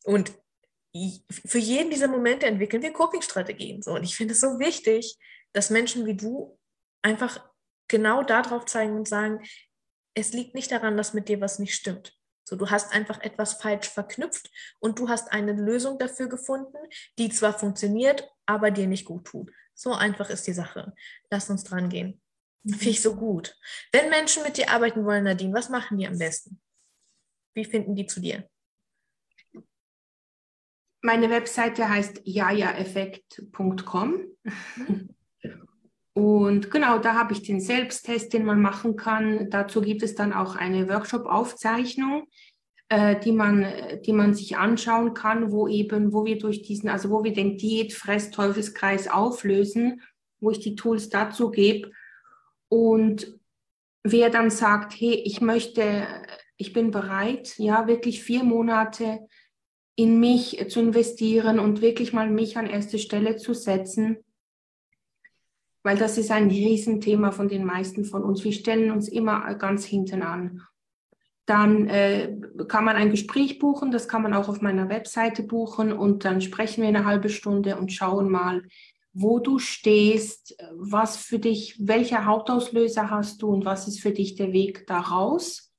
Und 0.05 0.33
für 1.29 1.59
jeden 1.59 1.91
dieser 1.91 2.07
Momente 2.07 2.47
entwickeln 2.47 2.83
wir 2.83 2.93
Coping-Strategien. 2.93 3.83
So. 3.83 3.95
Und 3.95 4.05
ich 4.05 4.15
finde 4.15 4.35
es 4.35 4.41
so 4.41 4.61
wichtig, 4.61 5.19
dass 5.53 5.71
Menschen 5.71 6.07
wie 6.07 6.17
du 6.17 6.57
einfach 7.03 7.45
genau 7.89 8.23
darauf 8.23 8.65
zeigen 8.67 8.95
und 8.95 9.09
sagen, 9.09 9.43
es 10.15 10.33
liegt 10.33 10.55
nicht 10.55 10.71
daran, 10.71 10.97
dass 10.97 11.15
mit 11.15 11.29
dir 11.29 11.41
was 11.41 11.59
nicht 11.59 11.75
stimmt. 11.75 12.17
So, 12.45 12.57
du 12.57 12.71
hast 12.71 12.93
einfach 12.93 13.21
etwas 13.23 13.55
falsch 13.55 13.89
verknüpft 13.89 14.51
und 14.79 14.99
du 14.99 15.09
hast 15.09 15.33
eine 15.33 15.53
Lösung 15.53 15.99
dafür 15.99 16.29
gefunden, 16.29 16.77
die 17.19 17.31
zwar 17.31 17.59
funktioniert, 17.59 18.29
aber 18.47 18.71
dir 18.71 18.87
nicht 18.87 19.07
gut 19.07 19.25
tut. 19.25 19.51
So 19.75 19.93
einfach 19.93 20.31
ist 20.31 20.47
die 20.47 20.53
Sache. 20.53 20.95
Lass 21.31 21.51
uns 21.51 21.65
dran 21.65 21.89
gehen. 21.89 22.21
Mhm. 22.63 22.75
Finde 22.75 22.91
ich 22.91 23.03
so 23.03 23.17
gut. 23.17 23.57
Wenn 23.93 24.11
Menschen 24.11 24.43
mit 24.43 24.59
dir 24.59 24.71
arbeiten 24.71 25.05
wollen, 25.05 25.25
Nadine, 25.25 25.55
was 25.55 25.71
machen 25.71 25.99
die 25.99 26.07
am 26.07 26.19
besten? 26.19 26.61
Wie 27.55 27.65
finden 27.65 27.95
die 27.95 28.07
zu 28.07 28.21
dir? 28.21 28.49
Meine 31.01 31.31
Webseite 31.31 31.89
heißt 31.89 32.23
jajaeffekt.com. 32.25 34.37
Und 36.15 36.71
genau, 36.71 36.99
da 36.99 37.15
habe 37.15 37.33
ich 37.33 37.43
den 37.43 37.61
Selbsttest, 37.61 38.33
den 38.33 38.45
man 38.45 38.63
machen 38.63 38.95
kann. 38.95 39.51
Dazu 39.51 39.81
gibt 39.81 40.03
es 40.03 40.15
dann 40.15 40.33
auch 40.33 40.55
eine 40.55 40.89
Workshop-Aufzeichnung, 40.89 42.29
äh, 42.89 43.19
die, 43.19 43.33
man, 43.33 43.67
die 44.07 44.13
man 44.13 44.33
sich 44.33 44.57
anschauen 44.57 45.13
kann, 45.13 45.51
wo 45.51 45.67
eben, 45.67 46.13
wo 46.13 46.25
wir 46.25 46.39
durch 46.39 46.63
diesen, 46.63 46.89
also 46.89 47.11
wo 47.11 47.25
wir 47.25 47.33
den 47.33 47.57
Diät-Fress-Teufelskreis 47.57 49.09
auflösen, 49.09 50.03
wo 50.39 50.51
ich 50.51 50.61
die 50.61 50.77
Tools 50.77 51.09
dazu 51.09 51.51
gebe. 51.51 51.91
Und 52.69 53.39
wer 54.05 54.31
dann 54.31 54.51
sagt, 54.51 54.93
hey, 54.93 55.15
ich 55.25 55.41
möchte, 55.41 56.07
ich 56.57 56.73
bin 56.73 56.93
bereit, 56.93 57.59
ja, 57.59 57.89
wirklich 57.89 58.23
vier 58.23 58.45
Monate 58.45 59.19
in 59.97 60.21
mich 60.21 60.65
zu 60.69 60.81
investieren 60.81 61.59
und 61.59 61.81
wirklich 61.81 62.13
mal 62.13 62.31
mich 62.31 62.57
an 62.57 62.67
erste 62.67 62.99
Stelle 62.99 63.37
zu 63.37 63.55
setzen, 63.55 64.24
weil 65.85 65.99
das 65.99 66.19
ist 66.19 66.31
ein 66.31 66.49
Riesenthema 66.49 67.31
von 67.31 67.47
den 67.47 67.65
meisten 67.65 68.05
von 68.05 68.25
uns. 68.25 68.43
Wir 68.43 68.53
stellen 68.53 68.91
uns 68.91 69.07
immer 69.07 69.55
ganz 69.55 69.85
hinten 69.85 70.23
an. 70.23 70.63
Dann 71.47 71.89
äh, 71.89 72.37
kann 72.69 72.87
man 72.87 72.97
ein 72.97 73.11
Gespräch 73.11 73.59
buchen, 73.59 73.93
das 73.93 74.09
kann 74.09 74.23
man 74.23 74.33
auch 74.33 74.49
auf 74.49 74.63
meiner 74.63 74.89
Webseite 74.89 75.43
buchen 75.43 75.93
und 75.93 76.25
dann 76.25 76.41
sprechen 76.41 76.81
wir 76.81 76.89
eine 76.89 77.05
halbe 77.05 77.29
Stunde 77.29 77.77
und 77.77 77.93
schauen 77.93 78.31
mal, 78.31 78.63
wo 79.13 79.39
du 79.39 79.59
stehst, 79.59 80.57
was 80.73 81.19
für 81.19 81.39
dich, 81.39 81.77
welcher 81.87 82.25
Hauptauslöser 82.25 83.11
hast 83.11 83.43
du 83.43 83.49
und 83.51 83.67
was 83.67 83.87
ist 83.87 84.01
für 84.01 84.11
dich 84.11 84.37
der 84.37 84.53
Weg 84.53 84.87
daraus. 84.87 85.71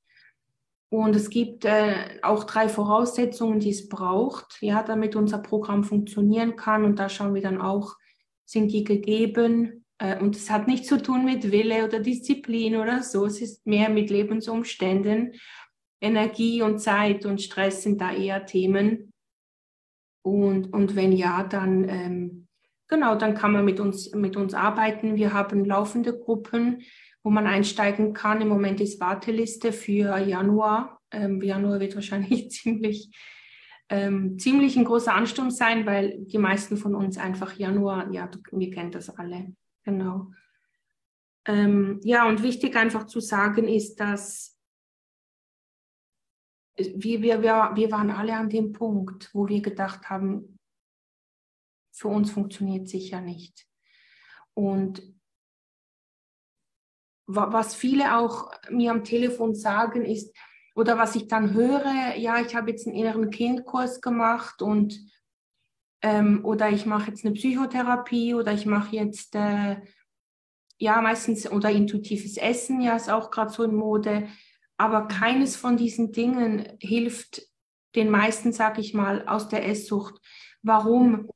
Und 0.88 1.16
es 1.16 1.30
gibt 1.30 1.64
äh, 1.64 2.20
auch 2.22 2.44
drei 2.44 2.68
Voraussetzungen, 2.68 3.58
die 3.58 3.70
es 3.70 3.88
braucht, 3.88 4.58
ja, 4.62 4.84
damit 4.84 5.16
unser 5.16 5.38
Programm 5.38 5.82
funktionieren 5.82 6.54
kann. 6.54 6.84
Und 6.84 7.00
da 7.00 7.08
schauen 7.08 7.34
wir 7.34 7.42
dann 7.42 7.60
auch, 7.60 7.96
sind 8.44 8.72
die 8.72 8.84
gegeben? 8.84 9.84
Äh, 9.98 10.18
und 10.20 10.36
es 10.36 10.50
hat 10.50 10.66
nichts 10.66 10.88
zu 10.88 11.02
tun 11.02 11.24
mit 11.24 11.50
Wille 11.50 11.84
oder 11.84 12.00
Disziplin 12.00 12.76
oder 12.76 13.02
so. 13.02 13.26
Es 13.26 13.40
ist 13.40 13.66
mehr 13.66 13.88
mit 13.88 14.10
Lebensumständen. 14.10 15.32
Energie 16.00 16.62
und 16.62 16.78
Zeit 16.78 17.24
und 17.24 17.40
Stress 17.40 17.82
sind 17.82 18.00
da 18.00 18.12
eher 18.12 18.44
Themen. 18.46 19.12
Und, 20.22 20.72
und 20.72 20.96
wenn 20.96 21.12
ja, 21.12 21.44
dann 21.44 21.88
ähm, 21.88 22.46
genau, 22.88 23.14
dann 23.14 23.34
kann 23.34 23.52
man 23.52 23.64
mit 23.64 23.80
uns, 23.80 24.12
mit 24.14 24.36
uns 24.36 24.54
arbeiten. 24.54 25.16
Wir 25.16 25.32
haben 25.32 25.64
laufende 25.64 26.18
Gruppen 26.18 26.82
wo 27.26 27.30
man 27.30 27.48
einsteigen 27.48 28.12
kann. 28.12 28.40
Im 28.40 28.46
Moment 28.46 28.80
ist 28.80 29.00
Warteliste 29.00 29.72
für 29.72 30.16
Januar. 30.16 31.00
Ähm, 31.10 31.42
Januar 31.42 31.80
wird 31.80 31.96
wahrscheinlich 31.96 32.50
ziemlich, 32.52 33.10
ähm, 33.88 34.38
ziemlich 34.38 34.76
ein 34.76 34.84
großer 34.84 35.12
Ansturm 35.12 35.50
sein, 35.50 35.86
weil 35.86 36.18
die 36.20 36.38
meisten 36.38 36.76
von 36.76 36.94
uns 36.94 37.18
einfach 37.18 37.54
Januar, 37.56 38.12
ja, 38.12 38.30
wir 38.52 38.70
kennen 38.70 38.92
das 38.92 39.10
alle, 39.10 39.52
genau. 39.86 40.32
Ähm, 41.46 42.00
ja, 42.02 42.28
und 42.28 42.42
wichtig 42.42 42.76
einfach 42.76 43.06
zu 43.06 43.20
sagen 43.20 43.68
ist, 43.68 44.00
dass 44.00 44.60
wir, 46.76 47.22
wir, 47.22 47.42
wir, 47.42 47.90
waren 47.90 48.10
alle 48.10 48.36
an 48.36 48.50
dem 48.50 48.72
Punkt, 48.72 49.30
wo 49.32 49.48
wir 49.48 49.62
gedacht 49.62 50.10
haben, 50.10 50.58
für 51.92 52.08
uns 52.08 52.30
funktioniert 52.30 52.88
sicher 52.88 53.22
nicht. 53.22 53.66
Und 54.52 55.02
was 57.26 57.74
viele 57.74 58.16
auch 58.16 58.52
mir 58.70 58.90
am 58.90 59.04
Telefon 59.04 59.54
sagen, 59.54 60.04
ist, 60.04 60.36
oder 60.74 60.98
was 60.98 61.14
ich 61.14 61.28
dann 61.28 61.54
höre, 61.54 62.16
ja, 62.16 62.40
ich 62.40 62.54
habe 62.54 62.70
jetzt 62.70 62.86
einen 62.86 62.96
inneren 62.96 63.30
Kindkurs 63.30 64.00
gemacht 64.00 64.60
und 64.60 65.00
ähm, 66.02 66.44
oder 66.44 66.70
ich 66.70 66.86
mache 66.86 67.10
jetzt 67.10 67.24
eine 67.24 67.34
Psychotherapie 67.34 68.34
oder 68.34 68.52
ich 68.52 68.66
mache 68.66 68.96
jetzt 68.96 69.34
äh, 69.34 69.76
ja 70.78 71.00
meistens 71.00 71.50
oder 71.50 71.70
intuitives 71.70 72.36
Essen, 72.36 72.80
ja, 72.80 72.96
ist 72.96 73.10
auch 73.10 73.30
gerade 73.30 73.52
so 73.52 73.62
in 73.64 73.74
Mode. 73.74 74.28
Aber 74.78 75.08
keines 75.08 75.56
von 75.56 75.76
diesen 75.76 76.12
Dingen 76.12 76.76
hilft 76.80 77.42
den 77.94 78.10
meisten, 78.10 78.52
sag 78.52 78.78
ich 78.78 78.92
mal, 78.92 79.26
aus 79.26 79.48
der 79.48 79.66
Esssucht. 79.66 80.20
Warum? 80.62 81.30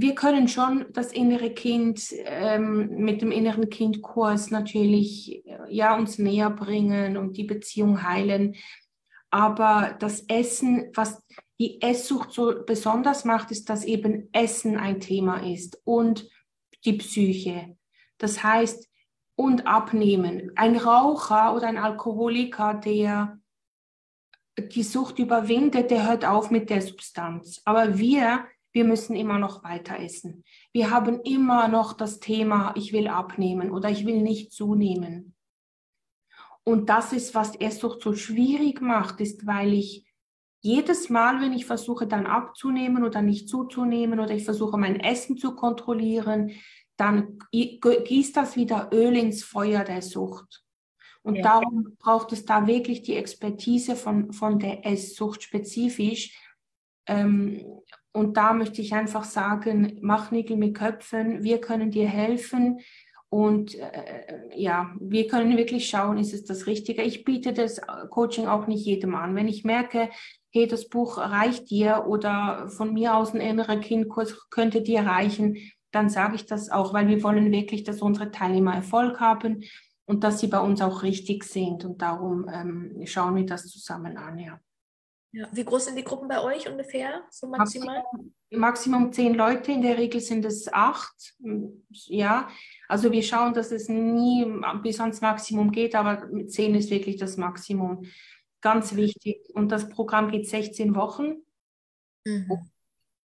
wir 0.00 0.14
können 0.14 0.46
schon 0.46 0.86
das 0.92 1.12
innere 1.12 1.50
Kind 1.50 2.12
ähm, 2.24 2.88
mit 2.98 3.20
dem 3.20 3.32
inneren 3.32 3.68
Kindkurs 3.68 4.52
natürlich 4.52 5.42
ja 5.68 5.96
uns 5.96 6.18
näher 6.18 6.50
bringen 6.50 7.16
und 7.16 7.36
die 7.36 7.42
Beziehung 7.42 8.04
heilen. 8.04 8.54
Aber 9.30 9.96
das 9.98 10.20
Essen, 10.28 10.92
was 10.94 11.20
die 11.58 11.82
Esssucht 11.82 12.32
so 12.32 12.64
besonders 12.64 13.24
macht, 13.24 13.50
ist, 13.50 13.68
dass 13.68 13.84
eben 13.84 14.28
Essen 14.32 14.76
ein 14.76 15.00
Thema 15.00 15.38
ist 15.38 15.80
und 15.84 16.28
die 16.84 16.94
Psyche. 16.94 17.76
Das 18.18 18.42
heißt, 18.42 18.88
und 19.34 19.66
abnehmen. 19.66 20.50
Ein 20.56 20.76
Raucher 20.76 21.54
oder 21.54 21.68
ein 21.68 21.78
Alkoholiker, 21.78 22.74
der 22.74 23.38
die 24.58 24.82
Sucht 24.82 25.20
überwindet, 25.20 25.92
der 25.92 26.08
hört 26.08 26.24
auf 26.24 26.50
mit 26.50 26.70
der 26.70 26.82
Substanz. 26.82 27.62
Aber 27.64 27.98
wir 27.98 28.44
wir 28.72 28.84
müssen 28.84 29.16
immer 29.16 29.38
noch 29.38 29.64
weiter 29.64 29.98
essen. 29.98 30.44
Wir 30.72 30.90
haben 30.90 31.20
immer 31.22 31.68
noch 31.68 31.94
das 31.94 32.20
Thema, 32.20 32.74
ich 32.76 32.92
will 32.92 33.08
abnehmen 33.08 33.70
oder 33.70 33.90
ich 33.90 34.06
will 34.06 34.20
nicht 34.22 34.52
zunehmen. 34.52 35.34
Und 36.64 36.88
das 36.88 37.12
ist, 37.12 37.34
was 37.34 37.56
Esssucht 37.56 38.02
so 38.02 38.14
schwierig 38.14 38.80
macht, 38.80 39.20
ist, 39.20 39.46
weil 39.46 39.72
ich 39.72 40.06
jedes 40.60 41.08
Mal, 41.08 41.40
wenn 41.40 41.52
ich 41.52 41.66
versuche 41.66 42.06
dann 42.06 42.26
abzunehmen 42.26 43.04
oder 43.04 43.22
nicht 43.22 43.48
zuzunehmen 43.48 44.20
oder 44.20 44.34
ich 44.34 44.44
versuche 44.44 44.76
mein 44.76 45.00
Essen 45.00 45.36
zu 45.36 45.54
kontrollieren, 45.54 46.52
dann 46.96 47.38
gießt 47.52 48.36
das 48.36 48.56
wieder 48.56 48.90
Öl 48.92 49.16
ins 49.16 49.44
Feuer 49.44 49.84
der 49.84 50.02
Sucht. 50.02 50.64
Und 51.22 51.36
ja. 51.36 51.42
darum 51.42 51.96
braucht 51.98 52.32
es 52.32 52.44
da 52.44 52.66
wirklich 52.66 53.02
die 53.02 53.14
Expertise 53.14 53.94
von, 53.94 54.32
von 54.32 54.58
der 54.58 54.84
Esssucht 54.86 55.42
spezifisch, 55.42 56.36
ähm, 57.08 57.64
und 58.12 58.36
da 58.36 58.52
möchte 58.52 58.82
ich 58.82 58.94
einfach 58.94 59.24
sagen, 59.24 59.98
mach 60.02 60.30
Nägel 60.30 60.56
mit 60.56 60.76
Köpfen, 60.76 61.42
wir 61.42 61.60
können 61.60 61.90
dir 61.90 62.08
helfen. 62.08 62.80
Und 63.30 63.74
äh, 63.74 64.40
ja, 64.56 64.94
wir 64.98 65.26
können 65.26 65.56
wirklich 65.56 65.88
schauen, 65.88 66.18
ist 66.18 66.32
es 66.32 66.44
das 66.44 66.66
Richtige. 66.66 67.02
Ich 67.02 67.24
biete 67.24 67.52
das 67.52 67.80
Coaching 68.10 68.46
auch 68.46 68.66
nicht 68.66 68.84
jedem 68.84 69.14
an. 69.14 69.34
Wenn 69.34 69.48
ich 69.48 69.64
merke, 69.64 70.08
hey, 70.50 70.66
das 70.66 70.88
Buch 70.88 71.18
reicht 71.18 71.70
dir 71.70 72.04
oder 72.06 72.68
von 72.68 72.94
mir 72.94 73.16
aus 73.16 73.34
ein 73.34 73.40
innerer 73.40 73.76
Kindkurs 73.76 74.48
könnte 74.50 74.82
dir 74.82 75.00
reichen, 75.02 75.56
dann 75.90 76.08
sage 76.08 76.36
ich 76.36 76.46
das 76.46 76.70
auch, 76.70 76.92
weil 76.92 77.08
wir 77.08 77.22
wollen 77.22 77.50
wirklich, 77.50 77.84
dass 77.84 78.02
unsere 78.02 78.30
Teilnehmer 78.30 78.74
Erfolg 78.74 79.20
haben 79.20 79.64
und 80.06 80.24
dass 80.24 80.40
sie 80.40 80.46
bei 80.48 80.60
uns 80.60 80.80
auch 80.80 81.02
richtig 81.02 81.44
sind. 81.44 81.84
Und 81.84 82.02
darum 82.02 82.48
ähm, 82.52 83.02
schauen 83.06 83.36
wir 83.36 83.46
das 83.46 83.66
zusammen 83.66 84.16
an, 84.16 84.38
ja. 84.38 84.60
Ja. 85.32 85.46
Wie 85.52 85.64
groß 85.64 85.86
sind 85.86 85.96
die 85.96 86.04
Gruppen 86.04 86.26
bei 86.26 86.42
euch 86.42 86.68
ungefähr, 86.70 87.22
so 87.30 87.46
maximal? 87.46 88.02
Maximum, 88.02 88.34
Maximum 88.50 89.12
zehn 89.12 89.34
Leute, 89.34 89.72
in 89.72 89.82
der 89.82 89.98
Regel 89.98 90.22
sind 90.22 90.44
es 90.46 90.72
acht. 90.72 91.34
Ja, 91.90 92.48
also 92.88 93.12
wir 93.12 93.22
schauen, 93.22 93.52
dass 93.52 93.70
es 93.70 93.90
nie 93.90 94.46
bis 94.82 95.00
ans 95.00 95.20
Maximum 95.20 95.70
geht, 95.70 95.94
aber 95.94 96.26
zehn 96.46 96.74
ist 96.74 96.90
wirklich 96.90 97.18
das 97.18 97.36
Maximum. 97.36 98.04
Ganz 98.60 98.96
wichtig. 98.96 99.38
Und 99.54 99.70
das 99.70 99.88
Programm 99.88 100.30
geht 100.30 100.48
16 100.48 100.94
Wochen. 100.94 101.36
Mhm. 102.24 102.70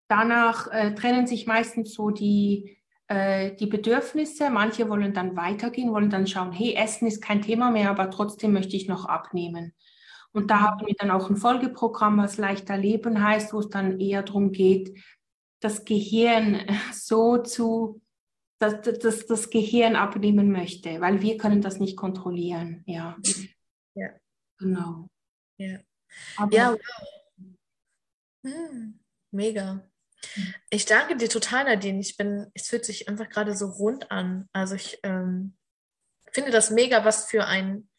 Danach 0.07 0.67
äh, 0.71 0.93
trennen 0.93 1.27
sich 1.27 1.47
meistens 1.47 1.93
so 1.93 2.11
die, 2.11 2.77
äh, 3.07 3.55
die 3.55 3.65
Bedürfnisse. 3.65 4.49
Manche 4.49 4.89
wollen 4.89 5.13
dann 5.13 5.35
weitergehen, 5.35 5.91
wollen 5.91 6.09
dann 6.09 6.27
schauen, 6.27 6.51
hey, 6.51 6.75
Essen 6.75 7.07
ist 7.07 7.21
kein 7.21 7.41
Thema 7.41 7.71
mehr, 7.71 7.89
aber 7.89 8.11
trotzdem 8.11 8.53
möchte 8.53 8.75
ich 8.75 8.87
noch 8.87 9.05
abnehmen. 9.05 9.73
Und 10.31 10.49
da 10.49 10.61
haben 10.61 10.85
wir 10.85 10.95
dann 10.97 11.11
auch 11.11 11.29
ein 11.29 11.37
Folgeprogramm, 11.37 12.17
was 12.17 12.37
leichter 12.37 12.75
Leben 12.77 13.23
heißt, 13.23 13.53
wo 13.53 13.59
es 13.59 13.69
dann 13.69 13.99
eher 13.99 14.23
darum 14.23 14.51
geht, 14.51 14.97
das 15.59 15.85
Gehirn 15.85 16.59
so 16.93 17.37
zu, 17.37 18.01
dass, 18.59 18.81
dass 18.81 19.25
das 19.25 19.49
Gehirn 19.49 19.95
abnehmen 19.95 20.51
möchte, 20.51 21.01
weil 21.01 21.21
wir 21.21 21.37
können 21.37 21.61
das 21.61 21.79
nicht 21.79 21.97
kontrollieren. 21.97 22.83
Ja. 22.85 23.17
Ja. 23.95 24.09
Genau. 24.57 25.07
Ja. 25.57 25.79
Aber 26.37 26.55
ja, 26.55 26.71
wow. 26.73 26.79
Hm, 28.45 28.99
mega. 29.31 29.89
Ich 30.69 30.85
danke 30.85 31.17
dir 31.17 31.29
total, 31.29 31.65
Nadine. 31.65 31.99
Ich 31.99 32.17
bin, 32.17 32.49
es 32.53 32.67
fühlt 32.67 32.85
sich 32.85 33.07
einfach 33.07 33.29
gerade 33.29 33.55
so 33.55 33.67
rund 33.67 34.11
an. 34.11 34.49
Also 34.53 34.75
ich 34.75 34.99
ähm, 35.03 35.55
finde 36.31 36.51
das 36.51 36.69
mega, 36.69 37.05
was 37.05 37.25
für 37.25 37.45
ein 37.45 37.89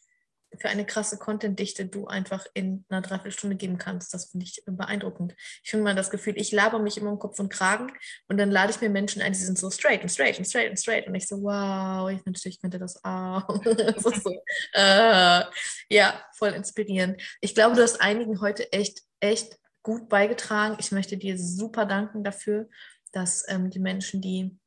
für 0.58 0.68
eine 0.68 0.86
krasse 0.86 1.18
Content-Dichte 1.18 1.86
du 1.86 2.06
einfach 2.06 2.46
in 2.54 2.84
einer 2.88 3.02
Dreiviertelstunde 3.02 3.56
geben 3.56 3.78
kannst. 3.78 4.14
Das 4.14 4.30
finde 4.30 4.46
ich 4.46 4.62
beeindruckend. 4.66 5.34
Ich 5.62 5.70
finde 5.70 5.84
mal 5.84 5.94
das 5.94 6.10
Gefühl, 6.10 6.34
ich 6.36 6.52
laber 6.52 6.78
mich 6.78 6.96
immer 6.96 7.10
im 7.10 7.18
Kopf 7.18 7.38
und 7.38 7.52
Kragen 7.52 7.92
und 8.28 8.38
dann 8.38 8.50
lade 8.50 8.72
ich 8.72 8.80
mir 8.80 8.90
Menschen 8.90 9.22
ein, 9.22 9.32
die 9.32 9.38
sind 9.38 9.58
so 9.58 9.70
straight 9.70 10.02
und 10.02 10.08
straight 10.08 10.38
und 10.38 10.44
straight 10.44 10.70
und 10.70 10.78
straight 10.78 11.06
und 11.06 11.14
ich 11.14 11.28
so, 11.28 11.42
wow, 11.42 12.10
ich 12.10 12.24
wünschte, 12.24 12.48
ich 12.48 12.60
könnte 12.60 12.78
das 12.78 13.04
auch. 13.04 13.46
das 13.64 14.02
so, 14.02 14.42
äh, 14.72 15.42
ja, 15.88 16.24
voll 16.36 16.50
inspirierend. 16.50 17.20
Ich 17.40 17.54
glaube, 17.54 17.76
du 17.76 17.82
hast 17.82 18.00
einigen 18.00 18.40
heute 18.40 18.72
echt, 18.72 19.02
echt 19.20 19.58
gut 19.82 20.08
beigetragen. 20.08 20.76
Ich 20.80 20.92
möchte 20.92 21.16
dir 21.16 21.38
super 21.38 21.86
danken 21.86 22.24
dafür, 22.24 22.68
dass 23.12 23.44
ähm, 23.48 23.70
die 23.70 23.78
Menschen, 23.78 24.20
die 24.20 24.58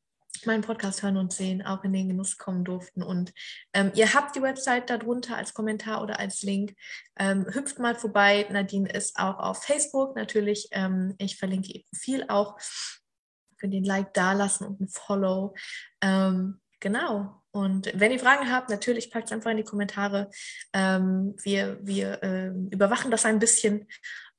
meinen 0.46 0.62
Podcast 0.62 1.02
hören 1.02 1.16
und 1.16 1.32
sehen, 1.32 1.62
auch 1.62 1.84
in 1.84 1.92
den 1.92 2.08
Genuss 2.08 2.38
kommen 2.38 2.64
durften. 2.64 3.02
Und 3.02 3.32
ähm, 3.72 3.90
ihr 3.94 4.14
habt 4.14 4.36
die 4.36 4.42
Website 4.42 4.90
darunter 4.90 5.36
als 5.36 5.54
Kommentar 5.54 6.02
oder 6.02 6.18
als 6.18 6.42
Link. 6.42 6.74
Ähm, 7.18 7.46
hüpft 7.52 7.78
mal 7.78 7.94
vorbei. 7.94 8.46
Nadine 8.50 8.90
ist 8.90 9.18
auch 9.18 9.38
auf 9.38 9.62
Facebook 9.62 10.16
natürlich. 10.16 10.68
Ähm, 10.72 11.14
ich 11.18 11.36
verlinke 11.36 11.72
ihr 11.72 11.84
Profil 11.90 12.24
auch. 12.28 12.58
Könnt 13.58 13.74
ihr 13.74 13.80
ein 13.80 13.84
Like 13.84 14.14
dalassen 14.14 14.66
und 14.66 14.80
ein 14.80 14.88
Follow. 14.88 15.54
Ähm, 16.00 16.60
genau. 16.80 17.42
Und 17.50 17.90
wenn 17.94 18.12
ihr 18.12 18.20
Fragen 18.20 18.52
habt, 18.52 18.70
natürlich 18.70 19.10
packt 19.10 19.26
es 19.26 19.32
einfach 19.32 19.50
in 19.50 19.56
die 19.56 19.64
Kommentare. 19.64 20.30
Ähm, 20.72 21.34
wir 21.42 21.78
wir 21.82 22.22
äh, 22.22 22.48
überwachen 22.70 23.10
das 23.10 23.24
ein 23.24 23.40
bisschen 23.40 23.88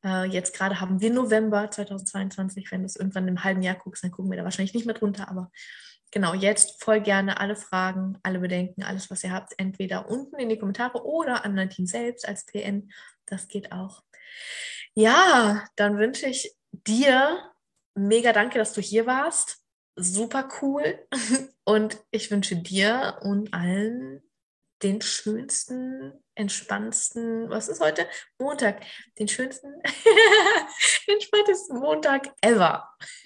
äh, 0.03 0.25
jetzt 0.25 0.55
gerade 0.55 0.79
haben 0.79 1.01
wir 1.01 1.11
November 1.11 1.69
2022. 1.69 2.71
Wenn 2.71 2.81
du 2.81 2.85
es 2.85 2.95
irgendwann 2.95 3.27
im 3.27 3.43
halben 3.43 3.61
Jahr 3.61 3.75
guckst, 3.75 4.03
dann 4.03 4.11
gucken 4.11 4.31
wir 4.31 4.37
da 4.37 4.43
wahrscheinlich 4.43 4.73
nicht 4.73 4.85
mehr 4.85 4.95
drunter. 4.95 5.29
Aber 5.29 5.51
genau, 6.11 6.33
jetzt 6.33 6.81
voll 6.83 7.01
gerne 7.01 7.39
alle 7.39 7.55
Fragen, 7.55 8.17
alle 8.23 8.39
Bedenken, 8.39 8.83
alles, 8.83 9.09
was 9.09 9.23
ihr 9.23 9.31
habt, 9.31 9.53
entweder 9.57 10.09
unten 10.09 10.37
in 10.37 10.49
die 10.49 10.57
Kommentare 10.57 11.05
oder 11.05 11.45
an 11.45 11.55
Nadine 11.55 11.87
selbst 11.87 12.27
als 12.27 12.45
PN. 12.45 12.91
Das 13.25 13.47
geht 13.47 13.71
auch. 13.71 14.03
Ja, 14.93 15.65
dann 15.75 15.97
wünsche 15.97 16.27
ich 16.27 16.55
dir 16.71 17.39
mega 17.95 18.33
danke, 18.33 18.57
dass 18.57 18.73
du 18.73 18.81
hier 18.81 19.05
warst. 19.05 19.61
Super 19.95 20.49
cool. 20.61 20.99
Und 21.63 21.99
ich 22.09 22.31
wünsche 22.31 22.55
dir 22.55 23.19
und 23.21 23.53
allen 23.53 24.23
den 24.81 25.01
schönsten, 25.01 26.13
entspannendsten, 26.35 27.49
was 27.49 27.67
ist 27.67 27.81
heute? 27.81 28.07
Montag, 28.37 28.81
den 29.17 29.27
schönsten, 29.27 29.73
entspanntesten 31.07 31.79
Montag 31.79 32.33
ever. 32.41 32.89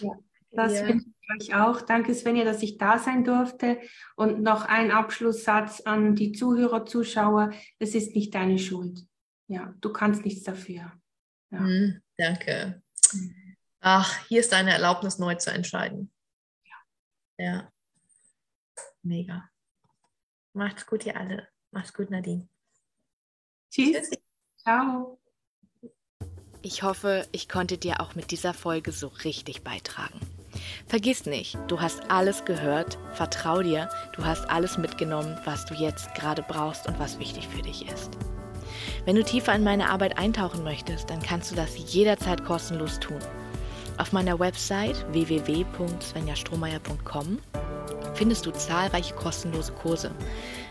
ja, 0.00 0.12
das 0.52 0.74
ja. 0.74 0.86
finde 0.86 1.04
ich 1.04 1.50
euch 1.50 1.54
auch. 1.54 1.80
Danke, 1.82 2.14
Svenja, 2.14 2.44
dass 2.44 2.62
ich 2.62 2.78
da 2.78 2.98
sein 2.98 3.24
durfte. 3.24 3.80
Und 4.16 4.42
noch 4.42 4.64
ein 4.64 4.90
Abschlusssatz 4.90 5.80
an 5.82 6.14
die 6.14 6.32
Zuhörer, 6.32 6.86
Zuschauer. 6.86 7.50
Es 7.78 7.94
ist 7.94 8.14
nicht 8.14 8.34
deine 8.34 8.58
Schuld. 8.58 9.00
Ja, 9.48 9.74
du 9.80 9.92
kannst 9.92 10.24
nichts 10.24 10.44
dafür. 10.44 10.92
Ja. 11.50 11.60
Mm, 11.60 12.00
danke. 12.16 12.82
Mhm. 13.12 13.56
Ach, 13.80 14.26
hier 14.28 14.40
ist 14.40 14.52
deine 14.52 14.72
Erlaubnis, 14.72 15.18
neu 15.18 15.34
zu 15.36 15.50
entscheiden. 15.50 16.12
Ja. 16.64 16.76
Ja. 17.38 17.72
Mega. 19.02 19.49
Macht's 20.52 20.86
gut, 20.86 21.06
ihr 21.06 21.16
alle. 21.16 21.48
Macht's 21.70 21.92
gut, 21.92 22.10
Nadine. 22.10 22.48
Tschüss. 23.70 24.10
Ciao. 24.56 25.18
Ich 26.62 26.82
hoffe, 26.82 27.26
ich 27.32 27.48
konnte 27.48 27.78
dir 27.78 28.00
auch 28.00 28.14
mit 28.14 28.30
dieser 28.30 28.52
Folge 28.52 28.92
so 28.92 29.08
richtig 29.08 29.62
beitragen. 29.62 30.20
Vergiss 30.86 31.24
nicht, 31.24 31.56
du 31.68 31.80
hast 31.80 32.10
alles 32.10 32.44
gehört, 32.44 32.98
vertrau 33.12 33.62
dir, 33.62 33.88
du 34.14 34.24
hast 34.24 34.50
alles 34.50 34.76
mitgenommen, 34.76 35.38
was 35.44 35.64
du 35.64 35.74
jetzt 35.74 36.14
gerade 36.14 36.42
brauchst 36.42 36.86
und 36.86 36.98
was 36.98 37.18
wichtig 37.18 37.48
für 37.48 37.62
dich 37.62 37.88
ist. 37.88 38.10
Wenn 39.04 39.16
du 39.16 39.24
tiefer 39.24 39.54
in 39.54 39.64
meine 39.64 39.88
Arbeit 39.88 40.18
eintauchen 40.18 40.62
möchtest, 40.64 41.08
dann 41.08 41.22
kannst 41.22 41.50
du 41.50 41.54
das 41.54 41.78
jederzeit 41.92 42.44
kostenlos 42.44 43.00
tun. 43.00 43.18
Auf 43.98 44.12
meiner 44.12 44.38
Website 44.38 45.06
www.svenjastrohmeier.com 45.12 47.38
findest 48.20 48.44
du 48.44 48.50
zahlreiche 48.50 49.14
kostenlose 49.14 49.72
Kurse, 49.72 50.10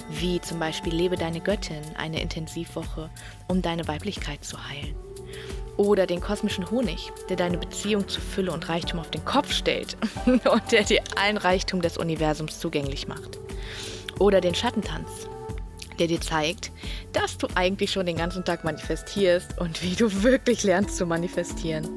wie 0.08 0.40
zum 0.40 0.60
Beispiel 0.60 0.94
Lebe 0.94 1.18
deine 1.18 1.40
Göttin, 1.40 1.82
eine 1.98 2.22
Intensivwoche, 2.22 3.10
um 3.48 3.64
deine 3.64 3.88
Weiblichkeit 3.88 4.46
zu 4.46 4.70
heilen. 4.70 4.94
Oder 5.76 6.06
den 6.06 6.22
kosmischen 6.22 6.70
Honig, 6.70 7.12
der 7.28 7.38
deine 7.38 7.58
Beziehung 7.58 8.08
zu 8.08 8.22
Fülle 8.22 8.52
und 8.52 8.70
Reichtum 8.70 9.00
auf 9.00 9.10
den 9.10 9.26
Kopf 9.26 9.52
stellt 9.52 9.98
und 10.26 10.72
der 10.72 10.84
dir 10.84 11.02
allen 11.16 11.38
Reichtum 11.38 11.82
des 11.82 11.98
Universums 11.98 12.60
zugänglich 12.60 13.08
macht. 13.08 13.40
Oder 14.20 14.42
den 14.42 14.54
Schattentanz, 14.54 15.10
der 15.98 16.06
dir 16.06 16.22
zeigt, 16.22 16.72
dass 17.14 17.40
du 17.40 17.48
eigentlich 17.56 17.92
schon 17.92 18.06
den 18.06 18.18
ganzen 18.18 18.46
Tag 18.46 18.64
manifestierst 18.64 19.58
und 19.58 19.82
wie 19.82 19.96
du 19.96 20.22
wirklich 20.22 20.62
lernst 20.64 20.98
zu 20.98 21.08
manifestieren. 21.08 21.88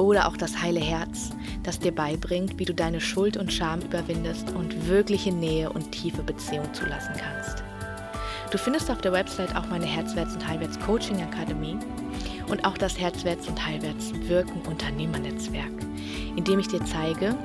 Oder 0.00 0.28
auch 0.28 0.38
das 0.38 0.62
heile 0.62 0.80
Herz, 0.80 1.28
das 1.62 1.78
dir 1.78 1.94
beibringt, 1.94 2.58
wie 2.58 2.64
du 2.64 2.72
deine 2.72 3.02
Schuld 3.02 3.36
und 3.36 3.52
Scham 3.52 3.82
überwindest 3.82 4.50
und 4.52 4.88
wirkliche 4.88 5.30
Nähe 5.30 5.70
und 5.70 5.92
tiefe 5.92 6.22
Beziehung 6.22 6.72
zulassen 6.72 7.12
kannst. 7.18 7.62
Du 8.50 8.56
findest 8.56 8.90
auf 8.90 9.02
der 9.02 9.12
Website 9.12 9.54
auch 9.54 9.66
meine 9.66 9.84
Herzwärts- 9.84 10.32
und 10.32 10.48
Heilwärts-Coaching 10.48 11.20
Akademie 11.20 11.76
und 12.48 12.64
auch 12.64 12.78
das 12.78 12.98
Herzwärts- 12.98 13.46
und 13.46 13.64
Heilwärts-Wirken 13.64 14.62
Unternehmernetzwerk, 14.62 15.70
in 16.34 16.44
dem 16.44 16.60
ich 16.60 16.68
dir 16.68 16.82
zeige, 16.86 17.36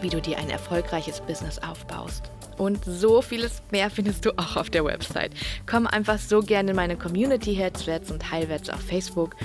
wie 0.00 0.08
du 0.08 0.20
dir 0.20 0.38
ein 0.38 0.50
erfolgreiches 0.50 1.20
Business 1.20 1.60
aufbaust. 1.60 2.33
Und 2.56 2.84
so 2.84 3.22
vieles 3.22 3.62
mehr 3.70 3.90
findest 3.90 4.24
du 4.24 4.30
auch 4.38 4.56
auf 4.56 4.70
der 4.70 4.84
Website. 4.84 5.32
Komm 5.66 5.86
einfach 5.86 6.18
so 6.18 6.40
gerne 6.40 6.70
in 6.70 6.76
meine 6.76 6.96
Community 6.96 7.54
Herzwärts 7.54 8.10
und 8.10 8.30
Heilwärts 8.30 8.70
auf 8.70 8.80
Facebook 8.80 9.36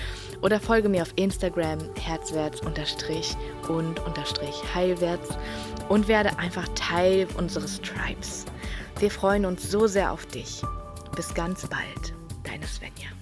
oder 0.42 0.60
folge 0.60 0.90
mir 0.90 1.02
auf 1.02 1.14
Instagram 1.16 1.80
herzwärts 1.96 2.62
unterstrich 2.62 3.36
und 3.68 4.00
unterstrich 4.06 4.56
heilwärts 4.74 5.30
und 5.90 6.08
werde 6.08 6.38
einfach 6.38 6.68
Teil 6.76 7.28
unseres 7.38 7.82
Tribes. 7.82 8.46
Wir 9.00 9.12
freuen 9.12 9.46
uns 9.46 9.70
so 9.70 9.88
sehr 9.88 10.12
auf 10.12 10.26
dich. 10.26 10.62
Bis 11.16 11.34
ganz 11.34 11.68
bald, 11.68 12.14
deine 12.44 12.68
Svenja. 12.68 13.19